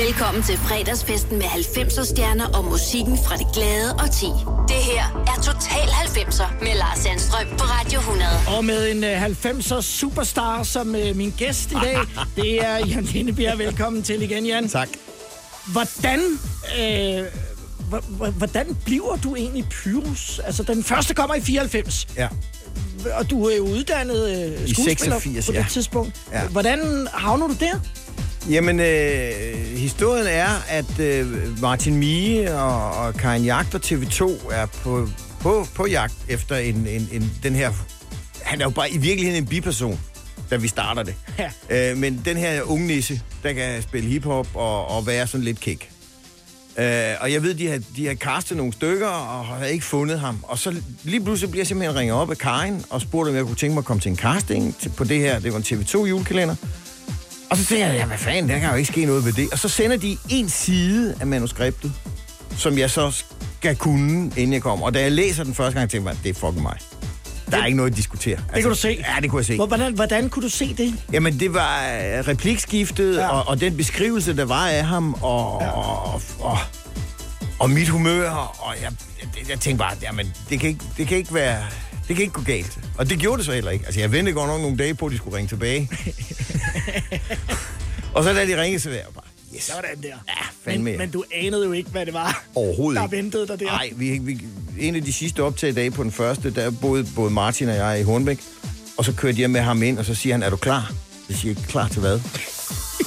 Velkommen 0.00 0.42
til 0.42 0.56
fredagsfesten 0.58 1.38
med 1.38 1.44
90'er 1.46 2.04
stjerner 2.04 2.46
og 2.46 2.64
musikken 2.64 3.18
fra 3.24 3.36
det 3.36 3.46
glade 3.54 3.92
og 3.92 4.10
ti. 4.10 4.26
Det 4.68 4.76
her 4.76 5.24
er 5.26 5.42
Total 5.42 5.88
90'er 5.88 6.64
med 6.64 6.74
Lars 6.78 6.98
Sandstrøm 6.98 7.46
på 7.58 7.64
Radio 7.64 7.98
100. 7.98 8.28
Og 8.56 8.64
med 8.64 8.90
en 8.90 9.04
uh, 9.04 9.22
90'er 9.46 9.80
superstar 9.80 10.62
som 10.62 10.88
uh, 10.88 11.16
min 11.16 11.30
gæst 11.36 11.70
i 11.70 11.74
dag, 11.74 11.96
det 12.36 12.64
er 12.64 12.76
Jan 12.76 13.04
Lindebjerg. 13.04 13.58
Velkommen 13.58 14.02
til 14.02 14.22
igen, 14.22 14.46
Jan. 14.46 14.68
Tak. 14.68 14.88
Hvordan, 15.72 16.20
øh, 16.80 17.24
hvordan 18.38 18.76
bliver 18.84 19.16
du 19.16 19.34
egentlig 19.36 19.64
Pyrus? 19.70 20.38
Altså, 20.44 20.62
den 20.62 20.84
første 20.84 21.14
kommer 21.14 21.34
i 21.34 21.40
94, 21.40 22.06
Ja. 22.16 22.28
og 23.18 23.30
du 23.30 23.44
er 23.46 23.56
jo 23.56 23.62
uddannet 23.62 24.30
øh, 24.30 24.68
I 24.68 24.74
skuespiller 24.74 25.18
86, 25.18 25.46
på 25.46 25.52
det 25.52 25.58
ja. 25.58 25.66
tidspunkt. 25.70 26.20
Ja. 26.32 26.46
Hvordan 26.46 27.08
havner 27.12 27.46
du 27.48 27.54
der? 27.60 27.74
Jamen, 28.50 28.80
øh, 28.80 29.54
historien 29.76 30.26
er, 30.26 30.48
at 30.68 30.98
øh, 30.98 31.60
Martin 31.60 31.96
Mie 31.96 32.54
og, 32.54 32.90
og 32.90 33.14
Karin 33.14 33.44
Jagt 33.44 33.74
og 33.74 33.80
TV2 33.84 34.52
er 34.54 34.66
på, 34.66 35.08
på, 35.40 35.66
på 35.74 35.86
jagt 35.86 36.14
efter 36.28 36.56
en, 36.56 36.86
en, 36.86 37.08
en, 37.12 37.32
den 37.42 37.54
her... 37.54 37.72
Han 38.42 38.60
er 38.60 38.64
jo 38.64 38.70
bare 38.70 38.90
i 38.90 38.98
virkeligheden 38.98 39.42
en 39.42 39.48
biperson, 39.48 40.00
da 40.50 40.56
vi 40.56 40.68
starter 40.68 41.02
det. 41.02 41.14
Ja. 41.38 41.90
Øh, 41.90 41.96
men 41.96 42.22
den 42.24 42.36
her 42.36 42.62
unge 42.62 42.86
nisse, 42.86 43.20
der 43.42 43.52
kan 43.52 43.82
spille 43.82 44.08
hiphop 44.08 44.48
og, 44.54 44.88
og 44.88 45.06
være 45.06 45.26
sådan 45.26 45.44
lidt 45.44 45.60
kick. 45.60 45.88
Øh, 46.78 47.14
og 47.20 47.32
jeg 47.32 47.42
ved, 47.42 47.54
de 47.54 47.68
har, 47.68 47.80
de 47.96 48.06
har 48.06 48.14
castet 48.14 48.56
nogle 48.56 48.72
stykker 48.72 49.06
og 49.08 49.46
har 49.46 49.64
ikke 49.64 49.84
fundet 49.84 50.20
ham. 50.20 50.38
Og 50.42 50.58
så 50.58 50.74
lige 51.02 51.24
pludselig 51.24 51.50
bliver 51.50 51.60
jeg 51.60 51.66
simpelthen 51.66 51.98
ringet 51.98 52.16
op 52.16 52.30
af 52.30 52.38
Karin 52.38 52.84
og 52.90 53.00
spurgte, 53.00 53.30
om 53.30 53.36
jeg 53.36 53.44
kunne 53.44 53.56
tænke 53.56 53.74
mig 53.74 53.80
at 53.80 53.84
komme 53.84 54.00
til 54.00 54.10
en 54.10 54.16
casting 54.16 54.76
til, 54.78 54.88
på 54.88 55.04
det 55.04 55.18
her. 55.18 55.38
Det 55.38 55.52
var 55.52 55.58
en 55.58 55.64
TV2 55.64 55.98
julekalender. 56.06 56.54
Og 57.52 57.58
så 57.58 57.64
tænker 57.64 57.86
jeg, 57.86 57.96
ja, 57.96 58.06
hvad 58.06 58.18
fanden, 58.18 58.48
der 58.50 58.58
kan 58.58 58.70
jo 58.70 58.74
ikke 58.74 58.92
ske 58.92 59.04
noget 59.04 59.24
ved 59.24 59.32
det. 59.32 59.48
Og 59.52 59.58
så 59.58 59.68
sender 59.68 59.96
de 59.96 60.16
en 60.28 60.48
side 60.48 61.14
af 61.20 61.26
manuskriptet, 61.26 61.92
som 62.56 62.78
jeg 62.78 62.90
så 62.90 63.24
skal 63.60 63.76
kunne, 63.76 64.32
inden 64.36 64.52
jeg 64.52 64.62
kommer. 64.62 64.86
Og 64.86 64.94
da 64.94 65.00
jeg 65.00 65.12
læser 65.12 65.44
den 65.44 65.54
første 65.54 65.78
gang, 65.78 65.90
tænker 65.90 66.10
jeg, 66.10 66.18
det 66.24 66.30
er 66.30 66.34
fucking 66.34 66.62
mig. 66.62 66.78
Der 67.50 67.58
er 67.58 67.66
ikke 67.66 67.76
noget 67.76 67.90
at 67.90 67.96
diskutere. 67.96 68.36
Altså, 68.36 68.54
Det 68.54 68.62
kan 68.62 68.70
du 68.70 68.76
se. 68.76 69.04
Ja, 69.14 69.20
det 69.20 69.30
kunne 69.30 69.38
jeg 69.38 69.46
se. 69.46 69.56
Hvordan, 69.56 69.94
hvordan 69.94 70.28
kunne 70.28 70.42
du 70.42 70.48
se 70.48 70.74
det? 70.74 70.94
Jamen, 71.12 71.40
det 71.40 71.54
var 71.54 71.84
øh, 71.84 72.28
replikskiftet, 72.28 73.16
ja. 73.16 73.28
og, 73.28 73.48
og 73.48 73.60
den 73.60 73.76
beskrivelse, 73.76 74.36
der 74.36 74.44
var 74.44 74.68
af 74.68 74.84
ham, 74.84 75.14
og, 75.14 75.62
ja. 75.62 75.70
og, 75.70 76.22
og, 76.40 76.58
og 77.58 77.70
mit 77.70 77.88
humør, 77.88 78.30
og 78.58 78.74
jeg, 78.82 78.92
jeg, 79.20 79.50
jeg 79.50 79.60
tænkte 79.60 79.78
bare, 79.78 79.96
jamen, 80.02 80.34
det 80.50 80.60
kan, 80.60 80.68
ikke, 80.68 80.84
det 80.96 81.08
kan 81.08 81.16
ikke 81.16 81.34
være... 81.34 81.64
Det 82.12 82.16
kan 82.16 82.22
ikke 82.22 82.34
gå 82.34 82.42
galt. 82.42 82.78
Og 82.98 83.10
det 83.10 83.18
gjorde 83.18 83.38
det 83.38 83.46
så 83.46 83.52
heller 83.52 83.70
ikke. 83.70 83.84
Altså, 83.84 84.00
jeg 84.00 84.12
ventede 84.12 84.34
godt 84.34 84.48
nok 84.48 84.60
nogle 84.60 84.76
dage 84.76 84.94
på, 84.94 85.06
at 85.06 85.12
de 85.12 85.16
skulle 85.16 85.36
ringe 85.36 85.48
tilbage. 85.48 85.90
og 88.14 88.24
så 88.24 88.32
da 88.32 88.46
de 88.46 88.62
ringede, 88.62 88.80
så 88.80 88.88
var 88.88 88.96
jeg 88.96 89.04
bare, 89.14 89.24
yes. 89.56 89.62
Sådan 89.62 90.02
der. 90.02 90.08
Ja, 90.08 90.14
fandme. 90.64 90.84
Men, 90.90 90.98
men 90.98 91.10
du 91.10 91.24
anede 91.34 91.66
jo 91.66 91.72
ikke, 91.72 91.90
hvad 91.90 92.06
det 92.06 92.14
var, 92.14 92.44
Overhovedet 92.54 92.98
der 93.00 93.06
ikke. 93.06 93.16
ventede 93.16 93.48
dig 93.48 93.60
der. 93.60 93.64
Nej, 93.66 93.90
vi, 93.96 94.18
vi, 94.18 94.40
en 94.78 94.94
af 94.94 95.02
de 95.04 95.12
sidste 95.12 95.42
optag 95.42 95.76
dage 95.76 95.90
på 95.90 96.02
den 96.02 96.12
første, 96.12 96.50
der 96.54 96.70
boede 96.70 97.06
både 97.16 97.30
Martin 97.30 97.68
og 97.68 97.74
jeg 97.76 98.00
i 98.00 98.02
Hornbæk. 98.02 98.38
Og 98.98 99.04
så 99.04 99.12
kørte 99.12 99.40
jeg 99.40 99.50
med 99.50 99.60
ham 99.60 99.82
ind, 99.82 99.98
og 99.98 100.04
så 100.04 100.14
siger 100.14 100.34
han, 100.34 100.42
er 100.42 100.50
du 100.50 100.56
klar? 100.56 100.92
Jeg 101.28 101.36
siger, 101.36 101.54
klar 101.68 101.88
til 101.88 102.00
hvad? 102.00 102.20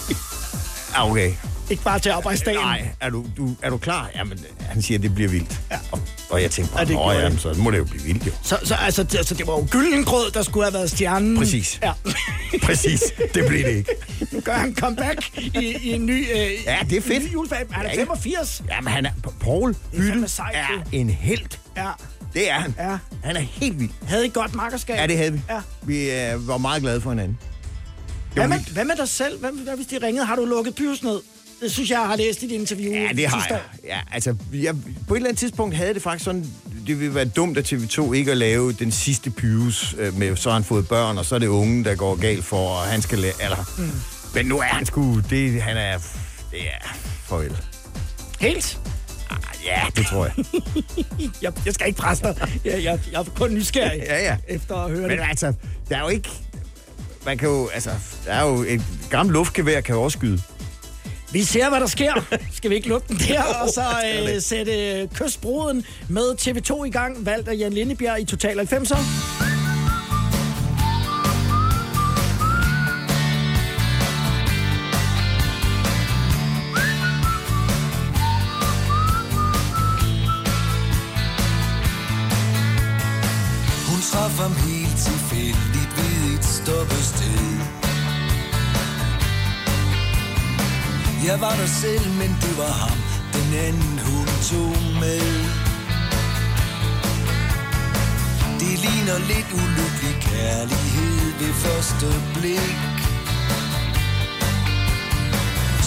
ah, 0.95 1.11
okay. 1.11 1.31
Ikke 1.70 1.84
bare 1.84 1.99
til 1.99 2.09
arbejdsdagen. 2.09 2.59
Nej, 2.59 2.88
er 3.01 3.09
du, 3.09 3.26
du, 3.38 3.55
er 3.61 3.70
du 3.70 3.78
klar? 3.78 4.09
Jamen, 4.16 4.39
han 4.59 4.82
siger, 4.82 4.99
det 4.99 5.16
bliver 5.16 5.30
vildt. 5.30 5.61
Ja. 5.72 5.80
Og, 5.91 5.99
og 6.30 6.41
jeg 6.41 6.51
tænkte 6.51 6.74
bare, 6.74 6.86
det 6.86 6.89
ja, 6.91 6.95
gjorde 6.97 7.16
jamen, 7.18 7.32
det. 7.32 7.41
så 7.41 7.53
må 7.53 7.72
det 7.72 7.78
jo 7.78 7.84
blive 7.84 8.03
vildt, 8.03 8.28
jo. 8.28 8.32
Så, 8.43 8.59
så 8.63 8.76
altså, 8.76 9.03
det, 9.03 9.16
altså, 9.18 9.36
det 9.36 9.47
var 9.47 9.53
jo 9.53 9.68
Gyllengrød, 9.72 10.32
der 10.32 10.43
skulle 10.43 10.66
have 10.66 10.74
været 10.74 10.91
stjernen. 10.91 11.38
Præcis. 11.38 11.80
Ja. 11.84 11.93
Præcis, 12.63 13.01
det 13.34 13.47
blev 13.47 13.63
det 13.63 13.76
ikke. 13.76 13.91
Nu 14.32 14.39
gør 14.39 14.53
han 14.53 14.76
comeback 14.76 15.38
i, 15.38 15.78
i 15.82 15.91
en 15.93 16.05
ny, 16.05 16.28
øh, 16.32 16.51
Ja, 16.66 16.78
det 16.89 16.97
er 16.97 17.01
fedt. 17.01 17.24
ny. 17.24 17.38
Han 17.72 17.86
er 17.86 17.89
Ja, 17.89 17.89
ikke? 17.91 18.01
85. 18.03 18.63
Jamen, 18.70 18.93
han 18.93 19.05
er, 19.05 19.11
Paul 19.39 19.76
Hytte 19.93 20.11
er 20.39 20.68
det. 20.91 20.99
en 20.99 21.09
helt. 21.09 21.59
Ja. 21.78 21.89
Det 22.34 22.49
er 22.51 22.53
han. 22.59 22.76
Ja. 22.80 22.97
Han 23.24 23.36
er 23.36 23.39
helt 23.39 23.80
vild. 23.80 23.89
Havde 24.07 24.26
I 24.26 24.30
godt 24.34 24.55
makkerskab? 24.55 24.95
Ja, 24.97 25.07
det 25.07 25.18
havde 25.18 25.34
vi. 25.34 25.39
Ja. 25.49 25.59
Vi 25.84 26.11
øh, 26.11 26.47
var 26.47 26.57
meget 26.57 26.82
glade 26.82 27.01
for 27.01 27.09
hinanden. 27.09 27.38
Det 28.30 28.34
Hvad 28.34 28.47
med, 28.47 28.59
hvad 28.74 28.86
med 28.86 28.95
dig 28.95 29.09
selv? 29.09 29.39
Hvad, 29.39 29.51
hvad 29.63 29.76
hvis 29.76 29.88
de 29.88 29.97
ringede? 30.07 30.26
Har 30.26 30.36
du 30.36 30.45
lukket 30.45 30.76
Pyrus 30.76 31.03
ned? 31.03 31.20
Det 31.66 31.74
synes 31.74 31.89
jeg, 31.89 31.99
jeg 31.99 32.07
har 32.07 32.16
læst 32.16 32.43
i 32.43 32.47
dit 32.47 32.59
interview 32.59 32.93
Ja, 32.93 33.09
det 33.16 33.28
har 33.28 33.47
jeg. 33.49 33.61
Ja, 33.86 33.99
altså, 34.11 34.36
jeg, 34.53 34.76
på 35.07 35.13
et 35.13 35.18
eller 35.18 35.30
andet 35.30 35.39
tidspunkt 35.39 35.76
havde 35.76 35.93
det 35.93 36.01
faktisk 36.01 36.26
sådan, 36.26 36.45
det 36.88 36.99
ville 36.99 37.16
være 37.16 37.26
dumt 37.26 37.57
af 37.57 37.74
TV2 37.74 38.13
ikke 38.13 38.32
at 38.32 38.38
lave 38.38 38.72
den 38.72 38.91
sidste 38.91 39.32
Pyrus 39.32 39.95
øh, 39.97 40.18
med, 40.18 40.36
så 40.36 40.49
har 40.49 40.53
han 40.53 40.63
fået 40.63 40.88
børn, 40.88 41.18
og 41.18 41.26
så 41.26 41.36
er 41.36 41.39
det 41.39 41.47
unge, 41.47 41.84
der 41.84 41.95
går 41.95 42.16
galt 42.16 42.45
for, 42.45 42.70
og 42.70 42.82
han 42.82 43.01
skal 43.01 43.20
lade, 43.20 43.34
eller, 43.43 43.57
mm. 43.78 43.91
men 44.36 44.45
nu 44.45 44.59
er 44.59 44.63
han 44.63 44.86
sgu, 44.86 45.22
det, 45.30 45.61
han 45.61 45.78
er, 45.78 45.97
det 46.51 46.61
er, 46.61 46.95
farvel. 47.24 47.57
Helt? 48.39 48.80
Ah, 49.30 49.38
ja, 49.66 49.82
det 49.95 50.05
tror 50.05 50.26
jeg. 50.26 50.34
Jeg, 51.41 51.53
jeg 51.66 51.74
skal 51.74 51.88
ikke 51.88 51.99
presse 51.99 52.24
dig. 52.24 52.59
Jeg, 52.66 52.84
jeg, 52.84 52.99
jeg 53.11 53.20
er 53.20 53.24
kun 53.36 53.51
nysgerrig 53.53 54.01
ja, 54.05 54.24
ja. 54.24 54.38
efter 54.47 54.76
at 54.76 54.91
høre 54.91 55.07
Men 55.07 55.18
det. 55.18 55.26
altså, 55.30 55.53
der 55.89 55.97
er 55.97 56.01
jo 56.01 56.07
ikke, 56.07 56.30
man 57.26 57.38
kan 57.38 57.49
jo, 57.49 57.68
altså, 57.68 57.89
der 58.26 58.34
er 58.34 58.47
jo 58.47 58.63
et 58.68 58.82
gammelt 59.09 59.34
luftgevær, 59.34 59.82
kan 59.82 59.95
jo 59.95 60.01
også 60.01 60.18
skyde. 60.18 60.41
Vi 61.36 61.43
ser, 61.43 61.69
hvad 61.69 61.79
der 61.79 61.88
sker. 61.88 62.13
Skal 62.57 62.69
vi 62.69 62.75
ikke 62.75 62.88
lukke 62.88 63.07
den 63.07 63.17
der, 63.17 63.43
og 63.61 63.69
så 63.69 63.81
øh, 64.05 64.41
sætte 64.41 65.09
kystbroden 65.13 65.86
med 66.09 66.36
TV2 66.41 66.83
i 66.83 66.89
gang, 66.89 67.25
valgt 67.25 67.47
af 67.47 67.57
Jan 67.57 67.73
Lindebjerg 67.73 68.21
i 68.21 68.25
Total 68.25 68.59
90'er. 68.59 68.99
Hun 83.89 84.01
traf 84.11 84.38
ham 84.39 84.51
helt 84.51 84.97
tilfældigt 84.97 85.91
ved 85.97 86.38
et 86.38 86.45
stoppested 86.45 87.84
Jeg 91.26 91.41
var 91.41 91.55
der 91.61 91.67
selv, 91.84 92.07
men 92.21 92.32
det 92.43 92.53
var 92.57 92.73
ham, 92.84 92.97
den 93.36 93.47
anden 93.67 93.99
hun 94.07 94.28
tog 94.49 94.76
med 95.01 95.26
Det 98.61 98.76
ligner 98.86 99.17
lidt 99.32 99.49
ulykkelig 99.61 100.15
kærlighed 100.30 101.15
ved 101.39 101.53
første 101.63 102.07
blik 102.36 102.78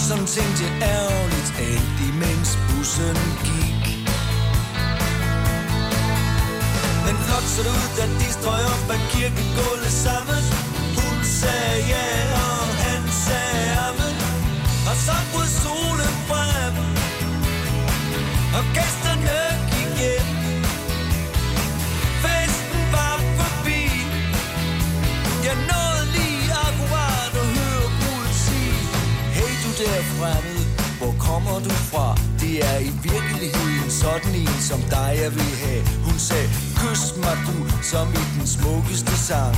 Som 0.07 0.19
tænkte 0.35 0.65
ærgerligt 0.95 1.51
alt 1.69 1.97
imens 2.09 2.49
bussen 2.67 3.17
gik 3.45 3.83
Men 7.05 7.15
flot 7.25 7.47
så 7.53 7.61
det 7.65 7.73
ud, 7.79 7.89
da 7.97 8.03
de 8.21 8.29
strøg 8.37 8.63
op 8.73 8.89
ad 8.95 9.01
kirkegulvet 9.11 9.93
sammen. 10.05 10.43
Hun 10.97 11.17
sagde 11.39 11.79
ja, 11.93 12.09
og 12.45 12.67
han 12.85 13.01
sagde 13.25 13.71
amen. 13.87 14.18
Og 14.89 14.95
så 14.95 15.15
brød 15.31 15.49
solen 15.63 16.13
frem, 16.29 16.75
og 18.57 18.63
gæsterne 18.75 19.39
gik 19.71 19.91
hjem. 20.01 20.29
Festen 22.23 22.83
var 22.95 23.17
forbi. 23.39 23.83
Jeg 25.47 25.57
nåede 25.69 26.03
lige 26.15 26.47
akkurat 26.67 27.33
at 27.43 27.47
høre 27.57 27.87
Gud 28.01 28.27
sige, 28.45 28.79
Hey 29.37 29.53
du 29.63 29.69
der 29.81 30.01
fremmed, 30.15 30.65
hvor 30.99 31.13
kommer 31.27 31.57
du 31.67 31.73
fra? 31.91 32.07
Det 32.41 32.53
er 32.71 32.79
i 32.89 32.91
virkeligheden 33.09 33.91
sådan 34.03 34.35
en 34.43 34.57
som 34.69 34.81
dig, 34.95 35.11
jeg 35.23 35.31
vil 35.35 35.53
have. 35.65 35.83
Hun 36.07 36.17
sagde, 36.27 36.49
kys 36.79 37.03
mig 37.23 37.37
du, 37.47 37.57
som 37.91 38.05
i 38.21 38.23
den 38.35 38.47
smukkeste 38.47 39.15
sang. 39.27 39.55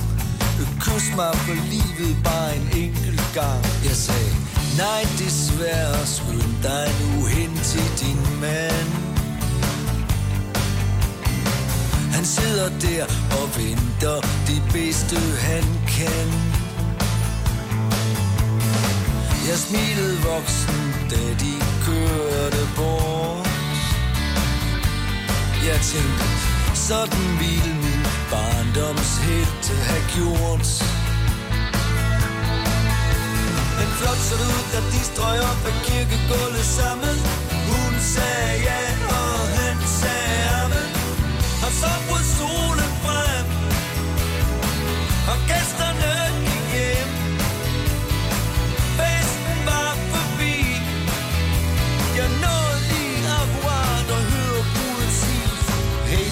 Kys 0.86 1.08
mig 1.16 1.34
for 1.46 1.58
livet 1.74 2.14
bare 2.24 2.56
en 2.56 2.68
enkelt 2.84 3.24
gang. 3.34 3.62
Jeg 3.88 3.98
sagde, 4.08 4.32
nej 4.78 5.04
desværre, 5.20 6.06
skynd 6.06 6.56
dig 6.64 6.88
nu 7.02 7.26
hen 7.26 7.56
til 7.64 7.88
din 8.02 8.40
mand. 8.42 8.92
Han 12.16 12.26
sidder 12.26 12.70
der 12.70 13.04
og 13.40 13.46
venter 13.58 14.22
det 14.48 14.62
bedste 14.74 15.16
han 15.50 15.64
kan. 15.88 16.28
Jeg 19.48 19.58
smilede 19.58 20.18
voksen, 20.24 20.80
da 21.12 21.24
de 21.44 21.54
kørte 21.86 22.64
bort. 22.76 23.48
Jeg 25.68 25.80
tænkte, 25.92 26.26
sådan 26.74 27.28
ville 27.40 27.74
min 27.86 28.04
barndomshelt 28.32 29.66
have 29.90 30.04
gjort. 30.16 31.01
Men 33.82 33.92
flot 34.00 34.22
så 34.30 34.36
det 34.42 34.48
ud, 34.56 34.64
da 34.74 34.80
de 34.94 35.02
strøger 35.12 35.54
på 35.64 35.70
kirkegulvet 35.86 36.68
sammen. 36.78 37.18
Hun 37.70 37.94
sagde 38.14 38.54
ja, 38.68 38.82
og 39.20 39.38
han 39.58 39.78
sagde 40.00 40.42
amen 40.62 40.90
Og 41.66 41.72
så 41.80 41.92
brød 42.08 42.26
solen 42.38 42.92
frem. 43.04 43.46
Og 45.32 45.38
gæsterne 45.50 46.14
gik 46.46 46.66
hjem. 46.76 47.10
Festen 48.98 49.60
var 49.70 49.92
forbi. 50.14 50.58
Jeg 52.20 52.30
nåede 52.44 52.78
lige 52.92 53.20
at 53.38 53.50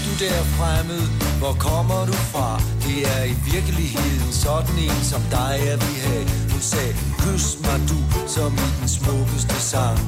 du 0.05 0.13
der 0.23 0.43
fremmed, 0.57 1.05
hvor 1.39 1.55
kommer 1.67 2.05
du 2.05 2.17
fra? 2.31 2.49
Det 2.85 2.97
er 3.15 3.23
i 3.33 3.35
virkeligheden 3.53 4.31
sådan 4.31 4.77
en 4.87 5.01
som 5.11 5.21
dig, 5.35 5.53
jeg 5.67 5.77
vil 5.81 5.95
have 6.07 6.48
hun 6.59 6.63
sagde, 6.63 6.93
kys 7.23 7.45
mig 7.65 7.79
du, 7.89 7.99
som 8.35 8.51
i 8.65 8.67
den 8.79 8.89
smukkeste 8.97 9.55
sang. 9.71 9.99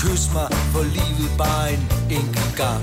Kys 0.00 0.24
mig 0.36 0.48
for 0.72 0.84
livet 0.98 1.30
bare 1.42 1.66
en 1.74 1.82
enkelt 2.18 2.54
gang. 2.62 2.82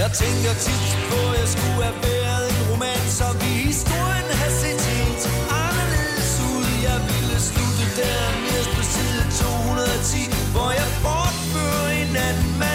Jeg 0.00 0.10
tænker 0.22 0.52
tit 0.64 0.90
på, 1.10 1.18
at 1.32 1.36
jeg 1.40 1.48
skulle 1.54 1.82
have 1.88 1.98
været 2.08 2.46
en 2.52 2.60
roman, 2.70 3.04
som 3.20 3.34
i 3.50 3.54
historien 3.70 4.28
har 4.40 4.52
set 4.60 4.82
helt 4.92 5.24
anderledes 5.64 6.32
ud. 6.52 6.68
Jeg 6.88 6.98
ville 7.10 7.38
slutte 7.48 7.84
der 8.00 8.22
nederst 8.44 8.72
på 8.76 8.82
side 8.94 9.22
210, 9.42 10.14
hvor 10.54 10.70
jeg 10.80 10.88
bortfører 11.04 11.90
en 12.02 12.12
anden 12.28 12.52
mand 12.62 12.71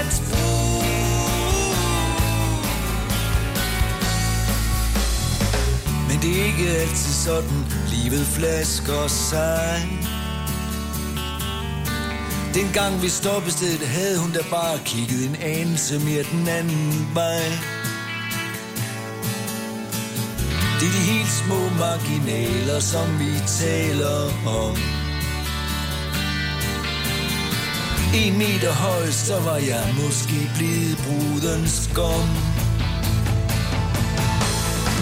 det 6.27 6.41
er 6.41 6.45
ikke 6.45 6.69
altid 6.69 7.13
sådan, 7.13 7.65
livet 7.93 8.25
flasker 8.25 9.07
sig. 9.07 9.87
Dengang 12.53 13.01
vi 13.01 13.09
stoppede 13.09 13.51
stedet, 13.51 13.87
havde 13.87 14.19
hun 14.19 14.31
da 14.31 14.39
bare 14.51 14.77
kigget 14.85 15.29
en 15.29 15.35
anelse 15.35 15.99
mere 15.99 16.23
den 16.31 16.47
anden 16.47 17.07
vej. 17.13 17.43
Det 20.79 20.87
er 20.89 20.95
de 20.97 21.03
helt 21.13 21.33
små 21.43 21.59
marginaler, 21.85 22.79
som 22.79 23.19
vi 23.19 23.31
taler 23.47 24.19
om. 24.63 24.75
En 28.15 28.37
meter 28.37 28.71
høj, 28.71 29.05
så 29.11 29.39
var 29.39 29.57
jeg 29.57 29.85
måske 30.03 30.39
blevet 30.57 30.97
brudens 31.05 31.71
skum. 31.71 32.29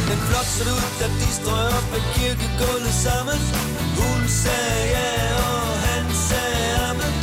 Den 0.09 0.19
flot 0.27 0.49
så 0.55 0.63
det 0.67 0.73
ud, 0.77 0.87
da 0.99 1.05
de 1.21 1.29
strøg 1.39 1.67
op 1.79 1.89
ad 1.97 2.03
kirkegulvet 2.15 2.95
sammen. 3.05 3.39
Hun 3.99 4.19
sagde 4.43 4.83
ja, 4.95 5.11
og 5.45 5.67
han 5.87 6.05
sagde 6.27 6.67
amen. 6.89 7.13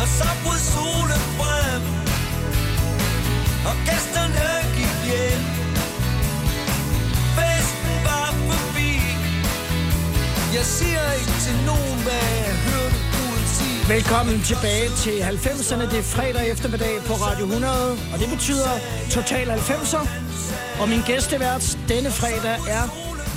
Og 0.00 0.08
så 0.16 0.28
brød 0.42 0.60
solen 0.72 1.24
frem. 1.38 1.82
Og 3.68 3.74
gæsterne 3.88 4.48
gik 4.76 4.96
hjem. 5.10 5.42
Festen 7.36 7.94
var 8.08 8.28
forbi. 8.48 8.92
Jeg 10.56 10.64
siger 10.76 11.04
ikke 11.20 11.36
til 11.46 11.56
nogen, 11.70 11.96
hvad 12.06 12.26
jeg 12.46 12.56
hørte. 12.66 12.98
Velkommen 13.88 14.42
tilbage 14.42 14.88
til 15.04 15.16
90'erne. 15.20 15.90
Det 15.92 15.98
er 15.98 16.08
fredag 16.16 16.50
eftermiddag 16.50 16.94
på 17.06 17.12
Radio 17.12 17.44
100, 17.44 17.90
og 18.12 18.18
det 18.20 18.28
betyder 18.34 18.72
Total 19.10 19.46
90'er. 19.50 20.23
Og 20.80 20.88
min 20.88 21.00
gæstevært 21.06 21.78
denne 21.88 22.10
fredag 22.10 22.58
er 22.68 22.82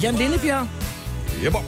Jan 0.04 0.16
Lindebjerg. 0.16 0.68
Jepper. 1.44 1.60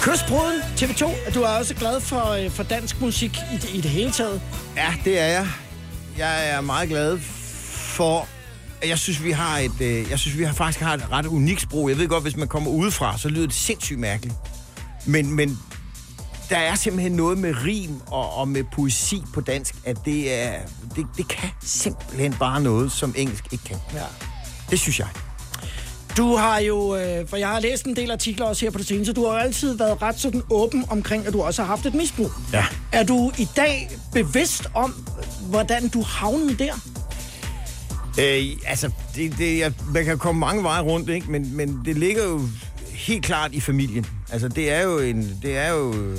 Kystbruden, 0.00 0.60
TV2. 0.60 1.32
Du 1.34 1.42
er 1.42 1.48
også 1.48 1.74
glad 1.74 2.00
for, 2.00 2.30
øh, 2.30 2.50
for 2.50 2.62
dansk 2.62 3.00
musik 3.00 3.38
i 3.52 3.56
det, 3.56 3.70
i 3.74 3.80
det 3.80 3.90
hele 3.90 4.10
taget. 4.10 4.42
Ja, 4.76 4.94
det 5.04 5.20
er 5.20 5.26
jeg. 5.26 5.48
Jeg 6.18 6.50
er 6.50 6.60
meget 6.60 6.88
glad 6.88 7.18
for... 7.18 8.28
Jeg 8.86 8.98
synes, 8.98 9.24
vi 9.24 9.30
har 9.30 9.58
et, 9.58 9.80
øh, 9.80 10.10
jeg 10.10 10.18
synes, 10.18 10.38
vi 10.38 10.44
har 10.44 10.52
faktisk 10.52 10.80
har 10.80 10.94
et 10.94 11.10
ret 11.12 11.26
unikt 11.26 11.60
sprog. 11.60 11.88
Jeg 11.88 11.98
ved 11.98 12.08
godt, 12.08 12.22
hvis 12.22 12.36
man 12.36 12.48
kommer 12.48 12.70
udefra, 12.70 13.18
så 13.18 13.28
lyder 13.28 13.46
det 13.46 13.54
sindssygt 13.54 13.98
mærkeligt. 13.98 14.34
Men, 15.06 15.32
men 15.32 15.58
der 16.50 16.56
er 16.56 16.74
simpelthen 16.74 17.12
noget 17.12 17.38
med 17.38 17.54
rim 17.64 18.00
og, 18.06 18.34
og 18.36 18.48
med 18.48 18.64
poesi 18.72 19.22
på 19.34 19.40
dansk, 19.40 19.74
at 19.84 19.96
det, 20.04 20.34
er, 20.34 20.52
det, 20.96 21.06
det 21.16 21.28
kan 21.28 21.48
simpelthen 21.62 22.32
bare 22.32 22.60
noget, 22.60 22.92
som 22.92 23.14
engelsk 23.16 23.44
ikke 23.52 23.64
kan. 23.64 23.76
Ja. 23.94 24.04
Det 24.70 24.80
synes 24.80 24.98
jeg. 24.98 25.08
Du 26.16 26.36
har 26.36 26.58
jo, 26.58 26.96
øh, 26.96 27.28
for 27.28 27.36
jeg 27.36 27.48
har 27.48 27.60
læst 27.60 27.84
en 27.84 27.96
del 27.96 28.10
artikler 28.10 28.46
også 28.46 28.66
her 28.66 28.70
på 28.70 28.78
det 28.78 28.86
seneste, 28.86 29.12
du 29.12 29.26
har 29.26 29.32
jo 29.32 29.38
altid 29.38 29.76
været 29.76 30.02
ret 30.02 30.20
sådan 30.20 30.42
åben 30.50 30.84
omkring, 30.88 31.26
at 31.26 31.32
du 31.32 31.42
også 31.42 31.62
har 31.62 31.66
haft 31.66 31.86
et 31.86 31.94
misbrug. 31.94 32.30
Ja. 32.52 32.64
Er 32.92 33.04
du 33.04 33.32
i 33.38 33.48
dag 33.56 33.90
bevidst 34.12 34.66
om, 34.74 35.06
hvordan 35.40 35.88
du 35.88 36.02
havnede 36.02 36.58
der? 36.58 36.74
Øh, 38.18 38.44
altså, 38.66 38.90
det, 39.14 39.38
det, 39.38 39.58
jeg, 39.58 39.72
man 39.86 40.04
kan 40.04 40.18
komme 40.18 40.38
mange 40.38 40.62
veje 40.62 40.82
rundt, 40.82 41.10
ikke? 41.10 41.30
Men, 41.30 41.56
men 41.56 41.82
det 41.84 41.98
ligger 41.98 42.24
jo 42.24 42.40
helt 42.90 43.24
klart 43.24 43.52
i 43.52 43.60
familien. 43.60 44.06
Altså, 44.32 44.48
det 44.48 44.72
er 44.72 44.82
jo 44.82 44.98
en... 44.98 45.38
Det 45.42 45.56
er 45.56 45.68
jo 45.68 45.94
øh, 45.94 46.18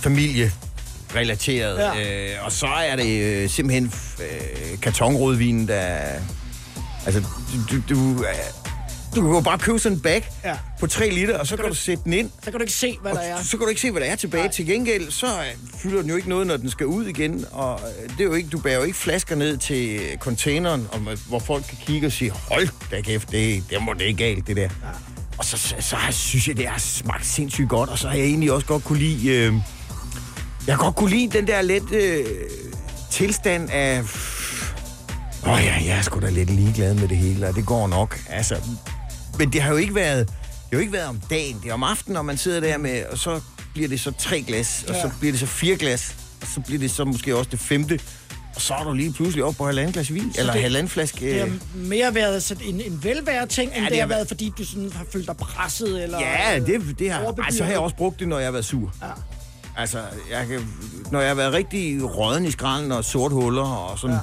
familierelateret. 0.00 1.78
Ja. 1.78 2.34
Øh, 2.34 2.44
og 2.44 2.52
så 2.52 2.66
er 2.66 2.96
det 2.96 3.22
øh, 3.22 3.50
simpelthen 3.50 3.92
øh, 4.20 4.80
kartonrødvin, 4.80 5.68
der... 5.68 5.98
Altså, 7.06 7.20
du, 7.70 7.76
du, 7.76 7.82
du, 7.94 8.22
øh, 8.22 8.28
du 9.16 9.20
kan 9.22 9.30
jo 9.30 9.40
bare 9.40 9.58
købe 9.58 9.78
sådan 9.78 9.98
en 9.98 10.02
bag 10.02 10.28
Ja. 10.44 10.56
på 10.80 10.86
3 10.86 11.10
liter, 11.10 11.38
og 11.38 11.46
så 11.46 11.56
kan 11.56 11.64
du 11.68 11.74
sætte 11.74 12.04
den 12.04 12.12
ind. 12.12 12.30
Så 12.42 12.50
kan 12.50 12.52
du 12.52 12.60
ikke 12.60 12.72
se, 12.72 12.98
hvad 13.02 13.12
der 13.12 13.20
er. 13.20 13.42
Så 13.42 13.50
kan 13.50 13.60
du 13.60 13.66
ikke 13.66 13.80
se, 13.80 13.90
hvad 13.90 14.00
der 14.02 14.06
er 14.06 14.16
tilbage. 14.16 14.42
Nej. 14.44 14.52
Til 14.52 14.66
gengæld, 14.66 15.10
så 15.10 15.26
øh, 15.26 15.44
fylder 15.82 16.00
den 16.00 16.10
jo 16.10 16.16
ikke 16.16 16.28
noget, 16.28 16.46
når 16.46 16.56
den 16.56 16.70
skal 16.70 16.86
ud 16.86 17.06
igen. 17.06 17.44
Og 17.52 17.80
øh, 18.02 18.08
det 18.10 18.20
er 18.20 18.24
jo 18.24 18.34
ikke, 18.34 18.48
du 18.48 18.58
bærer 18.58 18.76
jo 18.76 18.82
ikke 18.82 18.98
flasker 18.98 19.36
ned 19.36 19.56
til 19.56 20.00
containeren, 20.20 20.88
øh, 21.10 21.18
hvor 21.28 21.38
folk 21.38 21.64
kan 21.68 21.78
kigge 21.86 22.06
og 22.06 22.12
sige, 22.12 22.30
hold 22.30 22.68
da 22.90 23.00
kæft, 23.00 23.30
det, 23.30 23.64
det 23.70 23.82
må 23.82 23.92
det 23.92 24.10
er 24.10 24.14
galt, 24.14 24.46
det 24.46 24.56
der. 24.56 24.62
Ja. 24.62 24.68
Og 25.38 25.44
så, 25.44 25.56
så, 25.58 25.74
så 25.80 25.96
synes 26.10 26.48
jeg, 26.48 26.56
det 26.56 26.66
har 26.68 26.78
smagt 26.78 27.26
sindssygt 27.26 27.68
godt, 27.68 27.90
og 27.90 27.98
så 27.98 28.08
har 28.08 28.16
jeg 28.16 28.24
egentlig 28.26 28.52
også 28.52 28.66
godt 28.66 28.84
kunne 28.84 28.98
lide... 28.98 29.28
Øh, 29.28 29.54
jeg 30.66 30.76
har 30.76 30.82
godt 30.84 30.94
kunne 30.96 31.10
lide 31.10 31.38
den 31.38 31.46
der 31.46 31.62
lidt 31.62 31.92
øh, 31.92 32.24
tilstand 33.10 33.70
af... 33.70 34.02
Åh 35.46 35.52
oh 35.52 35.60
ja, 35.64 35.74
jeg 35.86 35.98
er 35.98 36.02
sgu 36.02 36.20
da 36.20 36.28
lidt 36.30 36.50
ligeglad 36.50 36.94
med 36.94 37.08
det 37.08 37.16
hele, 37.16 37.48
og 37.48 37.54
det 37.54 37.66
går 37.66 37.88
nok. 37.88 38.18
Altså, 38.28 38.56
men 39.38 39.52
det 39.52 39.62
har 39.62 39.70
jo 39.70 39.76
ikke 39.76 39.94
været, 39.94 40.26
det 40.28 40.34
har 40.62 40.68
jo 40.72 40.78
ikke 40.78 40.92
været 40.92 41.06
om 41.08 41.20
dagen. 41.30 41.60
Det 41.62 41.70
er 41.70 41.74
om 41.74 41.82
aftenen, 41.82 42.14
når 42.14 42.22
man 42.22 42.36
sidder 42.36 42.60
der 42.60 42.78
med, 42.78 43.04
og 43.10 43.18
så 43.18 43.40
bliver 43.74 43.88
det 43.88 44.00
så 44.00 44.12
tre 44.18 44.42
glas, 44.42 44.84
og 44.88 44.94
så 44.94 45.00
Ja. 45.04 45.10
bliver 45.18 45.32
det 45.32 45.40
så 45.40 45.46
fire 45.46 45.76
glas, 45.76 46.14
og 46.42 46.46
så 46.54 46.60
bliver 46.60 46.78
det 46.78 46.90
så 46.90 47.04
måske 47.04 47.36
også 47.36 47.50
det 47.50 47.60
femte, 47.60 48.00
og 48.54 48.60
så 48.60 48.74
er 48.74 48.84
du 48.84 48.92
lige 48.92 49.12
pludselig 49.12 49.44
op 49.44 49.54
på 49.54 49.66
halvanden 49.66 49.92
glas 49.92 50.14
vin, 50.14 50.32
Så 50.34 50.40
eller 50.40 50.52
det- 50.52 50.62
halvanden 50.62 50.88
flaske... 50.88 51.30
Det 51.32 51.40
har 51.40 51.46
øh, 51.46 51.52
mere 51.74 52.14
været 52.14 52.42
sådan 52.42 52.64
en, 52.66 52.80
en 52.80 53.04
velvære 53.04 53.46
ting, 53.46 53.66
end 53.70 53.74
Ja, 53.76 53.80
ja, 53.82 53.84
det 53.84 53.92
det, 53.92 54.00
har 54.00 54.06
været, 54.08 54.28
fordi 54.28 54.52
du 54.58 54.64
sådan 54.64 54.92
har 54.92 55.04
følt 55.12 55.26
dig 55.26 55.36
presset, 55.36 56.02
eller... 56.02 56.20
Ja, 56.20 56.58
det, 56.66 56.98
det 56.98 57.10
har 57.12 57.22
overbebyret. 57.22 57.44
Ej, 57.46 57.56
så 57.56 57.64
har 57.64 57.70
jeg 57.70 57.80
også 57.80 57.96
brugt 57.96 58.20
det, 58.20 58.28
når 58.28 58.38
jeg 58.38 58.46
har 58.46 58.52
været 58.52 58.64
sur. 58.64 58.94
Ja. 59.02 59.06
Altså, 59.76 59.98
jeg 60.30 60.46
kan, 60.46 60.68
når 61.10 61.20
jeg 61.20 61.28
har 61.30 61.34
været 61.34 61.52
rigtig 61.52 62.04
råden 62.16 62.44
i 62.44 62.50
skralden 62.50 62.92
og 62.92 63.04
sort 63.04 63.32
huller 63.32 63.62
og 63.62 63.98
sådan, 63.98 64.16
ja. 64.16 64.20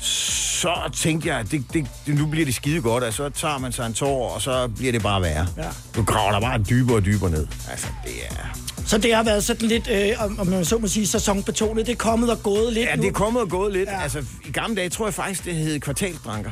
Så 0.00 0.90
tænkte 0.96 1.28
jeg, 1.28 1.38
at 1.38 1.50
det, 1.50 1.64
det, 1.72 1.86
nu 2.06 2.26
bliver 2.26 2.44
det 2.46 2.54
skide 2.54 2.80
godt, 2.80 3.04
og 3.04 3.12
så 3.12 3.28
tager 3.28 3.58
man 3.58 3.72
sig 3.72 3.86
en 3.86 3.94
tår, 3.94 4.30
og 4.34 4.42
så 4.42 4.68
bliver 4.68 4.92
det 4.92 5.02
bare 5.02 5.22
værre. 5.22 5.46
Ja. 5.56 5.68
Du 5.96 6.02
graver 6.04 6.32
dig 6.32 6.40
bare 6.40 6.58
dybere 6.58 6.96
og 6.96 7.04
dybere 7.04 7.30
ned. 7.30 7.46
Altså, 7.70 7.86
det 8.04 8.12
er... 8.30 8.58
Så 8.86 8.98
det 8.98 9.14
har 9.14 9.22
været 9.22 9.44
sådan 9.44 9.68
lidt, 9.68 9.88
øh, 9.90 10.38
om, 10.40 10.46
man 10.46 10.64
så 10.64 10.78
må 10.78 10.86
sige, 10.88 11.06
sæsonbetonet. 11.06 11.86
Det 11.86 11.92
er 11.92 11.96
kommet 11.96 12.30
og 12.30 12.42
gået 12.42 12.72
lidt 12.72 12.88
Ja, 12.88 12.96
nu. 12.96 13.02
det 13.02 13.08
er 13.08 13.12
kommet 13.12 13.42
og 13.42 13.48
gået 13.48 13.72
lidt. 13.72 13.88
Ja. 13.88 14.02
Altså, 14.02 14.24
i 14.44 14.50
gamle 14.52 14.76
dage 14.76 14.88
tror 14.88 15.06
jeg 15.06 15.14
faktisk, 15.14 15.44
det 15.44 15.54
hed 15.54 15.80
kvartalsdranker. 15.80 16.50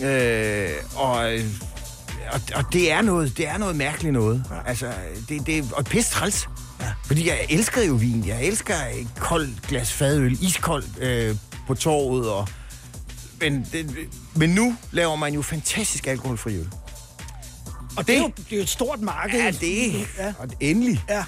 Ja. 0.00 0.08
Øh, 0.08 0.70
og, 0.96 1.16
og, 2.32 2.40
og 2.54 2.64
det 2.72 2.92
er 2.92 3.02
noget, 3.02 3.36
det 3.38 3.48
er 3.48 3.58
noget 3.58 3.76
mærkeligt 3.76 4.12
noget. 4.12 4.44
Ja. 4.50 4.68
Altså, 4.70 4.86
det, 5.28 5.46
det, 5.46 5.64
og 5.72 5.84
pisse 5.84 6.10
træls. 6.12 6.48
Ja. 6.80 6.86
Fordi 7.06 7.28
jeg 7.28 7.38
elsker 7.50 7.82
jo 7.84 7.94
vin. 7.94 8.24
Jeg 8.26 8.44
elsker 8.44 8.74
et 8.74 9.08
koldt 9.18 9.68
glas 9.68 9.92
fadøl, 9.92 10.38
iskoldt 10.42 10.86
øh, 11.00 11.36
på 11.66 11.74
torvet. 11.74 12.28
Og, 12.30 12.48
men, 13.40 13.66
det, 13.72 13.96
men 14.34 14.50
nu 14.50 14.76
laver 14.92 15.16
man 15.16 15.34
jo 15.34 15.42
fantastisk 15.42 16.06
alkoholfri 16.06 16.56
øl. 16.56 16.66
Og 17.96 18.06
det, 18.06 18.16
er 18.16 18.18
jo, 18.20 18.26
det 18.36 18.52
er 18.52 18.56
jo 18.56 18.62
et 18.62 18.68
stort 18.68 19.00
marked. 19.00 19.40
Ja, 19.40 19.50
det 19.50 19.86
er 19.86 19.92
Ja. 20.18 20.32
og 20.38 20.48
endelig. 20.60 21.04
Ja. 21.08 21.24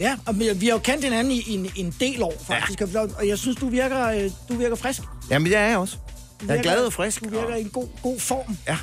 Ja, 0.00 0.16
og 0.26 0.38
vi, 0.38 0.48
vi 0.54 0.66
har 0.66 0.72
jo 0.72 0.78
kendt 0.78 1.04
hinanden 1.04 1.32
i 1.32 1.44
en, 1.48 1.70
en 1.76 1.94
del 2.00 2.22
år, 2.22 2.34
faktisk. 2.46 2.80
Ja. 2.80 2.86
Og 3.18 3.28
jeg 3.28 3.38
synes, 3.38 3.56
du 3.56 3.68
virker, 3.68 4.08
øh, 4.08 4.30
du 4.48 4.54
virker 4.56 4.76
frisk. 4.76 5.00
Jamen, 5.30 5.46
det 5.50 5.56
er 5.56 5.66
jeg 5.66 5.78
også. 5.78 5.96
Du 6.40 6.46
Jeg 6.46 6.52
er 6.52 6.56
virker- 6.56 6.62
glad 6.70 6.84
og 6.86 6.92
frisk. 6.92 7.24
Du 7.24 7.28
virker 7.28 7.54
i 7.56 7.60
en 7.60 7.68
god, 7.68 7.86
god 8.02 8.20
form. 8.20 8.56
Ja. 8.68 8.76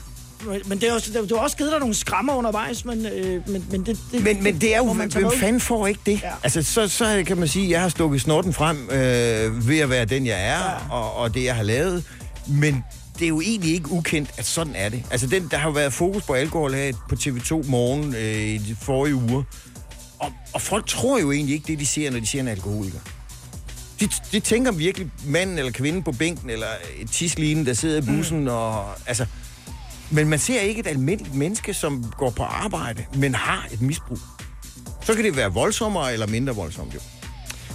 Men 0.65 0.81
det 0.81 0.89
er 0.89 0.93
også, 0.93 1.11
det, 1.21 1.29
du 1.29 1.35
har 1.35 1.43
også 1.43 1.57
givet 1.57 1.71
dig 1.71 1.79
nogle 1.79 1.95
skrammer 1.95 2.33
undervejs, 2.33 2.85
men, 2.85 3.05
øh, 3.05 3.49
men, 3.49 3.65
men 3.71 3.85
det, 3.85 3.97
det... 4.11 4.23
Men, 4.23 4.43
men 4.43 4.61
det 4.61 4.73
er 4.73 4.77
jo, 4.77 4.93
hvem 4.93 5.11
fanden 5.39 5.61
får 5.61 5.87
ikke 5.87 5.99
det? 6.05 6.21
Ja. 6.21 6.31
Altså, 6.43 6.63
så, 6.63 6.87
så 6.87 7.23
kan 7.27 7.37
man 7.37 7.47
sige, 7.47 7.65
at 7.65 7.71
jeg 7.71 7.81
har 7.81 7.89
stukket 7.89 8.21
snorten 8.21 8.53
frem 8.53 8.89
øh, 8.91 9.67
ved 9.67 9.79
at 9.79 9.89
være 9.89 10.05
den, 10.05 10.25
jeg 10.25 10.47
er, 10.47 10.59
ja. 10.59 10.91
og, 10.91 11.13
og 11.15 11.33
det, 11.33 11.43
jeg 11.43 11.55
har 11.55 11.63
lavet. 11.63 12.03
Men 12.47 12.83
det 13.19 13.25
er 13.25 13.29
jo 13.29 13.41
egentlig 13.41 13.73
ikke 13.73 13.91
ukendt, 13.91 14.29
at 14.37 14.45
sådan 14.45 14.75
er 14.75 14.89
det. 14.89 15.03
Altså, 15.11 15.27
den, 15.27 15.47
der 15.51 15.57
har 15.57 15.69
jo 15.69 15.73
været 15.73 15.93
fokus 15.93 16.23
på 16.23 16.33
alkohol 16.33 16.73
her 16.73 16.93
på 17.09 17.15
TV2 17.15 17.69
Morgen 17.69 18.15
øh, 18.15 18.37
i 18.37 18.57
de 18.57 18.75
forrige 18.81 19.15
uger. 19.15 19.43
Og, 20.19 20.31
og 20.53 20.61
folk 20.61 20.87
tror 20.87 21.19
jo 21.19 21.31
egentlig 21.31 21.53
ikke 21.55 21.67
det, 21.67 21.79
de 21.79 21.85
ser, 21.85 22.11
når 22.11 22.19
de 22.19 22.25
ser 22.25 22.39
en 22.39 22.47
alkoholiker. 22.47 22.99
De, 23.99 24.09
de 24.31 24.39
tænker 24.39 24.71
virkelig 24.71 25.11
manden 25.25 25.57
eller 25.57 25.71
kvinden 25.71 26.03
på 26.03 26.11
bænken, 26.11 26.49
eller 26.49 26.67
et 26.97 27.11
tisline, 27.11 27.65
der 27.65 27.73
sidder 27.73 28.01
i 28.01 28.05
bussen, 28.05 28.39
mm. 28.39 28.47
og 28.47 28.85
altså... 29.05 29.25
Men 30.09 30.29
man 30.29 30.39
ser 30.39 30.59
ikke 30.59 30.79
et 30.79 30.87
almindeligt 30.87 31.35
menneske, 31.35 31.73
som 31.73 32.13
går 32.17 32.29
på 32.29 32.43
arbejde, 32.43 33.05
men 33.15 33.35
har 33.35 33.67
et 33.71 33.81
misbrug. 33.81 34.19
Så 35.03 35.13
kan 35.13 35.23
det 35.23 35.35
være 35.35 35.53
voldsommere 35.53 36.13
eller 36.13 36.27
mindre 36.27 36.55
voldsomt, 36.55 36.93
jo. 36.93 36.99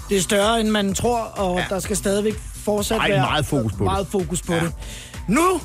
Det 0.08 0.16
er 0.16 0.20
større, 0.22 0.60
end 0.60 0.68
man 0.68 0.94
tror, 0.94 1.18
og 1.18 1.58
ja. 1.58 1.64
der 1.68 1.80
skal 1.80 1.96
stadigvæk 1.96 2.34
fortsat 2.68 2.98
Ej, 3.00 3.08
være 3.08 3.20
meget 3.20 3.46
fokus 3.46 3.72
på 3.72 3.78
det. 3.78 3.84
meget 3.84 4.06
fokus 4.06 4.42
på 4.42 4.54
ja. 4.54 4.60
det. 4.60 4.72
Nu 5.28 5.60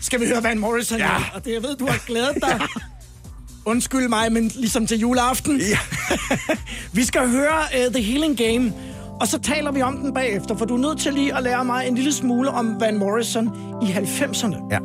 skal 0.00 0.20
vi 0.20 0.26
høre 0.26 0.42
Van 0.42 0.58
Morrison. 0.58 0.98
Ja. 0.98 1.16
Og 1.34 1.44
det, 1.44 1.52
jeg 1.52 1.62
ved, 1.62 1.76
du 1.76 1.86
har 1.86 1.98
glædet 2.06 2.34
dig. 2.42 2.60
Undskyld 3.64 4.08
mig, 4.08 4.32
men 4.32 4.48
ligesom 4.54 4.86
til 4.86 4.98
juleaften. 4.98 5.60
Ja. 5.60 5.78
vi 6.98 7.04
skal 7.04 7.28
høre 7.30 7.86
uh, 7.86 7.92
The 7.94 8.02
Healing 8.02 8.38
Game, 8.38 8.72
og 9.20 9.28
så 9.28 9.38
taler 9.40 9.72
vi 9.72 9.82
om 9.82 9.96
den 9.96 10.14
bagefter, 10.14 10.56
for 10.56 10.64
du 10.64 10.74
er 10.74 10.78
nødt 10.78 10.98
til 10.98 11.14
lige 11.14 11.36
at 11.36 11.42
lære 11.42 11.64
mig 11.64 11.88
en 11.88 11.94
lille 11.94 12.12
smule 12.12 12.50
om 12.50 12.80
Van 12.80 12.98
Morrison 12.98 13.46
i 13.82 13.86
90'erne. 13.86 14.56
Ja. 14.70 14.78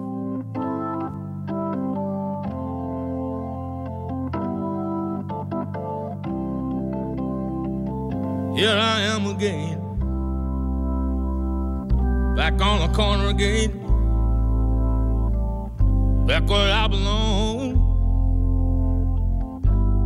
Here 8.58 8.78
I 8.78 9.02
am 9.16 9.36
again. 9.36 9.79
Back 12.40 12.62
on 12.62 12.80
the 12.80 12.96
corner 12.96 13.28
again. 13.28 13.70
Back 16.26 16.50
where 16.50 16.74
I 16.74 16.88
belong. 16.88 17.76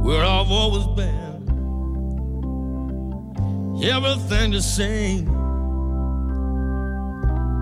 Where 0.04 0.26
I've 0.26 0.50
always 0.50 0.88
been. 0.96 1.44
Everything 3.84 4.50
the 4.50 4.64
same. 4.64 5.28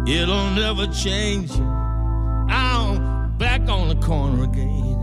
It'll 0.08 0.52
never 0.52 0.88
change. 0.88 1.52
I'm 2.50 3.38
back 3.38 3.68
on 3.68 3.90
the 3.90 3.96
corner 3.96 4.46
again. 4.46 4.98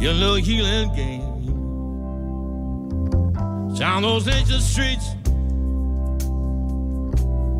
Your 0.00 0.12
little 0.12 0.34
healing 0.34 0.92
game. 0.96 1.36
Down 3.76 4.02
those 4.02 4.26
ancient 4.26 4.62
streets, 4.62 5.14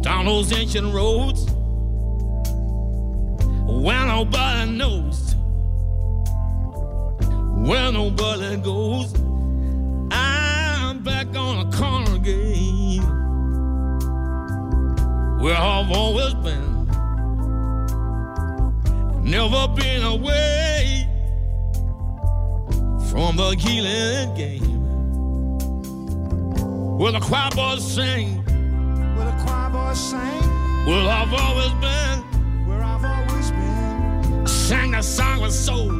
down 0.07 0.25
those 0.25 0.53
ancient 0.53 0.95
roads, 0.95 1.51
where 3.67 4.07
nobody 4.07 4.71
knows, 4.71 5.35
where 7.67 7.91
nobody 7.91 8.57
goes. 8.59 9.13
I'm 10.13 11.03
back 11.03 11.27
on 11.35 11.69
the 11.69 11.77
corner 11.77 12.15
again, 12.15 13.03
where 15.41 15.57
I've 15.57 15.91
always 15.91 16.35
been, 16.35 16.87
never 19.25 19.67
been 19.75 20.05
away 20.05 21.09
from 23.11 23.35
the 23.39 23.57
healing 23.59 24.35
game. 24.37 24.77
Where 26.97 27.11
the 27.11 27.19
choir 27.19 27.51
boys 27.57 27.85
sing. 27.85 28.36
Where 29.87 29.95
the 29.95 29.95
choir 29.95 29.95
boys 29.95 29.99
sing. 29.99 30.87
Where 30.87 31.09
I've 31.09 31.33
always 31.33 31.73
been. 31.75 32.19
Where 32.67 32.83
I've 32.83 33.05
always 33.05 33.51
been. 33.51 34.47
Sing 34.47 34.95
a 34.95 35.03
song 35.03 35.41
with 35.41 35.53
soul. 35.53 35.91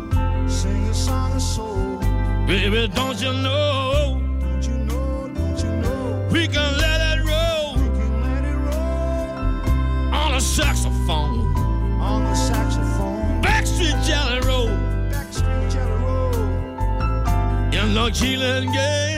Sing 0.49 0.89
a 0.89 0.95
song 0.95 1.33
of 1.35 1.43
soul. 1.43 1.99
Baby, 2.47 2.89
don't 2.89 3.21
you 3.21 3.33
know? 3.33 4.21
Don't 4.41 4.63
you 4.67 4.75
know? 4.79 5.31
Don't 5.35 5.59
you 5.63 5.71
know? 5.83 6.29
We 6.33 6.49
can 6.49 6.77
let 6.79 7.01
it 7.01 7.25
roll. 7.25 7.75
We 7.75 7.89
can 7.99 8.23
let 8.23 8.45
it 8.45 8.57
roll. 8.57 10.15
On 10.15 10.35
a 10.35 10.41
saxophone. 10.41 11.55
On 12.01 12.25
the 12.25 12.35
saxophone. 12.35 13.43
Backstreet 13.43 14.03
Jelly 14.05 14.41
Roll. 14.47 14.69
Backstreet 15.11 15.73
Jelly 15.73 16.03
Roll. 16.03 16.35
In 17.73 17.95
the 17.95 18.11
healing 18.13 18.73
game. 18.73 19.16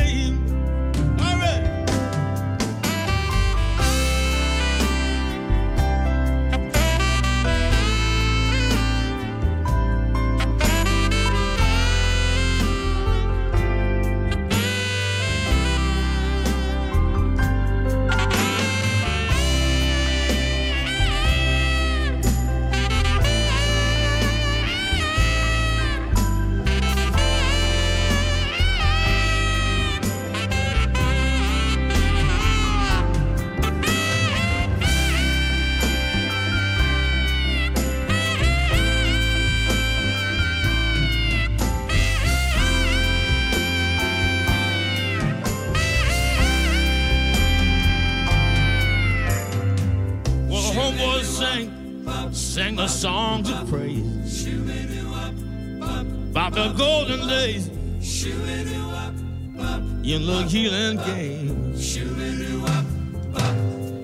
In 60.29 60.35
the 60.35 60.51
healing 60.51 60.97
game. 61.07 61.75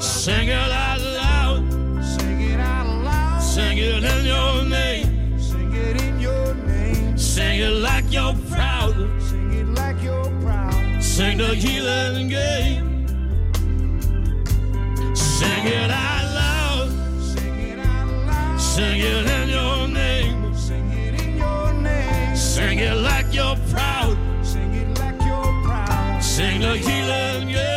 Sing 0.01 0.49
it 0.49 0.55
out 0.55 1.01
loud, 1.01 2.03
Sing 2.03 2.41
it 2.41 2.61
out 2.61 2.87
loud. 3.05 3.43
sing 3.43 3.79
it 3.79 4.03
in 4.05 4.25
your 4.25 4.65
name, 4.65 5.39
Sing 5.39 5.73
it 5.75 6.03
in 6.03 6.21
your 6.21 6.55
name. 6.55 7.19
sing 7.19 7.61
it 7.61 7.71
like 7.71 8.05
you're 8.11 8.35
proud, 8.51 8.95
Sing 9.21 9.53
it 9.53 9.69
like 9.69 10.03
you're 10.03 10.31
proud. 10.41 11.03
sing 11.03 11.39
the 11.39 11.55
healing 11.55 12.29
game. 12.29 13.07
Sing 15.15 15.67
it 15.67 15.91
out 15.91 16.25
loud, 16.41 16.91
Sing 17.21 17.61
it 17.71 17.79
out 17.79 18.09
loud. 18.27 18.61
sing 18.61 19.01
it 19.01 19.27
in 19.27 19.49
your 19.51 19.74
proud. 26.37 26.51
sing 26.51 26.61
the 26.61 26.77
healing 26.77 27.74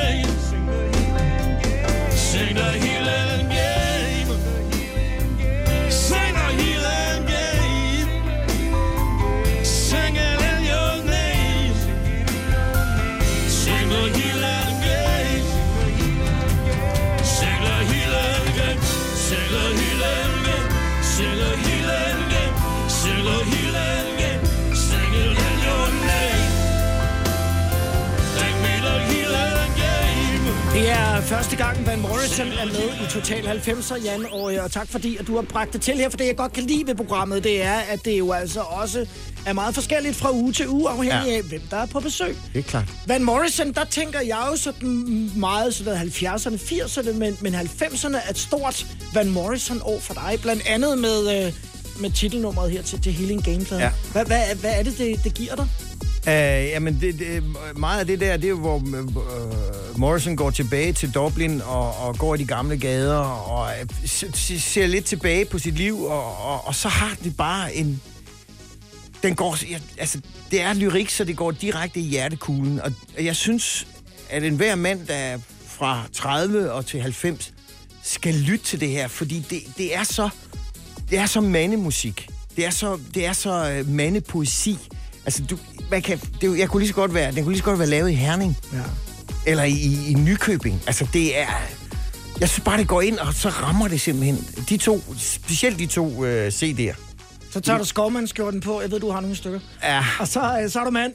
første 31.28 31.56
gang, 31.56 31.86
Van 31.88 32.02
Morrison 32.02 32.48
er 32.48 32.66
med 32.66 33.08
i 33.08 33.12
Total 33.12 33.44
90'er, 33.48 34.04
Jan, 34.04 34.26
og, 34.32 34.42
og 34.42 34.72
tak 34.72 34.88
fordi, 34.88 35.18
at 35.18 35.28
du 35.28 35.36
har 35.36 35.42
bragt 35.42 35.74
det 35.74 35.82
til 35.82 35.94
her, 35.98 36.10
for 36.10 36.18
det 36.18 36.26
jeg 36.28 36.36
godt 36.38 36.54
kan 36.54 36.64
lide 36.64 36.88
ved 36.88 36.96
programmet, 36.96 37.44
det 37.44 37.64
er, 37.64 37.74
at 37.74 38.06
det 38.06 38.20
jo 38.20 38.32
altså 38.32 38.60
også 38.60 39.06
er 39.46 39.54
meget 39.54 39.76
forskelligt 39.76 40.16
fra 40.16 40.32
uge 40.34 40.54
til 40.54 40.68
uge, 40.68 40.90
afhængig 40.90 41.24
Ja. 41.28 41.36
af, 41.38 41.44
hvem 41.44 41.62
der 41.72 41.78
er 41.78 41.86
på 41.86 42.00
besøg. 42.00 42.38
Det 42.54 42.60
er 42.60 42.64
klart. 42.64 42.86
Van 43.08 43.24
Morrison, 43.24 43.74
der 43.74 43.84
tænker 43.86 44.20
jeg 44.22 44.48
jo 44.52 44.58
sådan 44.58 45.32
meget 45.36 45.74
sådan 45.74 45.94
noget 45.94 46.12
70'erne, 46.24 46.56
80'erne, 46.74 47.12
men, 47.12 47.38
men 47.42 47.56
90'erne 47.56 48.16
er 48.18 48.30
et 48.30 48.38
stort 48.38 48.86
Van 49.14 49.30
Morrison-år 49.30 50.00
for 50.00 50.14
dig, 50.14 50.40
blandt 50.42 50.64
andet 50.68 50.98
med, 50.98 51.46
øh, 51.46 51.54
med 52.00 52.12
titelnummeret 52.12 52.72
her 52.72 52.82
til, 52.82 53.02
til 53.02 53.12
Healing 53.14 53.44
Game. 53.44 53.66
Ja. 53.84 53.92
Hvad, 54.12 54.26
hvad, 54.26 54.56
hvad 54.56 54.72
er 54.80 54.84
det, 54.84 54.98
det, 54.98 55.24
det 55.24 55.34
giver 55.34 55.56
dig? 55.56 55.68
Uh, 56.28 56.34
jamen, 56.34 57.02
det, 57.02 57.20
det, 57.20 57.44
meget 57.78 58.00
af 58.00 58.08
det 58.08 58.20
der, 58.20 58.38
det 58.38 58.46
er 58.46 58.50
jo, 58.50 58.60
hvor 58.60 58.76
uh, 58.76 60.00
Morrison 60.00 60.36
går 60.36 60.50
tilbage 60.50 60.94
til 60.94 61.14
Dublin 61.14 61.62
og, 61.62 61.98
og 61.98 62.18
går 62.18 62.36
i 62.36 62.38
de 62.38 62.46
gamle 62.46 62.78
gader 62.78 63.18
og 63.18 63.70
uh, 63.84 64.34
ser 64.60 64.88
lidt 64.88 65.06
tilbage 65.06 65.46
på 65.46 65.60
sit 65.60 65.74
liv, 65.74 66.04
og, 66.04 66.38
og, 66.38 66.68
og 66.68 66.76
så 66.76 66.88
har 66.88 67.18
det 67.24 67.38
bare 67.38 67.76
en... 67.76 68.02
Den 69.24 69.36
går... 69.36 69.58
Ja, 69.70 69.80
altså, 69.98 70.22
det 70.52 70.62
er 70.62 70.74
lyrik, 70.74 71.10
så 71.10 71.24
det 71.24 71.38
går 71.38 71.52
direkte 71.52 72.00
i 72.00 72.04
hjertekuglen, 72.04 72.82
og 72.82 72.92
jeg 73.20 73.36
synes, 73.36 73.88
at 74.30 74.44
enhver 74.44 74.76
mand, 74.76 75.08
der 75.08 75.16
er 75.16 75.38
fra 75.68 76.04
30 76.14 76.72
og 76.72 76.86
til 76.86 77.02
90, 77.02 77.54
skal 78.04 78.34
lytte 78.34 78.66
til 78.66 78.80
det 78.80 78.90
her, 78.90 79.08
fordi 79.08 79.46
det, 79.50 79.60
det 79.78 79.96
er 79.96 80.04
så... 80.04 80.30
Det 81.10 81.18
er 81.18 81.26
så 81.26 81.42
mandemusik. 81.42 82.30
Det 82.56 82.66
er 82.66 82.70
så, 82.70 83.00
det 83.14 83.26
er 83.26 83.34
så 83.34 83.84
mandepoesi. 83.88 83.90
mandepoesi. 83.90 84.97
Altså, 85.28 85.44
du, 85.50 85.58
man 85.92 86.02
kan, 86.02 86.20
det, 86.42 86.60
jeg 86.60 86.70
kunne 86.70 86.82
lige 86.82 86.88
så 86.90 86.96
godt 86.96 87.14
være, 87.14 87.32
den 87.32 87.44
kunne 87.44 87.52
lige 87.52 87.60
så 87.60 87.64
godt 87.64 87.80
være 87.80 87.88
lavet 87.88 88.10
i 88.10 88.14
Herning. 88.14 88.58
Ja. 88.74 88.78
Eller 89.46 89.64
i, 89.64 89.72
i, 89.72 90.12
i 90.12 90.14
Nykøbing. 90.14 90.82
Altså, 90.88 91.08
det 91.14 91.40
er... 91.40 91.48
Jeg 92.40 92.50
synes 92.50 92.64
bare, 92.66 92.78
det 92.78 92.88
går 92.88 93.02
ind, 93.02 93.18
og 93.20 93.34
så 93.34 93.50
rammer 93.50 93.88
det 93.88 94.02
simpelthen. 94.02 94.48
De 94.70 94.78
to, 94.78 95.04
specielt 95.18 95.80
de 95.80 95.86
to 95.86 96.26
øh, 96.26 96.48
CD'er. 96.48 96.96
Så 97.52 97.60
tager 97.60 97.78
du 97.78 97.86
skovmandskjorten 97.86 98.62
på. 98.62 98.82
Jeg 98.82 98.92
ved, 98.92 99.00
du 99.00 99.12
har 99.12 99.22
nogle 99.22 99.36
stykker. 99.36 99.60
Ja. 99.84 100.06
Og 100.20 100.28
så, 100.28 100.60
øh, 100.64 100.70
så 100.70 100.80
er 100.80 100.84
du 100.84 100.92
mand. 100.92 101.14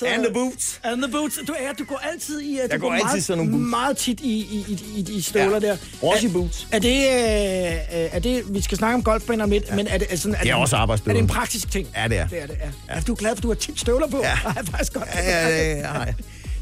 Så, 0.00 0.06
And 0.06 0.24
the 0.24 0.32
boots. 0.34 0.80
And 0.84 1.02
the 1.02 1.12
boots. 1.12 1.38
Du, 1.48 1.52
er, 1.58 1.72
du 1.78 1.84
går 1.84 2.00
altid 2.12 2.40
i... 2.40 2.50
øh, 2.52 2.56
Jeg 2.56 2.70
du 2.72 2.78
går 2.78 2.92
altid 2.92 3.04
meget, 3.06 3.24
sådan 3.24 3.36
nogle 3.44 3.52
boots. 3.52 3.70
Meget 3.70 3.96
tit 3.96 4.20
i, 4.20 4.28
i, 4.32 4.64
i, 4.68 5.00
i, 5.00 5.16
i 5.16 5.20
støvler 5.20 5.60
Ja. 5.62 5.66
der. 5.68 5.76
Også 6.02 6.26
i 6.26 6.28
Er- 6.28 6.32
boots. 6.32 6.66
Er 6.72 6.78
det, 6.78 6.96
øh, 6.96 8.16
er 8.16 8.18
det... 8.18 8.54
Vi 8.54 8.60
skal 8.62 8.78
snakke 8.78 8.94
om 8.94 9.02
golfbaner 9.02 9.44
om 9.44 9.50
lidt, 9.50 9.64
ja. 9.70 9.74
men 9.76 9.86
er 9.86 9.98
det, 9.98 10.06
er 10.10 10.16
sådan, 10.16 10.34
er 10.34 10.40
Det 10.42 10.50
er 10.50 10.54
også 10.54 10.76
Er 10.76 10.80
arbejdsstøvler. 10.80 11.14
det 11.14 11.22
en 11.22 11.28
praktisk 11.28 11.70
ting? 11.70 11.88
Ja, 11.96 12.08
det 12.08 12.18
er. 12.18 12.26
Det 12.28 12.42
er 12.42 12.46
det, 12.46 12.56
ja. 12.88 12.94
ja. 12.94 13.00
Du 13.00 13.12
er 13.12 13.16
glad, 13.16 13.36
for 13.36 13.40
du 13.42 13.48
har 13.48 13.54
tit 13.54 13.80
støvler 13.80 14.06
på. 14.08 14.16
Ja. 14.22 14.38
Det 14.48 14.58
er 14.58 14.70
faktisk 14.70 14.92
godt. 14.92 15.08
Ja, 15.14 15.30
ja, 15.30 15.48
ja, 15.48 15.72
ja, 15.78 16.00
ja. 16.00 16.14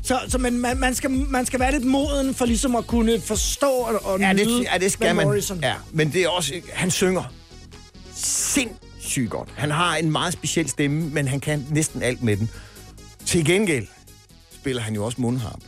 Så, 0.02 0.18
så 0.28 0.38
men 0.38 0.58
man, 0.58 0.76
man, 0.78 0.94
skal, 0.94 1.10
man 1.10 1.46
skal 1.46 1.60
være 1.60 1.72
lidt 1.72 1.84
moden 1.84 2.34
for 2.34 2.44
ligesom 2.46 2.76
at 2.76 2.86
kunne 2.86 3.20
forstå 3.20 3.66
og, 3.70 4.04
og 4.04 4.20
Ja, 4.20 4.32
nyde 4.32 4.44
det, 4.44 4.66
ja, 4.72 4.78
det 4.78 4.92
skal 4.92 5.06
Van 5.06 5.16
man. 5.16 5.26
Morrison. 5.26 5.58
Ja, 5.62 5.74
men 5.92 6.12
det 6.12 6.22
er 6.22 6.28
også... 6.28 6.54
Han 6.72 6.90
synger 6.90 7.22
sindssygt 8.14 9.30
godt. 9.30 9.48
Han 9.56 9.70
har 9.70 9.96
en 9.96 10.10
meget 10.10 10.32
speciel 10.32 10.68
stemme, 10.68 11.00
men 11.10 11.28
han 11.28 11.40
kan 11.40 11.66
næsten 11.70 12.02
alt 12.02 12.22
med 12.22 12.36
den. 12.36 12.50
Til 13.28 13.44
gengæld 13.44 13.86
spiller 14.52 14.82
han 14.82 14.94
jo 14.94 15.04
også 15.04 15.20
mundharpe. 15.20 15.64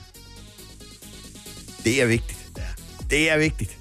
Det 1.85 2.03
er 2.03 2.07
vigtigt. 2.07 2.39
Det 3.11 3.31
er 3.31 3.39
vigtigt. 3.39 3.77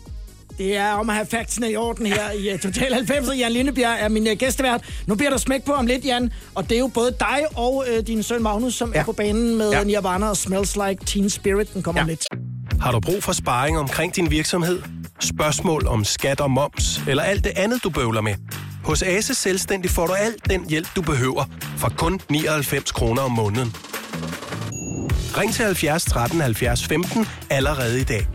Det 0.57 0.75
er 0.77 0.91
om 0.91 1.09
at 1.09 1.15
have 1.15 1.27
factsene 1.27 1.71
i 1.71 1.75
orden 1.75 2.05
her 2.05 2.32
i 2.32 2.53
uh, 2.53 2.59
Total 2.59 2.93
90. 2.93 3.27
Jan 3.39 3.51
Lindebjerg 3.51 3.97
er 3.99 4.07
min 4.07 4.27
uh, 4.27 4.34
gæstevært. 4.34 4.82
Nu 5.07 5.15
bliver 5.15 5.30
der 5.30 5.38
smæk 5.38 5.63
på 5.63 5.73
om 5.73 5.88
lidt, 5.88 6.05
Jan. 6.05 6.32
Og 6.55 6.69
det 6.69 6.75
er 6.75 6.80
jo 6.80 6.88
både 6.88 7.15
dig 7.19 7.39
og 7.55 7.86
uh, 7.97 8.07
din 8.07 8.23
søn 8.23 8.43
Magnus, 8.43 8.73
som 8.75 8.93
ja. 8.93 8.99
er 8.99 9.03
på 9.05 9.11
banen 9.11 9.57
med 9.57 9.69
Ja. 9.71 9.77
ja. 9.77 9.84
Nirvana 9.84 10.30
og 10.30 10.38
Smells 10.38 10.75
Like 10.75 11.05
Teen 11.05 11.30
Spirit. 11.30 11.73
Den 11.73 11.84
kommer 11.84 11.99
ja. 11.99 12.03
om 12.03 12.09
lidt. 12.09 12.25
Har 12.82 12.91
du 12.91 12.99
brug 12.99 13.23
for 13.23 13.34
sparring 13.34 13.80
omkring 13.80 14.15
din 14.15 14.32
virksomhed? 14.32 14.82
Spørgsmål 15.19 15.88
om 15.88 16.03
skat 16.03 16.41
og 16.41 16.51
moms, 16.51 17.01
eller 17.07 17.23
alt 17.23 17.43
det 17.43 17.51
andet, 17.55 17.84
du 17.84 17.89
bøvler 17.89 18.21
med? 18.21 18.36
Hos 18.89 19.01
Ase 19.01 19.35
Selvstændig 19.35 19.91
får 19.91 20.07
du 20.07 20.13
alt 20.13 20.49
den 20.49 20.69
hjælp, 20.69 20.87
du 20.95 21.01
behøver, 21.01 21.45
for 21.77 21.93
kun 21.97 22.19
99 22.29 22.91
kroner 22.91 23.21
om 23.21 23.31
måneden. 23.31 23.75
Ring 25.37 25.53
til 25.53 25.65
70 25.65 26.05
13 26.05 26.41
70 26.41 26.85
15 26.85 27.25
allerede 27.49 28.01
i 28.01 28.03
dag. 28.03 28.27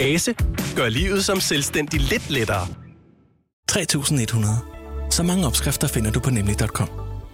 Ase 0.00 0.34
gør 0.76 0.88
livet 0.88 1.24
som 1.24 1.40
selvstændig 1.40 2.00
lidt 2.00 2.30
lettere. 2.30 2.66
3100. 3.68 4.54
Så 5.10 5.22
mange 5.22 5.46
opskrifter 5.46 5.88
finder 5.88 6.10
du 6.10 6.20
på 6.20 6.30
nemlig.com. 6.30 6.88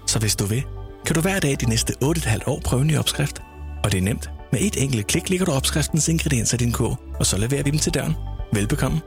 Så 0.06 0.18
hvis 0.18 0.36
du 0.36 0.44
vil, 0.44 0.64
kan 1.06 1.14
du 1.14 1.20
hver 1.20 1.40
dag 1.40 1.56
de 1.60 1.68
næste 1.68 1.94
8,5 2.04 2.38
år 2.46 2.60
prøve 2.64 2.82
en 2.82 2.88
ny 2.88 2.98
opskrift. 2.98 3.42
Og 3.84 3.92
det 3.92 3.98
er 3.98 4.02
nemt. 4.02 4.30
Med 4.52 4.60
et 4.60 4.82
enkelt 4.82 5.06
klik 5.06 5.28
ligger 5.28 5.46
du 5.46 5.52
opskriftens 5.52 6.08
ingredienser 6.08 6.56
i 6.56 6.58
din 6.58 6.72
kog, 6.72 6.98
og 7.18 7.26
så 7.26 7.38
leverer 7.38 7.62
vi 7.62 7.70
dem 7.70 7.78
til 7.78 7.94
døren. 7.94 8.14
Velbekomme. 8.52 9.00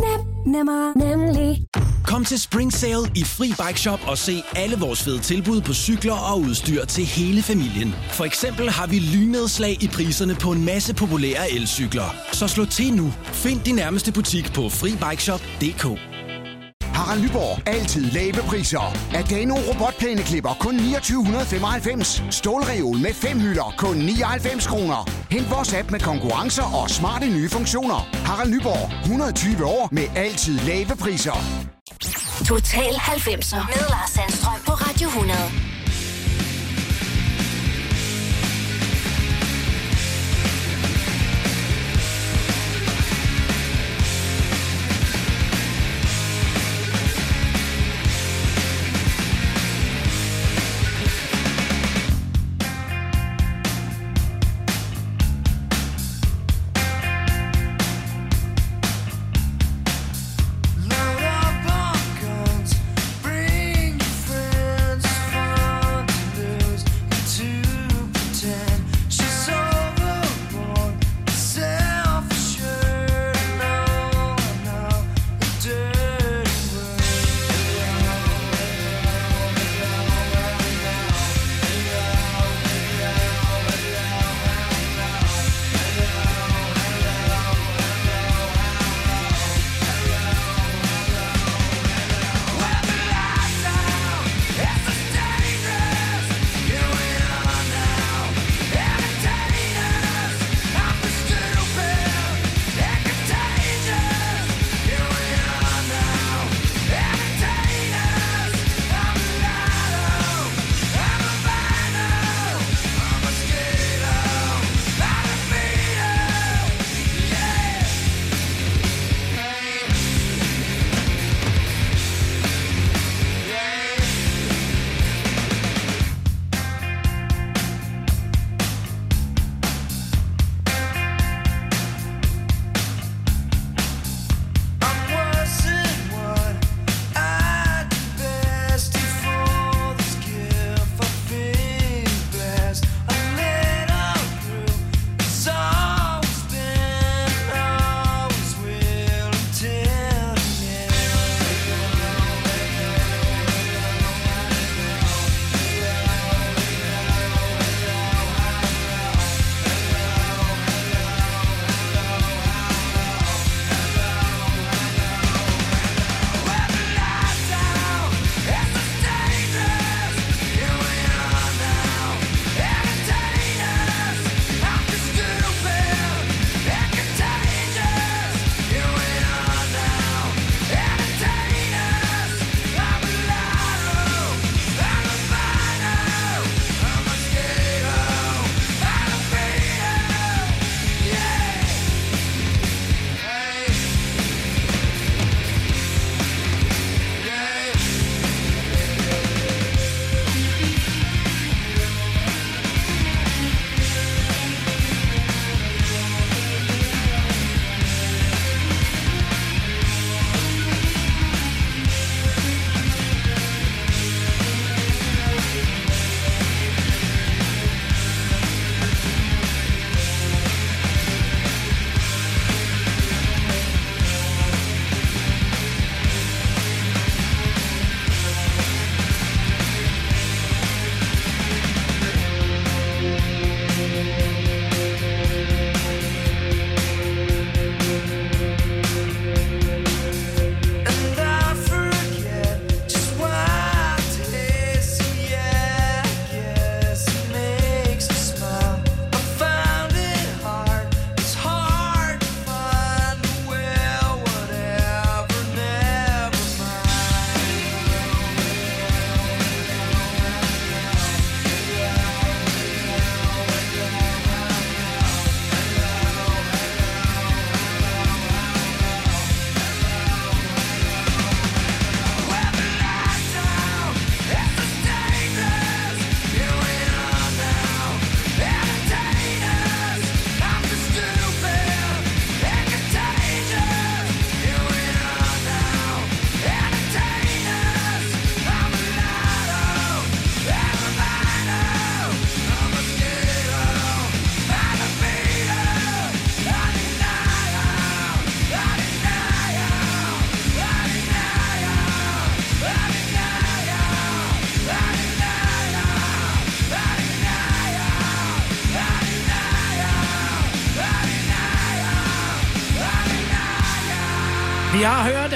Nem, 0.00 0.54
nemmer, 0.54 0.92
nemlig. 0.96 1.66
Kom 2.04 2.24
til 2.24 2.40
Spring 2.40 2.72
Sale 2.72 3.10
i 3.14 3.24
Fri 3.24 3.46
Bike 3.48 3.80
Shop 3.80 4.00
og 4.06 4.18
se 4.18 4.42
alle 4.56 4.76
vores 4.76 5.02
fede 5.02 5.18
tilbud 5.18 5.60
på 5.60 5.72
cykler 5.74 6.32
og 6.32 6.40
udstyr 6.40 6.84
til 6.84 7.04
hele 7.04 7.42
familien. 7.42 7.94
For 8.10 8.24
eksempel 8.24 8.70
har 8.70 8.86
vi 8.86 8.98
lynedslag 8.98 9.82
i 9.82 9.88
priserne 9.88 10.34
på 10.34 10.52
en 10.52 10.64
masse 10.64 10.94
populære 10.94 11.50
elcykler. 11.50 12.14
Så 12.32 12.48
slå 12.48 12.64
til 12.64 12.92
nu. 12.92 13.12
Find 13.24 13.60
din 13.60 13.74
nærmeste 13.74 14.12
butik 14.12 14.52
på 14.52 14.68
FriBikeShop.dk. 14.68 16.07
Harald 16.98 17.22
Nyborg. 17.22 17.68
Altid 17.68 18.04
lave 18.10 18.32
priser. 18.50 18.96
Adano 19.14 19.56
robotplæneklipper 19.68 20.54
kun 20.60 20.74
2995. 20.78 22.22
Stålreol 22.30 22.98
med 22.98 23.14
fem 23.14 23.40
hylder 23.40 23.74
kun 23.78 23.96
99 23.96 24.66
kroner. 24.66 25.10
Hent 25.30 25.50
vores 25.50 25.74
app 25.74 25.90
med 25.90 26.00
konkurrencer 26.00 26.82
og 26.82 26.90
smarte 26.90 27.26
nye 27.26 27.48
funktioner. 27.48 28.08
Harald 28.28 28.50
Nyborg. 28.50 28.84
120 29.02 29.64
år 29.64 29.88
med 29.92 30.06
altid 30.16 30.58
lave 30.58 30.96
priser. 31.00 31.38
Total 32.48 32.92
90'er 32.94 33.62
med 33.72 33.82
Lars 33.92 34.10
Sandstrøm 34.10 34.60
på 34.66 34.72
Radio 34.72 35.08
100. 35.08 35.77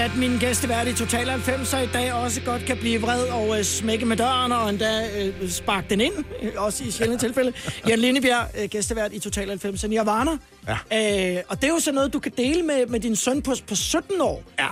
at 0.02 0.16
min 0.16 0.38
gæstevært 0.38 0.88
i 0.88 0.92
Total 0.94 1.30
90 1.30 1.72
i 1.72 1.86
dag 1.92 2.12
også 2.12 2.40
godt 2.40 2.64
kan 2.64 2.76
blive 2.76 3.00
vred 3.00 3.22
og 3.22 3.58
øh, 3.58 3.64
smække 3.64 4.06
med 4.06 4.16
døren 4.16 4.52
og 4.52 4.70
endda 4.70 5.08
øh, 5.18 5.50
sparke 5.50 5.86
den 5.90 6.00
ind, 6.00 6.12
øh, 6.42 6.52
også 6.56 6.84
i 6.84 6.90
sjældne 6.90 7.18
tilfælde. 7.18 7.52
Jan 7.88 7.98
Lindebjerg, 7.98 8.46
øh, 8.58 8.68
gæstevært 8.68 9.12
i 9.12 9.18
Total 9.18 9.48
90 9.48 9.88
Nirvana. 9.88 10.30
Ja. 10.68 11.36
Øh, 11.36 11.42
og 11.48 11.56
det 11.56 11.68
er 11.68 11.72
jo 11.72 11.80
sådan 11.80 11.94
noget, 11.94 12.12
du 12.12 12.18
kan 12.18 12.32
dele 12.36 12.62
med, 12.62 12.86
med 12.86 13.00
din 13.00 13.16
søn 13.16 13.42
på, 13.42 13.54
på 13.68 13.74
17 13.74 14.20
år. 14.20 14.42
Ja. 14.58 14.66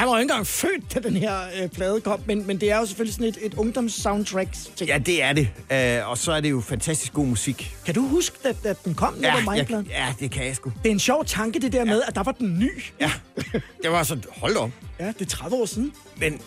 Han 0.00 0.08
var 0.08 0.14
jo 0.14 0.20
ikke 0.20 0.32
engang 0.32 0.46
født, 0.46 0.94
da 0.94 1.00
den 1.00 1.16
her 1.16 1.40
øh, 1.62 1.68
plade 1.68 2.00
kom, 2.00 2.20
men, 2.26 2.46
men 2.46 2.60
det 2.60 2.70
er 2.70 2.78
jo 2.78 2.86
selvfølgelig 2.86 3.14
sådan 3.14 3.28
et, 3.28 3.38
et 3.42 3.54
ungdoms-soundtrack. 3.54 4.48
Ja, 4.86 4.98
det 4.98 5.22
er 5.22 5.32
det. 5.32 5.48
Øh, 5.72 6.10
og 6.10 6.18
så 6.18 6.32
er 6.32 6.40
det 6.40 6.50
jo 6.50 6.60
fantastisk 6.60 7.12
god 7.12 7.26
musik. 7.26 7.76
Kan 7.86 7.94
du 7.94 8.08
huske, 8.08 8.36
at, 8.44 8.56
at 8.64 8.84
den 8.84 8.94
kom, 8.94 9.14
når 9.14 9.28
Ja, 9.28 9.36
ja, 9.38 9.44
var 9.44 9.54
jeg, 9.54 9.84
ja, 9.90 10.14
det 10.20 10.30
kan 10.30 10.46
jeg 10.46 10.56
sgu. 10.56 10.72
Det 10.82 10.88
er 10.88 10.92
en 10.92 10.98
sjov 10.98 11.24
tanke, 11.24 11.60
det 11.60 11.72
der 11.72 11.84
med, 11.84 12.02
at 12.08 12.14
der 12.14 12.22
var 12.22 12.32
den 12.32 12.58
ny. 12.58 12.82
Ja. 13.00 13.12
Det 13.82 13.90
var 13.90 14.02
så, 14.02 14.18
hold 14.36 14.56
op. 14.56 14.70
Ja, 15.00 15.06
det 15.06 15.20
er 15.20 15.24
30 15.24 15.56
år 15.56 15.66
siden. 15.66 15.92
Men 16.16 16.40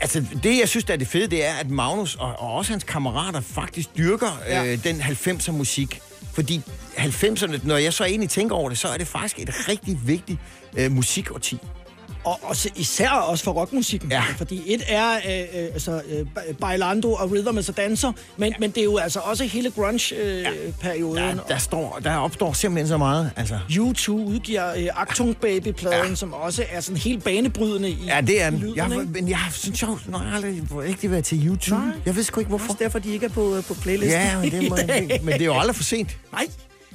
altså, 0.00 0.24
det 0.42 0.58
jeg 0.58 0.68
synes, 0.68 0.84
der 0.84 0.92
er 0.92 0.98
det 0.98 1.08
fede, 1.08 1.26
det 1.26 1.44
er, 1.46 1.54
at 1.54 1.70
Magnus 1.70 2.14
og, 2.14 2.34
og 2.38 2.52
også 2.52 2.72
hans 2.72 2.84
kammerater 2.84 3.40
faktisk 3.40 3.96
dyrker 3.96 4.40
ja. 4.48 4.64
øh, 4.64 4.84
den 4.84 5.00
90'er 5.00 5.52
musik. 5.52 6.00
Fordi 6.34 6.62
90'erne, 6.96 7.66
når 7.66 7.76
jeg 7.76 7.92
så 7.92 8.04
egentlig 8.04 8.30
tænker 8.30 8.56
over 8.56 8.68
det, 8.68 8.78
så 8.78 8.88
er 8.88 8.96
det 8.96 9.06
faktisk 9.06 9.38
et 9.38 9.68
rigtig 9.68 9.98
vigtigt 10.06 10.38
øh, 10.76 10.92
musikårti. 10.92 11.58
Og, 12.24 12.40
og 12.42 12.56
så 12.56 12.68
især 12.76 13.08
også 13.10 13.44
for 13.44 13.52
rockmusikken. 13.52 14.10
Ja. 14.10 14.22
Fordi 14.36 14.62
et 14.74 14.82
er 14.88 15.12
øh, 15.16 15.62
øh, 15.62 15.64
altså, 15.72 16.02
øh, 16.08 16.26
ba- 16.38 16.52
Bailando 16.52 17.12
og 17.12 17.30
Rhythm 17.30 17.58
as 17.58 17.68
a 17.68 17.72
Dancer, 17.72 18.12
men, 18.36 18.48
ja. 18.48 18.54
men 18.60 18.70
det 18.70 18.78
er 18.80 18.84
jo 18.84 18.96
altså 18.96 19.20
også 19.20 19.44
hele 19.44 19.70
grunge-perioden. 19.70 21.18
Øh, 21.24 21.36
Der, 21.36 21.42
der, 21.48 21.58
står, 21.58 21.98
der 22.04 22.16
opstår 22.16 22.52
simpelthen 22.52 22.88
så 22.88 22.96
meget. 22.96 23.30
Altså. 23.36 23.58
U2 23.70 24.10
udgiver 24.10 24.70
øh, 24.76 24.86
Achtung 24.96 25.36
Baby-pladen, 25.36 26.08
ja. 26.08 26.14
som 26.14 26.32
også 26.32 26.64
er 26.70 26.80
sådan 26.80 26.96
helt 26.96 27.24
banebrydende 27.24 27.90
i 27.90 27.98
Ja, 28.06 28.20
det 28.20 28.42
er 28.42 28.50
den. 28.50 28.58
lyden, 28.58 28.76
Jeg, 28.76 28.86
ikke? 28.90 29.06
men 29.12 29.28
jeg 29.28 29.38
har 29.38 29.50
sådan 29.52 29.76
sjovt, 29.76 30.08
når 30.08 30.22
jeg 30.24 30.34
aldrig 30.34 30.62
rigtig 30.78 31.10
været 31.10 31.24
til 31.24 31.46
YouTube. 31.46 31.80
Nej. 31.86 31.94
Jeg 32.06 32.16
ved 32.16 32.22
sgu 32.22 32.40
ikke, 32.40 32.48
hvorfor. 32.48 32.68
Også 32.72 32.78
derfor, 32.84 32.98
de 32.98 33.12
ikke 33.12 33.26
er 33.26 33.30
på, 33.30 33.56
øh, 33.56 33.64
på 33.64 33.74
playlisten. 33.74 34.20
Ja, 34.20 34.38
men 34.40 34.50
det, 34.50 34.68
må, 34.70 34.76
men 35.22 35.32
det 35.32 35.40
er 35.40 35.44
jo 35.46 35.58
aldrig 35.58 35.76
for 35.76 35.82
sent. 35.84 36.16
Nej. 36.32 36.46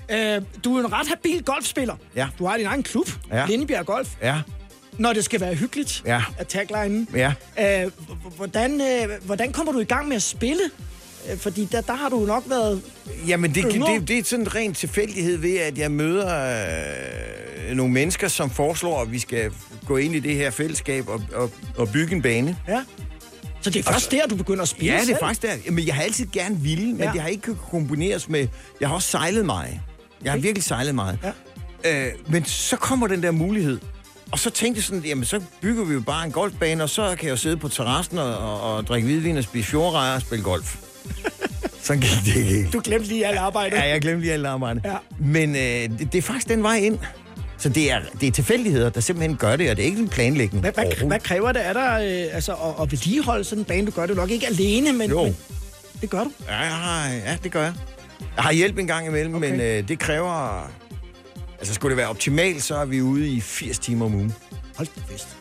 Øh, 0.09 0.41
du 0.63 0.75
er 0.77 0.79
en 0.85 0.93
ret 0.93 1.07
habil 1.07 1.43
golfspiller. 1.43 1.95
Ja. 2.15 2.27
Du 2.39 2.45
har 2.45 2.57
din 2.57 2.65
egen 2.65 2.83
klub, 2.83 3.09
Ja. 3.31 3.45
Lindebjerg 3.45 3.85
Golf. 3.85 4.09
Ja, 4.21 4.35
Når 4.97 5.13
det 5.13 5.25
skal 5.25 5.41
være 5.41 5.53
hyggeligt, 5.55 6.03
Ja. 6.05 6.21
er 6.37 6.43
taglinen. 6.43 7.07
ja. 7.15 7.33
Øh, 7.85 7.91
hvordan, 8.35 8.81
øh, 8.81 9.09
hvordan 9.25 9.51
kommer 9.51 9.73
du 9.73 9.79
i 9.79 9.83
gang 9.83 10.07
med 10.07 10.15
at 10.15 10.21
spille? 10.21 10.61
Øh, 11.31 11.37
Fordi 11.37 11.67
der, 11.71 11.81
der 11.81 11.93
har 11.93 12.09
du 12.09 12.19
nok 12.25 12.43
været... 12.47 12.81
Jamen, 13.27 13.55
det, 13.55 13.65
Yngre? 13.73 13.93
det, 13.93 14.07
det 14.07 14.17
er 14.19 14.23
sådan 14.23 14.45
en 14.45 14.55
ren 14.55 14.73
tilfældighed 14.73 15.37
ved, 15.37 15.57
at 15.57 15.77
jeg 15.77 15.91
møder 15.91 16.55
øh, 17.69 17.75
nogle 17.75 17.93
mennesker, 17.93 18.27
som 18.27 18.49
foreslår, 18.49 19.01
at 19.01 19.11
vi 19.11 19.19
skal 19.19 19.51
gå 19.85 19.97
ind 19.97 20.15
i 20.15 20.19
det 20.19 20.35
her 20.35 20.51
fællesskab 20.51 21.07
og, 21.09 21.21
og, 21.35 21.51
og 21.77 21.89
bygge 21.89 22.15
en 22.15 22.21
bane. 22.21 22.57
Ja. 22.67 22.83
Så 23.61 23.69
det 23.69 23.79
er 23.87 23.91
først 23.91 24.11
der, 24.11 24.27
du 24.27 24.35
begynder 24.35 24.61
at 24.61 24.67
spille 24.67 24.93
Ja, 24.93 25.01
det 25.01 25.09
er 25.09 25.19
faktisk 25.19 25.41
der. 25.41 25.71
Men 25.71 25.87
jeg 25.87 25.95
har 25.95 26.03
altid 26.03 26.25
gerne 26.33 26.57
ville, 26.59 26.87
men 26.87 27.01
Ja. 27.03 27.11
det 27.13 27.21
har 27.21 27.27
ikke 27.27 27.41
kunnet 27.43 27.59
kombineres 27.71 28.29
med... 28.29 28.47
Jeg 28.81 28.87
har 28.89 28.95
også 28.95 29.09
sejlet 29.09 29.45
meget. 29.45 29.79
Jeg 30.23 30.31
har 30.31 30.39
virkelig 30.39 30.63
sejlet 30.63 30.95
meget. 30.95 31.19
Ja. 31.83 32.05
Øh, 32.07 32.11
men 32.27 32.45
så 32.45 32.75
kommer 32.75 33.07
den 33.07 33.23
der 33.23 33.31
mulighed. 33.31 33.79
Og 34.31 34.39
så 34.39 34.49
tænkte 34.49 34.79
jeg 34.79 34.83
sådan, 34.83 35.03
jamen 35.05 35.25
så 35.25 35.41
bygger 35.61 35.83
vi 35.85 35.93
jo 35.93 35.99
bare 36.01 36.25
en 36.25 36.31
golfbane, 36.31 36.83
og 36.83 36.89
så 36.89 37.15
kan 37.19 37.25
jeg 37.25 37.31
jo 37.31 37.37
sidde 37.37 37.57
på 37.57 37.67
terrassen 37.69 38.17
og, 38.17 38.37
og, 38.37 38.75
og 38.75 38.87
drikke 38.87 39.05
hvidvin 39.05 39.37
og 39.37 39.43
spise 39.43 39.67
fjordrejer 39.69 40.15
og 40.15 40.21
spille 40.21 40.43
golf. 40.43 40.75
Sådan 41.83 42.01
gik 42.01 42.35
det 42.35 42.35
ikke. 42.35 42.69
Du 42.73 42.81
glemte 42.83 43.07
lige 43.07 43.25
alt 43.27 43.37
arbejdet. 43.37 43.77
Ja, 43.77 43.87
jeg 43.87 44.01
glemte 44.01 44.21
lige 44.21 44.33
alt 44.33 44.45
arbejde. 44.45 44.81
Ja. 44.85 44.95
Men 45.19 45.55
øh, 45.55 45.99
det, 45.99 46.13
det 46.13 46.17
er 46.17 46.21
faktisk 46.21 46.49
den 46.49 46.63
vej 46.63 46.75
ind. 46.75 46.99
Så 47.57 47.69
det 47.69 47.91
er, 47.91 47.99
det 48.21 48.27
er 48.27 48.31
tilfældigheder, 48.31 48.89
der 48.89 49.01
simpelthen 49.01 49.37
gør 49.37 49.55
det, 49.55 49.69
og 49.69 49.77
det 49.77 49.83
er 49.83 49.87
ikke 49.87 49.99
en 49.99 50.09
planlægning. 50.09 50.61
Hvad, 50.61 50.71
hvad, 50.71 51.07
hvad 51.07 51.19
kræver 51.19 51.51
det 51.51 51.59
af 51.59 51.73
dig 51.73 52.01
øh, 52.03 52.35
altså, 52.35 52.53
at, 52.53 52.81
at 52.81 52.91
vedligeholde 52.91 53.43
sådan 53.43 53.61
en 53.61 53.65
bane? 53.65 53.85
Du 53.87 53.91
gør 53.91 54.05
det 54.05 54.15
nok 54.15 54.31
ikke 54.31 54.47
alene, 54.47 54.93
men, 54.93 55.09
Jo. 55.09 55.23
men 55.23 55.35
det 56.01 56.09
gør 56.09 56.23
du. 56.23 56.31
Ja, 56.47 56.53
har, 56.53 57.09
ja, 57.09 57.37
det 57.43 57.51
gør 57.51 57.63
jeg. 57.63 57.73
Jeg 58.35 58.43
har 58.43 58.51
hjælp 58.51 58.77
en 58.77 58.87
gang 58.87 59.07
imellem, 59.07 59.35
okay. 59.35 59.51
men 59.51 59.61
øh, 59.61 59.87
det 59.87 59.99
kræver... 59.99 60.69
Altså, 61.59 61.73
skulle 61.73 61.89
det 61.89 61.97
være 61.97 62.07
optimalt, 62.09 62.63
så 62.63 62.75
er 62.75 62.85
vi 62.85 63.01
ude 63.01 63.29
i 63.29 63.41
80 63.41 63.79
timer 63.79 64.05
om 64.05 64.13
ugen. 64.15 64.35
Hold 64.75 64.87
da 64.95 65.13
fest. 65.13 65.37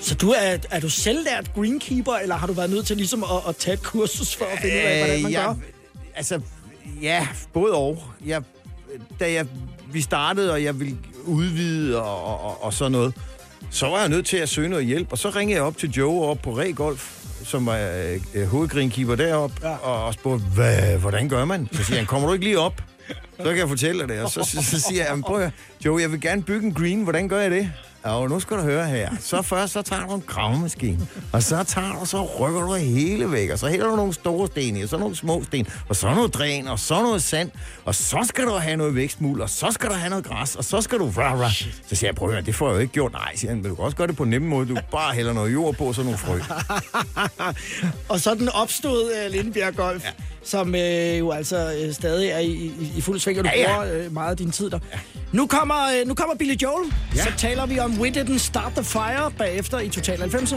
Så 0.00 0.14
du 0.14 0.30
er, 0.30 0.56
er 0.70 0.80
du 0.80 0.88
selvlært 0.90 1.54
greenkeeper, 1.54 2.12
eller 2.12 2.34
har 2.36 2.46
du 2.46 2.52
været 2.52 2.70
nødt 2.70 2.86
til 2.86 2.96
ligesom 2.96 3.22
at, 3.24 3.48
at 3.48 3.56
tage 3.56 3.74
et 3.74 3.82
kursus 3.82 4.36
for 4.36 4.44
at 4.44 4.58
finde 4.60 4.74
ud 4.76 4.80
af, 4.80 4.98
hvordan 4.98 5.22
man 5.22 5.32
Øh, 5.32 5.36
gør? 5.36 5.42
jeg, 5.42 5.56
Altså, 6.14 6.40
ja, 7.02 7.28
både 7.52 7.72
og. 7.74 8.02
Jeg, 8.26 8.42
da 9.20 9.32
jeg, 9.32 9.46
vi 9.92 10.00
startede, 10.00 10.52
og 10.52 10.64
jeg 10.64 10.80
ville 10.80 10.96
udvide 11.24 12.02
og, 12.02 12.24
og, 12.44 12.64
og, 12.64 12.72
sådan 12.74 12.92
noget, 12.92 13.14
så 13.70 13.86
var 13.86 14.00
jeg 14.00 14.08
nødt 14.08 14.26
til 14.26 14.36
at 14.36 14.48
søge 14.48 14.68
noget 14.68 14.86
hjælp. 14.86 15.12
Og 15.12 15.18
så 15.18 15.30
ringede 15.30 15.56
jeg 15.56 15.62
op 15.64 15.76
til 15.78 15.90
Joe 15.90 16.26
op 16.26 16.38
på 16.42 16.56
Regolf, 16.58 17.18
som 17.44 17.66
var 17.66 17.78
øh, 18.34 18.46
hovedgreenkeeper 18.46 19.14
deroppe, 19.14 19.68
ja. 19.68 19.74
og, 19.76 20.04
og 20.04 20.14
spurgte, 20.14 20.44
Hvad, 20.44 20.98
hvordan 20.98 21.28
gør 21.28 21.44
man? 21.44 21.68
Så 21.72 21.84
siger 21.84 21.96
han, 21.96 22.06
kommer 22.06 22.28
du 22.28 22.34
ikke 22.34 22.44
lige 22.44 22.58
op? 22.58 22.82
Så 23.42 23.48
kan 23.48 23.58
jeg 23.58 23.68
fortælle 23.68 24.00
dig 24.00 24.08
det. 24.08 24.20
Og 24.22 24.30
så, 24.30 24.44
så, 24.44 24.62
så 24.70 24.80
siger 24.80 25.00
jeg, 25.02 25.06
"Jamen, 25.10 25.22
prøv 25.22 25.40
at, 25.40 25.52
Joe, 25.84 26.00
jeg 26.00 26.12
vil 26.12 26.20
gerne 26.20 26.42
bygge 26.42 26.66
en 26.66 26.74
green. 26.74 27.02
Hvordan 27.02 27.28
gør 27.28 27.40
jeg 27.40 27.50
det? 27.50 27.72
Og 28.02 28.28
nu 28.30 28.40
skal 28.40 28.56
du 28.56 28.62
høre 28.62 28.86
her. 28.86 29.10
Så 29.20 29.42
først, 29.42 29.72
så 29.72 29.82
tager 29.82 30.06
du 30.06 30.14
en 30.14 30.22
gravemaskine. 30.26 31.06
Og 31.32 31.42
så 31.42 31.64
tager 31.64 31.98
du, 32.00 32.06
så 32.06 32.24
rykker 32.40 32.60
du 32.60 32.74
hele 32.74 33.32
væk. 33.32 33.50
Og 33.50 33.58
så 33.58 33.66
hælder 33.68 33.86
du 33.86 33.96
nogle 33.96 34.12
store 34.14 34.46
sten 34.46 34.76
i, 34.76 34.82
og 34.82 34.88
så 34.88 34.96
nogle 34.98 35.16
små 35.16 35.42
sten. 35.44 35.66
Og 35.88 35.96
så 35.96 36.14
noget 36.14 36.34
dræn, 36.34 36.68
og 36.68 36.78
så 36.78 37.02
noget 37.02 37.22
sand. 37.22 37.50
Og 37.84 37.94
så 37.94 38.18
skal 38.24 38.44
du 38.44 38.50
have 38.52 38.76
noget 38.76 38.94
vækstmul, 38.94 39.40
og 39.40 39.50
så 39.50 39.70
skal 39.70 39.88
du 39.88 39.94
have 39.94 40.10
noget 40.10 40.24
græs, 40.24 40.56
og 40.56 40.64
så 40.64 40.80
skal 40.80 40.98
du... 40.98 41.04
Rah, 41.18 41.40
rah. 41.40 41.52
Så 41.86 41.94
siger 41.96 42.08
jeg, 42.08 42.14
prøv 42.14 42.28
at 42.28 42.34
høre, 42.34 42.42
det 42.44 42.54
får 42.54 42.68
jeg 42.68 42.74
jo 42.74 42.80
ikke 42.80 42.92
gjort. 42.92 43.12
Nej, 43.12 43.36
siger 43.36 43.50
han, 43.50 43.60
men 43.62 43.68
du 43.70 43.74
kan 43.74 43.84
også 43.84 43.96
gøre 43.96 44.06
det 44.06 44.16
på 44.16 44.22
en 44.22 44.30
nem 44.30 44.42
måde. 44.42 44.68
Du 44.68 44.76
bare 44.90 45.14
hælder 45.14 45.32
noget 45.32 45.52
jord 45.52 45.74
på, 45.74 45.84
og 45.84 45.94
så 45.94 46.02
nogle 46.02 46.18
frø. 46.18 46.38
og 48.12 48.20
så 48.20 48.34
den 48.34 48.48
opstod 48.48 49.10
uh, 49.26 49.32
Lindbjerg 49.32 49.76
Golf, 49.76 50.04
ja. 50.04 50.10
Som 50.44 50.68
uh, 50.74 51.18
jo 51.18 51.30
altså 51.30 51.84
uh, 51.88 51.94
stadig 51.94 52.28
er 52.28 52.38
i, 52.38 52.50
i, 52.52 52.92
i 52.96 53.00
fuld 53.00 53.20
sving, 53.20 53.38
og 53.38 53.44
du 53.44 53.50
Ja, 53.54 53.60
ja. 53.60 53.74
bruger 53.74 54.06
uh, 54.06 54.12
meget 54.12 54.30
af 54.30 54.36
din 54.36 54.50
tid 54.50 54.70
der. 54.70 54.78
Ja. 54.92 54.98
Nu, 55.32 55.46
kommer, 55.46 55.74
uh, 56.02 56.08
nu 56.08 56.14
kommer 56.14 56.34
Billy 56.34 56.54
Joel, 56.54 56.92
ja. 57.16 57.22
så 57.22 57.28
taler 57.38 57.66
vi 57.66 57.78
om 57.78 58.00
We 58.00 58.08
Didn't 58.08 58.38
Start 58.38 58.72
the 58.76 58.84
Fire 58.84 59.30
bagefter 59.38 59.78
i 59.78 59.88
Total 59.88 60.18
90'erne. 60.22 60.56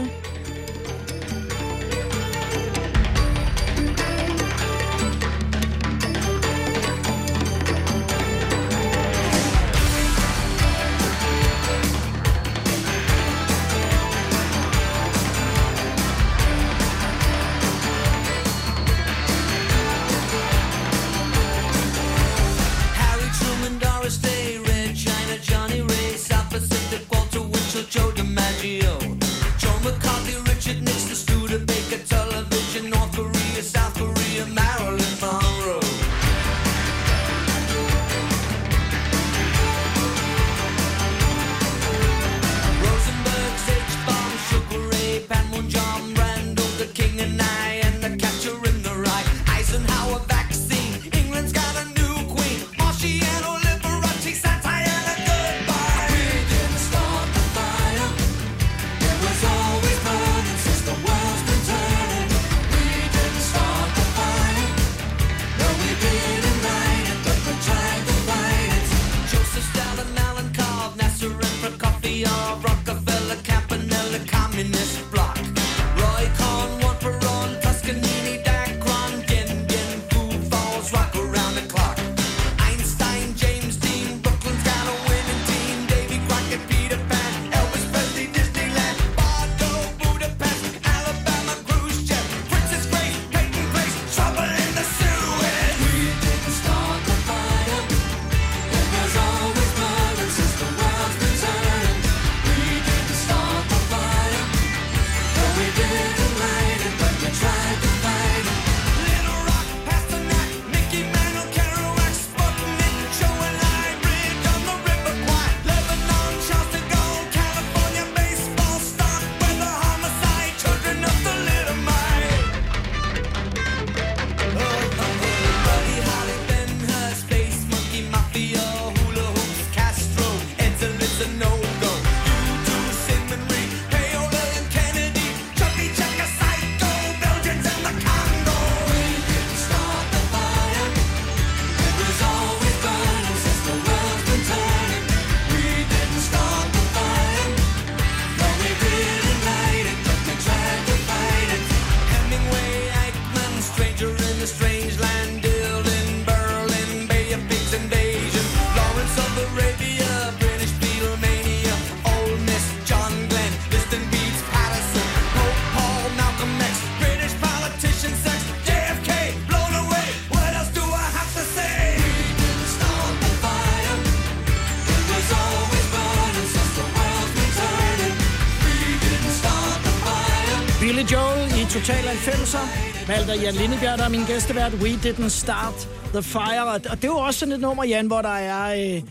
90'er. 182.28 183.08
Valgt 183.08 183.30
af 183.30 183.42
Jan 183.42 183.54
Lindebjerg, 183.54 183.98
der 183.98 184.04
er 184.04 184.08
min 184.08 184.24
gæstevært. 184.24 184.72
We 184.74 184.88
didn't 184.88 185.28
start 185.28 185.88
the 186.12 186.22
fire. 186.22 186.64
Og 186.66 186.80
det 186.82 187.04
er 187.04 187.08
jo 187.08 187.16
også 187.16 187.40
sådan 187.40 187.52
et 187.54 187.60
nummer, 187.60 187.84
Jan, 187.84 188.06
hvor 188.06 188.22
der 188.22 188.28
er... 188.28 188.72
Øh, 188.74 189.02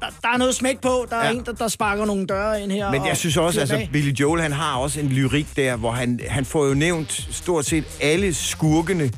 der, 0.00 0.06
der 0.22 0.28
er 0.28 0.36
noget 0.36 0.54
smæk 0.54 0.80
på. 0.80 1.06
Der 1.10 1.16
er 1.16 1.26
Ja. 1.26 1.32
en, 1.32 1.44
der, 1.46 1.52
der 1.52 1.68
sparker 1.68 2.04
nogle 2.04 2.26
døre 2.26 2.62
ind 2.62 2.72
her. 2.72 2.90
Men 2.90 3.06
jeg 3.06 3.16
synes 3.16 3.36
også, 3.36 3.60
altså 3.60 3.76
af. 3.76 3.88
Billy 3.92 4.12
Joel, 4.12 4.42
han 4.42 4.52
har 4.52 4.76
også 4.76 5.00
en 5.00 5.08
lyrik 5.08 5.46
der, 5.56 5.76
hvor 5.76 5.90
han, 5.90 6.20
han 6.28 6.44
får 6.44 6.66
jo 6.66 6.74
nævnt 6.74 7.28
stort 7.30 7.66
set 7.66 7.84
alle 8.00 8.34
skurkene 8.34 9.10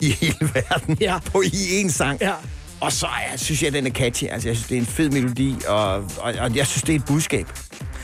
i 0.00 0.10
hele 0.10 0.36
verden 0.54 0.96
ja. 1.00 1.18
på 1.32 1.42
i 1.42 1.80
en 1.80 1.90
sang. 1.90 2.20
Ja. 2.20 2.32
Og 2.80 2.92
så 2.92 3.06
er, 3.06 3.36
synes 3.36 3.62
jeg, 3.62 3.72
den 3.72 3.86
er 3.86 3.90
catchy. 3.90 4.24
Altså, 4.30 4.48
jeg 4.48 4.56
synes, 4.56 4.68
det 4.68 4.76
er 4.76 4.80
en 4.80 4.86
fed 4.86 5.10
melodi, 5.10 5.54
og, 5.68 5.94
og, 5.94 6.34
og 6.40 6.56
jeg 6.56 6.66
synes, 6.66 6.82
det 6.82 6.94
er 6.94 6.96
et 6.98 7.04
budskab. 7.04 7.46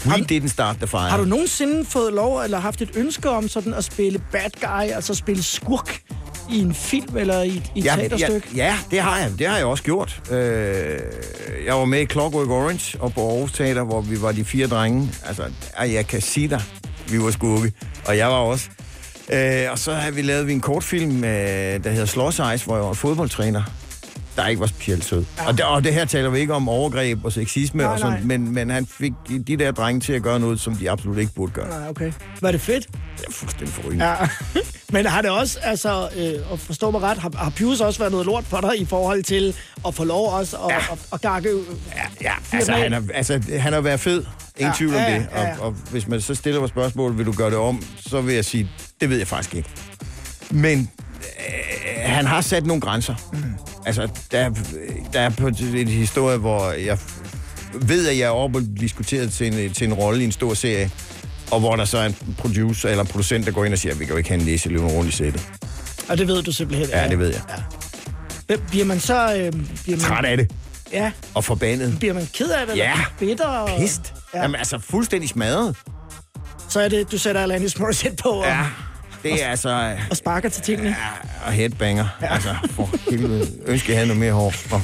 We 0.07 0.17
didn't 0.33 0.49
start 0.49 0.77
the 0.77 0.87
fire. 0.87 1.01
Har 1.01 1.17
du 1.17 1.25
nogensinde 1.25 1.85
fået 1.85 2.13
lov, 2.13 2.41
eller 2.41 2.61
haft 2.61 2.83
et 2.83 2.91
ønske 2.97 3.31
om 3.31 3.49
sådan 3.49 3.75
at 3.75 3.85
spille 3.85 4.23
bad 4.33 4.51
guy, 4.61 4.95
altså 4.95 5.15
spille 5.15 5.43
skurk 5.43 6.01
i 6.51 6.59
en 6.59 6.75
film 6.75 7.17
eller 7.17 7.43
i, 7.43 7.49
i 7.49 7.79
et 7.79 7.85
ja, 7.85 7.97
teaterstykke? 7.97 8.49
Ja, 8.57 8.65
ja, 8.65 8.79
det 8.91 9.01
har 9.01 9.19
jeg. 9.19 9.33
Det 9.39 9.47
har 9.47 9.57
jeg 9.57 9.67
også 9.67 9.85
gjort. 9.85 10.23
Øh, 10.31 10.99
jeg 11.67 11.75
var 11.75 11.85
med 11.85 12.01
i 12.01 12.07
Clockwork 12.07 12.49
Orange 12.49 13.01
og 13.01 13.13
på 13.13 13.31
Aarhus 13.31 13.53
Teater, 13.53 13.83
hvor 13.83 14.01
vi 14.01 14.23
var 14.23 14.33
de 14.33 14.45
fire 14.45 14.67
drenge. 14.67 15.13
Altså, 15.27 15.43
jeg 15.79 16.07
kan 16.07 16.21
sige 16.21 16.49
dig, 16.49 16.63
vi 17.09 17.23
var 17.23 17.31
skurke. 17.31 17.73
Og 18.07 18.17
jeg 18.17 18.29
var 18.29 18.35
også. 18.35 18.69
Øh, 19.33 19.71
og 19.71 19.79
så 19.79 19.95
har 19.95 20.11
vi 20.11 20.23
lavet 20.23 20.47
vi 20.47 20.53
en 20.53 20.61
kortfilm, 20.61 21.25
øh, 21.25 21.85
der 21.85 21.91
hedder 21.91 22.53
Ice, 22.55 22.65
hvor 22.65 22.77
jeg 22.77 22.85
var 22.85 22.93
fodboldtræner 22.93 23.63
der 24.41 24.49
ikke 24.49 24.61
var 24.61 24.67
specielt 24.67 25.05
sød. 25.05 25.25
Ja. 25.39 25.47
Og, 25.47 25.53
det, 25.59 25.65
og 25.65 25.85
det 25.85 25.95
her 25.95 26.05
taler 26.05 26.31
vi 26.31 26.39
ikke 26.39 26.55
om 26.55 26.69
overgreb 26.69 27.25
og 27.25 27.33
sexisme, 27.33 27.83
Nej, 27.83 27.93
og 27.93 27.99
sådan, 27.99 28.13
nej. 28.13 28.39
men, 28.39 28.55
men 28.55 28.71
han 28.71 28.87
fik 28.87 29.13
de 29.47 29.57
der 29.57 29.71
drenge 29.71 30.01
til 30.01 30.13
at 30.13 30.23
gøre 30.23 30.41
noget, 30.41 30.61
som 30.61 30.75
de 30.75 30.91
absolut 30.91 31.19
ikke 31.19 31.33
burde 31.35 31.53
gøre. 31.53 31.69
Nej, 31.69 31.89
okay. 31.89 32.13
Var 32.41 32.53
det 32.53 32.61
fedt? 32.61 32.87
Det 33.19 33.27
er 33.29 33.33
fuldstændig 33.33 33.69
forrygende. 33.69 34.05
Ja. 34.05 34.17
Men 34.93 35.07
har 35.07 35.23
det 35.23 35.31
også, 35.31 35.59
altså, 35.63 36.09
øh, 36.17 36.53
at 36.53 36.59
forstå 36.59 36.91
mig 36.91 37.03
ret, 37.03 37.19
har, 37.19 37.33
har 37.37 37.51
Pius 37.51 37.81
også 37.81 37.99
været 37.99 38.13
noget 38.13 38.27
lort 38.27 38.45
for 38.45 38.61
dig 38.61 38.81
i 38.81 38.85
forhold 38.85 39.23
til 39.23 39.55
at 39.87 39.95
få 39.95 40.05
lov 40.05 40.33
også 40.33 40.57
at, 40.57 40.71
ja. 40.71 40.77
at, 40.93 40.99
at 41.13 41.21
gakke... 41.21 41.49
Ja, 41.97 42.03
ja 42.21 42.33
altså, 42.53 42.73
han 42.73 42.93
har, 42.93 43.05
altså, 43.15 43.43
han 43.59 43.73
har 43.73 43.81
været 43.81 44.01
fed. 44.01 44.17
Ingen 44.17 44.27
Ja, 44.61 44.67
ja, 44.67 44.73
tvivl 44.77 44.95
om 44.95 45.01
ja, 45.01 45.15
det. 45.15 45.27
ja, 45.33 45.43
ja. 45.43 45.59
Og, 45.59 45.67
og 45.67 45.73
hvis 45.91 46.09
man 46.09 46.21
så 46.21 46.35
stiller 46.35 46.61
mig 46.61 46.69
spørgsmål, 46.69 47.19
vil 47.19 47.27
du 47.27 47.33
gøre 47.33 47.51
det 47.51 47.59
om, 47.59 47.83
så 48.07 48.21
vil 48.21 48.35
jeg 48.35 48.45
sige, 48.45 48.71
det 49.01 49.11
ved 49.11 49.19
jeg 49.19 49.27
faktisk 49.27 49.55
ikke. 49.55 49.69
Men 50.51 50.91
øh, 51.21 51.25
han 52.05 52.27
har 52.27 52.41
sat 52.41 52.67
nogle 52.67 52.81
grænser. 52.81 53.15
Mm. 53.33 53.70
Altså, 53.87 54.09
der, 54.31 54.39
er- 54.39 54.51
der 55.13 55.21
er 55.21 55.31
på 55.31 55.47
en 55.47 55.89
historie, 55.89 56.37
hvor 56.37 56.71
jeg 56.71 56.99
ved, 57.75 58.09
at 58.09 58.19
jeg 58.19 58.25
er 58.25 58.31
og 58.31 58.51
diskuteret 58.81 59.33
til 59.33 59.47
en, 59.65 59.75
til 59.75 59.87
en 59.87 59.95
rolle 59.95 60.21
i 60.23 60.25
en 60.25 60.33
stor 60.33 60.55
serie, 60.55 60.91
og 61.51 61.61
hvor 61.61 61.77
der 61.77 61.85
så 61.85 61.99
er 61.99 62.07
en 62.07 62.35
producer 62.39 62.89
eller 62.89 63.03
en 63.03 63.09
producent, 63.09 63.47
der 63.47 63.53
går 63.53 63.65
ind 63.65 63.73
og 63.73 63.79
siger, 63.79 63.95
vi 63.95 64.05
kan 64.05 64.13
jo 64.13 64.17
ikke 64.17 64.29
have 64.29 64.41
en 64.41 64.47
næse 64.47 64.69
løbende 64.69 64.95
rundt 64.95 65.09
i 65.09 65.17
sættet. 65.17 65.49
Og 66.09 66.19
det 66.19 66.29
ved 66.29 66.43
du 66.43 66.53
simpelthen. 66.53 66.89
Ja, 66.89 67.09
det 67.09 67.19
ved 67.19 67.29
jeg. 67.29 67.41
Ja. 68.51 68.57
Bliver 68.69 68.85
man 68.85 69.01
så... 69.01 69.35
Øh, 69.37 69.53
bliver 69.53 69.97
man, 69.97 70.01
Træt 70.01 70.25
af 70.25 70.37
det. 70.37 70.51
Ja. 70.93 71.13
Og 71.35 71.45
forbandet. 71.45 71.97
Bliver 71.99 72.15
man 72.15 72.29
ked 72.35 72.51
af 72.51 72.67
det? 72.67 72.77
Ja. 72.77 72.93
Bitter? 73.19 73.47
Og, 73.47 73.81
Pist. 73.81 74.15
Ja. 74.35 74.43
Jamen 74.43 74.55
altså, 74.57 74.79
fuldstændig 74.79 75.29
smadret. 75.29 75.77
Så 76.69 76.81
er 76.81 76.89
det, 76.89 77.13
du 77.13 77.19
sætter 77.19 77.41
Alanis 77.43 77.79
Morissette 77.79 78.17
på 78.23 78.29
og, 78.29 78.45
Ja, 78.45 78.67
det 79.23 79.43
er 79.45 79.49
altså... 79.49 79.97
og 80.11 80.17
sparker 80.17 80.49
til 80.49 80.63
tingene. 80.63 80.89
Ja, 80.89 81.47
og 81.47 81.53
headbanger. 81.53 82.07
Ja. 82.23 82.35
Altså, 82.35 82.55
for 82.71 82.91
helvede. 83.11 83.49
Ønsker 83.67 83.89
jeg 83.93 83.97
havde 83.99 84.07
noget 84.07 84.21
mere 84.21 84.33
hår. 84.33 84.53
Nå. 84.71 84.81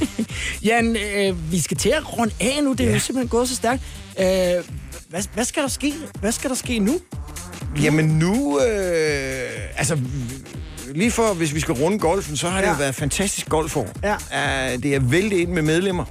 Jan, 0.65 0.97
øh, 1.17 1.53
vi 1.53 1.61
skal 1.61 1.77
til 1.77 1.89
at 1.89 2.19
runde 2.19 2.35
af 2.41 2.65
nu. 2.65 2.73
Det 2.73 2.81
er 2.81 2.89
ja. 2.89 2.95
jo 2.95 3.01
simpelthen 3.01 3.29
gået 3.29 3.49
så 3.49 3.55
stærkt. 3.55 3.83
Øh, 4.21 4.27
hvad, 5.09 5.23
hvad 5.35 5.45
skal 5.45 5.63
der 5.63 5.69
ske? 5.69 5.95
Hvad 6.21 6.33
skal 6.33 6.51
der 6.51 6.57
ske 6.57 6.79
nu? 6.79 7.01
Jamen 7.83 8.05
nu... 8.05 8.61
Øh, 8.61 9.51
altså, 9.77 9.99
lige 10.95 11.11
for, 11.11 11.35
hvis 11.35 11.55
vi 11.55 11.61
skal 11.61 11.75
runde 11.75 11.99
golfen, 11.99 12.37
så 12.37 12.49
har 12.49 12.57
det 12.61 12.67
Ja. 12.67 12.73
jo 12.73 12.79
været 12.79 12.95
fantastisk 12.95 13.49
golfår. 13.49 13.89
Ja. 14.03 14.15
Uh, 14.75 14.83
det 14.83 14.95
er 14.95 15.01
vældig 15.01 15.41
ind 15.41 15.51
med 15.51 15.63
medlemmer. 15.63 16.05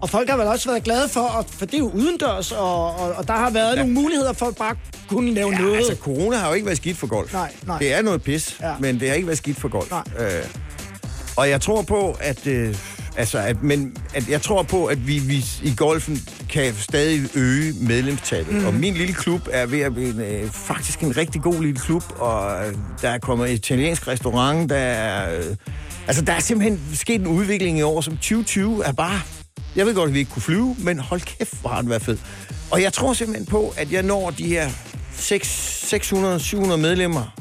Og 0.00 0.10
folk 0.10 0.28
har 0.30 0.36
vel 0.36 0.46
også 0.46 0.68
været 0.70 0.84
glade 0.84 1.08
for, 1.08 1.38
at, 1.38 1.46
for 1.50 1.66
det 1.66 1.74
er 1.74 1.78
jo 1.78 1.90
udendørs, 1.90 2.52
og, 2.52 2.96
og, 2.96 3.12
og 3.12 3.28
der 3.28 3.34
har 3.34 3.50
været 3.50 3.70
ja. 3.76 3.78
nogle 3.78 3.92
muligheder 3.94 4.32
for 4.32 4.46
at 4.46 4.56
bare 4.56 4.74
kunne 5.08 5.34
lave 5.34 5.50
Ja, 5.50 5.58
noget. 5.58 5.76
altså, 5.76 5.96
corona 6.00 6.36
har 6.36 6.48
jo 6.48 6.54
ikke 6.54 6.66
været 6.66 6.76
skidt 6.76 6.96
for 6.96 7.06
golf. 7.06 7.32
Nej, 7.32 7.52
nej. 7.66 7.78
Det 7.78 7.94
er 7.94 8.02
noget 8.02 8.22
pis, 8.22 8.56
Ja. 8.60 8.72
men 8.80 9.00
det 9.00 9.08
har 9.08 9.14
ikke 9.14 9.26
været 9.26 9.38
skidt 9.38 9.60
for 9.60 9.68
golf. 9.68 9.90
Nej. 9.90 10.02
Øh, 10.18 10.44
og 11.36 11.50
jeg 11.50 11.60
tror 11.60 11.82
på, 11.82 12.16
at... 12.20 12.46
Øh, 12.46 12.74
altså, 13.16 13.38
at, 13.38 13.62
men, 13.62 13.96
at 14.14 14.28
jeg 14.28 14.42
tror 14.42 14.62
på, 14.62 14.86
at 14.86 15.06
vi, 15.06 15.18
vi 15.18 15.44
i 15.62 15.74
golfen 15.76 16.18
kan 16.50 16.74
stadig 16.74 17.36
øge 17.36 17.72
medlemstallet. 17.80 18.54
Mm. 18.54 18.66
Og 18.66 18.74
min 18.74 18.94
lille 18.94 19.14
klub 19.14 19.40
er 19.52 19.66
ved 19.66 19.80
at 19.80 19.94
blive 19.94 20.08
en, 20.14 20.20
øh, 20.20 20.50
faktisk 20.50 21.00
en 21.00 21.16
rigtig 21.16 21.42
god 21.42 21.62
lille 21.62 21.80
klub, 21.80 22.02
og 22.18 22.66
øh, 22.68 22.74
der 23.02 23.10
er 23.10 23.18
kommet 23.18 23.50
et 23.50 23.54
italiensk 23.54 24.08
restaurant, 24.08 24.70
der 24.70 24.76
er... 24.76 25.38
Øh, 25.38 25.44
altså, 26.06 26.22
der 26.24 26.32
er 26.32 26.40
simpelthen 26.40 26.80
sket 26.94 27.20
en 27.20 27.26
udvikling 27.26 27.78
i 27.78 27.82
år, 27.82 28.00
som 28.00 28.12
2020 28.16 28.84
er 28.84 28.92
bare... 28.92 29.20
Jeg 29.76 29.86
ved 29.86 29.94
godt, 29.94 30.08
at 30.08 30.14
vi 30.14 30.18
ikke 30.18 30.30
kunne 30.30 30.42
flyve, 30.42 30.76
men 30.78 30.98
hold 30.98 31.20
kæft, 31.20 31.60
hvor 31.60 31.70
har 31.70 31.80
den 31.80 31.90
været 31.90 32.02
fed. 32.02 32.18
Og 32.70 32.82
jeg 32.82 32.92
tror 32.92 33.12
simpelthen 33.12 33.46
på, 33.46 33.74
at 33.76 33.92
jeg 33.92 34.02
når 34.02 34.30
de 34.30 34.46
her 34.46 34.68
600-700 35.18 36.76
medlemmer 36.76 37.34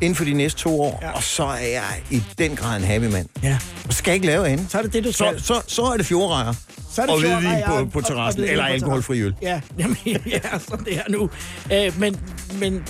inden 0.00 0.14
for 0.14 0.24
de 0.24 0.32
næste 0.32 0.60
to 0.60 0.80
år, 0.82 0.98
ja. 1.02 1.10
og 1.10 1.22
så 1.22 1.44
er 1.44 1.56
jeg 1.66 2.02
i 2.10 2.22
den 2.38 2.56
grad 2.56 2.76
en 2.76 2.84
happy 2.84 3.04
mand. 3.04 3.26
Ja. 3.42 3.58
Og 3.88 3.92
skal 3.92 4.14
ikke 4.14 4.26
lave 4.26 4.48
andet. 4.48 4.70
Så 4.70 4.78
er 4.78 4.82
det 4.82 4.92
det, 4.92 5.04
du 5.04 5.12
Så, 5.12 5.16
skal. 5.16 5.40
så, 5.42 5.62
så 5.66 5.82
er 5.82 5.96
det 5.96 6.06
fjordrejer. 6.06 6.52
Så 6.92 7.02
er 7.02 7.06
det 7.06 7.14
og 7.14 7.20
hvidvin 7.20 7.62
på, 7.66 7.72
på 7.72 7.78
og- 7.78 7.90
og 7.94 8.04
terrassen, 8.06 8.44
eller 8.44 8.64
alkoholfri 8.64 9.20
øl. 9.20 9.34
Ja, 9.42 9.60
jamen, 9.78 9.96
ja, 10.26 10.40
sådan 10.68 10.84
det 10.84 10.96
er 10.96 11.02
nu. 11.08 11.30
Øh, 11.72 12.00
men, 12.00 12.16
men, 12.60 12.84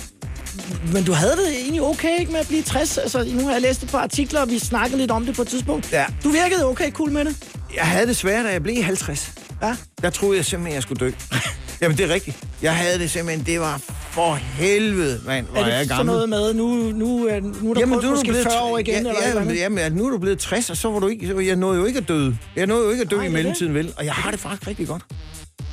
men 0.93 1.03
du 1.03 1.11
havde 1.11 1.31
det 1.31 1.55
egentlig 1.61 1.81
okay 1.81 2.19
ikke 2.19 2.31
med 2.31 2.39
at 2.39 2.47
blive 2.47 2.61
60? 2.63 2.97
Altså, 2.97 3.23
nu 3.33 3.45
har 3.45 3.51
jeg 3.51 3.61
læst 3.61 3.83
et 3.83 3.89
par 3.89 3.99
artikler, 3.99 4.41
og 4.41 4.49
vi 4.49 4.59
snakkede 4.59 4.97
lidt 4.99 5.11
om 5.11 5.25
det 5.25 5.35
på 5.35 5.41
et 5.41 5.47
tidspunkt. 5.47 5.91
Ja. 5.91 6.05
Du 6.23 6.29
virkede 6.29 6.65
okay 6.65 6.91
cool 6.91 7.11
med 7.11 7.25
det. 7.25 7.35
Jeg 7.75 7.83
havde 7.83 8.07
det 8.07 8.15
svært, 8.15 8.45
da 8.45 8.49
jeg 8.51 8.63
blev 8.63 8.83
50. 8.83 9.31
Ja. 9.61 9.75
Der 10.01 10.09
troede 10.09 10.37
jeg 10.37 10.45
simpelthen, 10.45 10.73
jeg 10.75 10.83
skulle 10.83 10.99
dø. 10.99 11.11
Jamen, 11.81 11.97
det 11.97 12.09
er 12.09 12.13
rigtigt. 12.13 12.37
Jeg 12.61 12.75
havde 12.75 12.99
det 12.99 13.11
simpelthen, 13.11 13.45
det 13.45 13.59
var 13.59 13.81
for 14.11 14.33
helvede, 14.35 15.21
mand, 15.25 15.45
hvor 15.47 15.61
Er 15.61 15.67
jeg 15.67 15.75
er 15.75 15.79
det 15.79 15.87
sådan 15.87 15.97
gammel. 16.05 16.13
noget 16.29 16.29
med, 16.29 16.53
nu, 16.53 16.67
nu, 16.91 17.27
er- 17.27 17.39
nu 17.39 17.69
er 17.69 17.73
der 17.73 17.79
Jamen, 17.81 17.99
du 17.99 18.07
er 18.07 18.11
måske 18.11 18.27
blevet 18.27 18.43
40 18.51 18.61
år 18.61 18.77
igen? 18.77 18.93
ja, 18.93 18.99
eller 18.99 19.11
et 19.21 19.27
eller 19.29 19.53
jamen, 19.53 19.77
jamen, 19.77 19.97
nu 19.97 20.05
er 20.05 20.09
du 20.09 20.17
blevet 20.17 20.39
60, 20.39 20.69
og 20.69 20.77
så 20.77 20.89
var 20.91 20.99
du 20.99 21.07
ikke... 21.07 21.27
så- 21.27 21.39
Jeg 21.39 21.55
nåede 21.55 21.79
jo 21.79 21.85
ikke 21.85 21.97
at 21.99 22.07
dø. 22.07 22.31
Jeg 22.55 22.67
nåede 22.67 22.85
jo 22.85 22.91
ikke 22.91 23.01
at 23.03 23.11
dø 23.11 23.15
Nej, 23.15 23.23
i 23.25 23.27
er 23.27 23.31
mellemtiden, 23.31 23.73
vel? 23.73 23.93
Og 23.97 24.05
jeg 24.05 24.13
har 24.13 24.31
det 24.31 24.39
faktisk 24.39 24.67
rigtig 24.67 24.87
godt. 24.87 25.01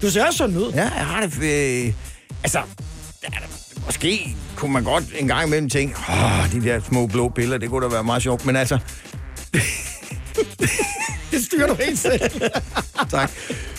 Du 0.02 0.10
ser 0.10 0.30
sådan 0.30 0.56
ud. 0.56 0.72
Ja, 0.72 0.82
jeg 0.82 1.06
har 1.06 1.20
det... 1.26 1.34
Øh, 1.42 1.92
altså, 2.42 2.60
måske 3.84 4.36
kunne 4.56 4.72
man 4.72 4.84
godt 4.84 5.04
en 5.18 5.28
gang 5.28 5.46
imellem 5.46 5.70
tænke, 5.70 5.96
åh, 6.08 6.52
de 6.52 6.62
der 6.62 6.80
små 6.88 7.06
blå 7.06 7.28
piller, 7.28 7.58
det 7.58 7.70
kunne 7.70 7.84
da 7.86 7.92
være 7.92 8.04
meget 8.04 8.22
sjovt. 8.22 8.46
Men 8.46 8.56
altså, 8.56 8.78
Det 11.30 11.44
styrer 11.44 11.66
du 11.66 11.74
helt 11.74 11.98
selv. 11.98 12.20
tak. 13.10 13.30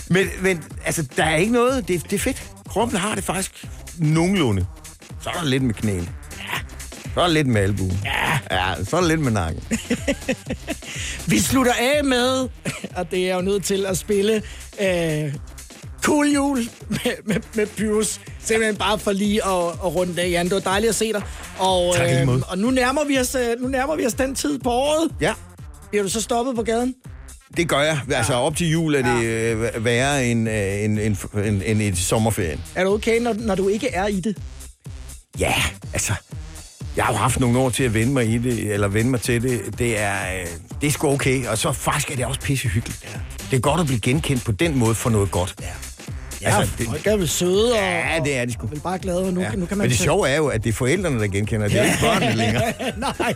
Men, 0.09 0.27
men 0.41 0.63
altså, 0.85 1.07
der 1.17 1.23
er 1.23 1.35
ikke 1.35 1.53
noget... 1.53 1.87
Det, 1.87 2.03
det 2.03 2.13
er 2.13 2.19
fedt. 2.19 2.43
Kroppen 2.69 2.97
har 2.97 3.15
det 3.15 3.23
faktisk 3.23 3.65
nogenlunde. 3.97 4.65
Så 5.21 5.29
er 5.29 5.33
der 5.33 5.45
lidt 5.45 5.63
med 5.63 5.73
knæene. 5.73 6.07
Ja. 6.37 6.59
Så 7.13 7.19
er 7.21 7.25
der 7.25 7.33
lidt 7.33 7.47
med 7.47 7.61
albuen. 7.61 7.99
Ja. 8.03 8.39
Ja, 8.51 8.83
så 8.83 8.97
er 8.97 9.01
der 9.01 9.07
lidt 9.07 9.19
med 9.19 9.31
nakken. 9.31 9.63
Vi 11.31 11.39
slutter 11.39 11.73
af 11.73 12.03
med, 12.03 12.49
og 12.95 13.11
det 13.11 13.31
er 13.31 13.35
jo 13.35 13.41
nødt 13.41 13.63
til 13.63 13.85
at 13.85 13.97
spille 13.97 14.41
øh, 14.81 15.33
Cool 16.05 16.27
Jul 16.27 16.57
med, 16.89 16.99
med, 17.25 17.35
med 17.53 17.65
Pyrus. 17.67 18.21
Simpelthen 18.39 18.75
bare 18.75 18.99
for 18.99 19.11
lige 19.11 19.45
at, 19.45 19.67
at 19.67 19.95
runde 19.95 20.15
det 20.15 20.19
af, 20.19 20.29
Jan. 20.29 20.45
Det 20.45 20.53
var 20.53 20.59
dejligt 20.59 20.89
at 20.89 20.95
se 20.95 21.13
dig. 21.13 21.21
Og, 21.59 21.93
øh, 22.01 22.09
Tak 22.09 22.25
måde. 22.25 22.43
og 22.47 22.57
nu 22.57 22.71
nærmer, 22.71 23.05
vi 23.05 23.19
os, 23.19 23.35
øh, 23.35 23.61
nu 23.61 23.67
nærmer 23.67 23.95
vi 23.95 24.05
os 24.05 24.13
den 24.13 24.35
tid 24.35 24.59
på 24.59 24.69
året. 24.71 25.11
Ja. 25.21 25.33
Bliver 25.89 26.03
du 26.03 26.09
så 26.09 26.21
stoppet 26.21 26.55
på 26.55 26.63
gaden? 26.63 26.95
Det 27.57 27.69
gør 27.69 27.81
jeg. 27.81 27.99
Altså, 28.11 28.33
op 28.33 28.55
til 28.55 28.69
jul 28.71 28.95
er 28.95 29.01
det 29.15 29.25
øh, 29.25 29.85
værre 29.85 30.25
end, 30.25 30.49
øh, 30.49 30.83
end, 30.83 30.99
end, 30.99 31.17
end, 31.45 31.61
end 31.65 31.81
i 31.81 31.95
sommerferien. 31.95 32.61
Er 32.75 32.83
du 32.83 32.93
okay, 32.93 33.19
når, 33.21 33.33
når 33.33 33.55
du 33.55 33.67
ikke 33.67 33.87
er 33.89 34.07
i 34.07 34.19
det? 34.19 34.37
Ja, 35.39 35.53
altså... 35.93 36.13
Jeg 36.95 37.05
har 37.05 37.13
jo 37.13 37.17
haft 37.17 37.39
nogle 37.39 37.59
år 37.59 37.69
til 37.69 37.83
at 37.83 37.93
vende 37.93 38.13
mig 38.13 38.29
i 38.29 38.37
det, 38.37 38.73
eller 38.73 38.87
vende 38.87 39.11
mig 39.11 39.21
til 39.21 39.41
det. 39.41 39.61
Det 39.79 39.99
er, 39.99 40.15
øh, 40.39 40.47
det 40.81 40.87
er 40.87 40.91
sgu 40.91 41.07
okay, 41.09 41.47
og 41.47 41.57
så 41.57 41.71
faktisk 41.71 42.11
er 42.11 42.15
det 42.15 42.25
også 42.25 42.39
pisse 42.41 42.67
hyggeligt. 42.67 42.99
Ja. 43.03 43.19
Det 43.51 43.57
er 43.57 43.61
godt 43.61 43.79
at 43.81 43.85
blive 43.87 43.99
genkendt 43.99 44.43
på 44.45 44.51
den 44.51 44.77
måde 44.77 44.95
for 44.95 45.09
noget 45.09 45.31
godt. 45.31 45.55
Ja. 45.61 45.65
Ja, 46.41 46.57
altså, 46.57 46.73
det, 46.77 46.87
folk 46.87 47.07
er 47.07 47.17
vel 47.17 47.27
søde 47.29 47.71
og, 47.71 47.77
Ja, 47.77 48.19
det 48.25 48.37
er 48.37 48.45
de 48.45 48.53
sgu. 48.53 48.63
og 48.63 48.71
vel 48.71 48.79
bare 48.79 48.97
glade, 48.99 49.19
og 49.25 49.33
nu, 49.33 49.41
Ja. 49.41 49.49
nu 49.55 49.65
kan 49.65 49.77
man... 49.77 49.83
Men 49.85 49.89
det 49.89 49.99
sjove 49.99 50.29
er 50.29 50.35
jo, 50.35 50.47
at 50.47 50.63
det 50.63 50.69
er 50.69 50.73
forældrene, 50.73 51.19
der 51.19 51.27
genkender. 51.27 51.67
Det 51.67 51.79
er 51.79 51.83
ikke 51.83 51.97
børnene 52.01 52.35
længere. 52.35 52.63
Nej. 52.97 53.33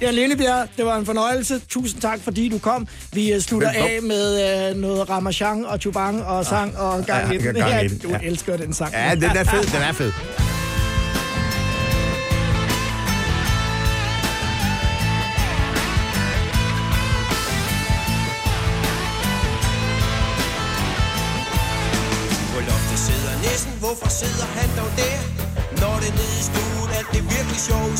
Ja, 0.00 0.10
Lillebjerg, 0.10 0.68
det 0.76 0.84
var 0.84 0.96
en 0.96 1.06
fornøjelse. 1.06 1.60
Tusind 1.68 2.00
tak, 2.00 2.20
fordi 2.24 2.48
du 2.48 2.58
kom. 2.58 2.88
Vi 3.12 3.34
uh, 3.36 3.40
slutter 3.42 3.68
Velkommen. 3.68 3.96
af 3.96 4.02
med 4.02 4.70
uh, 4.74 4.80
noget 4.80 5.10
Ramachan 5.10 5.64
og 5.64 5.78
Chubang 5.78 6.22
og 6.24 6.44
sang 6.46 6.76
og 6.78 7.06
gang 7.06 7.32
Ja, 7.32 7.38
i 7.38 7.42
den. 7.42 7.54
gang 7.54 7.84
i 7.84 7.88
den, 7.88 7.98
Du 7.98 8.08
ja. 8.08 8.18
elsker 8.22 8.56
den 8.56 8.74
sang. 8.74 8.92
Ja, 8.92 9.14
den 9.14 9.24
er 9.24 9.44
fed, 9.44 9.62
den 9.62 9.82
er 9.88 9.92
fed. 9.92 10.12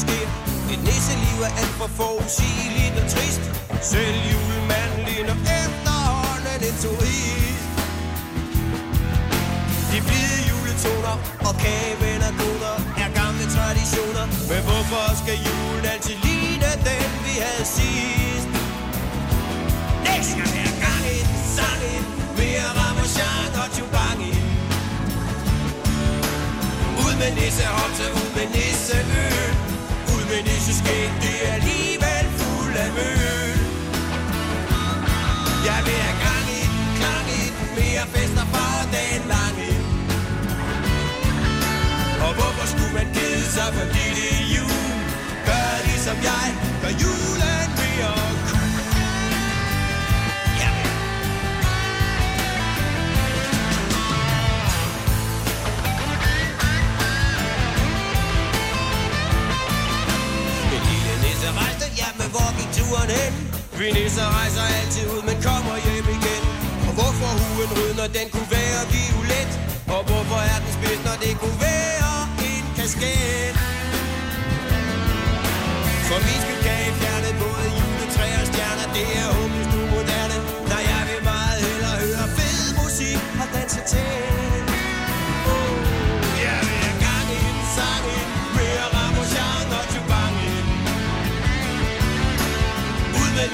Sker. 0.05 0.27
Et 0.73 0.81
nisseliv 0.89 1.39
er 1.49 1.53
alt 1.61 1.75
for 1.81 1.91
forudsigeligt 2.01 2.95
og 3.01 3.07
trist. 3.15 3.43
Selv 3.93 4.17
julemanden 4.31 5.01
ligner 5.09 5.37
efterhånden 5.61 6.61
en 6.69 6.77
turist. 6.85 7.67
De 9.91 9.99
blide 10.07 10.39
juletoner 10.51 11.17
og 11.49 11.55
kagen 11.65 12.23
og 12.29 12.35
goder 12.41 12.77
er 13.03 13.09
gamle 13.21 13.47
traditioner. 13.57 14.25
Men 14.51 14.61
hvorfor 14.69 15.05
skal 15.23 15.37
julen 15.47 15.85
altid 15.93 16.17
ligne 16.27 16.71
den, 16.89 17.09
vi 17.27 17.35
havde 17.45 17.67
sidst? 17.77 18.49
Næste 20.07 20.31
skal 20.33 20.47
være 20.57 20.75
gang 20.87 21.05
i 21.17 21.21
den, 21.29 21.39
sang 21.57 21.81
i 21.93 21.95
den, 21.97 22.07
mere 22.41 22.69
ramachan 22.79 23.51
og 23.63 23.69
tjubang 23.75 24.19
i 24.31 24.33
den. 24.39 24.49
Ud 27.05 27.15
med 27.21 27.31
nissehopse, 27.39 28.05
ud 28.21 28.29
med 28.37 28.47
nisseøl 28.55 29.32
hvorfor 42.93 43.05
man 43.05 43.15
kede 43.15 43.47
sig, 43.57 43.69
fordi 43.79 44.05
det 44.19 44.29
er 44.39 44.45
jul. 44.55 44.73
Gør 45.47 45.69
ligesom 45.89 46.17
jeg, 46.29 46.49
gør 46.83 46.93
julen 47.03 47.69
mere 47.81 48.13
cool. 48.49 48.71
Rejste, 61.63 61.87
ja, 61.97 62.09
men 62.19 62.29
hvor 62.35 62.51
gik 62.59 62.71
turen 62.77 63.11
hen? 63.19 63.33
Vi 63.79 63.87
nisser 63.93 64.29
rejser 64.39 64.65
altid 64.79 65.05
ud, 65.15 65.23
men 65.29 65.37
kommer 65.43 65.77
hjem 65.85 66.07
igen. 66.17 66.43
Og 66.89 66.93
hvorfor 66.99 67.31
huen 67.41 67.71
rød, 67.77 67.95
når 68.01 68.09
den 68.19 68.27
kunne 68.33 68.51
være 68.51 68.81
violet? 68.93 69.51
Og 69.95 70.01
hvorfor 70.09 70.41
er 70.53 70.59
den 70.65 70.73
spids, 70.77 71.01
når 71.05 71.17
det 71.23 71.33
kunne 71.41 71.61
være? 71.61 71.72
En 72.83 72.89
kasket? 72.89 73.55
For 76.09 76.19
min 76.27 76.41
skyld 76.45 76.63
kan 76.67 76.79
I 76.89 76.91
fjerne 77.01 77.31
både 77.43 77.67
juletræ 77.79 78.27
og 78.41 78.47
stjerner. 78.51 78.87
Det 78.97 79.07
er 79.21 79.29
håbløst 79.37 79.71
nu 79.75 79.83
moderne. 79.95 80.37
Nej, 80.71 80.83
jeg 80.91 81.03
vil 81.09 81.21
meget 81.31 81.59
hellere 81.67 81.97
høre 82.05 82.27
fed 82.37 82.59
musik 82.81 83.21
og 83.43 83.47
danse 83.55 83.81
til. 83.93 84.13
Jeg 86.47 86.59
vil 86.67 86.79
have 86.85 86.99
gang 87.07 87.27
i 87.37 87.41
den, 87.47 87.59
sang 87.77 88.05
i 88.17 88.19
Mere 88.57 88.87
ramachan 88.97 89.67
og 89.79 89.85
Ud 93.21 93.31
med 93.37 93.49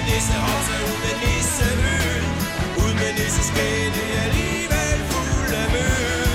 med 0.00 0.12
nissehårse, 0.12 0.74
ud 0.88 0.98
med 1.04 1.16
nissehøl 1.22 2.24
Ud 2.82 2.92
med 3.00 3.12
nisseskæde, 3.18 4.02
alligevel 4.24 4.98
fuld 5.10 5.52
af 5.62 5.68
møl. 5.74 6.28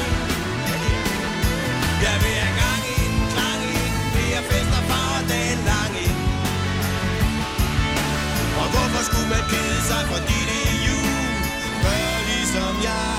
Jeg 2.05 2.15
vil 2.23 2.35
have 2.41 2.55
gang 2.61 2.83
i 2.93 3.01
den, 3.11 3.15
klang 3.33 3.61
i 3.71 3.75
den. 3.83 3.93
Flere 4.13 4.41
fester 4.49 4.81
far 4.89 5.15
dagen 5.29 5.61
lang 5.69 5.93
i 6.05 6.07
den. 6.17 6.27
Og 8.61 8.67
hvorfor 8.73 9.01
skulle 9.09 9.29
man 9.35 9.43
kede 9.51 9.81
sig, 9.89 10.03
fordi 10.13 10.37
det 10.49 10.61
er 10.71 10.77
jul? 10.87 11.13
Gør 11.83 12.13
ligesom 12.29 12.73
jeg 12.89 13.14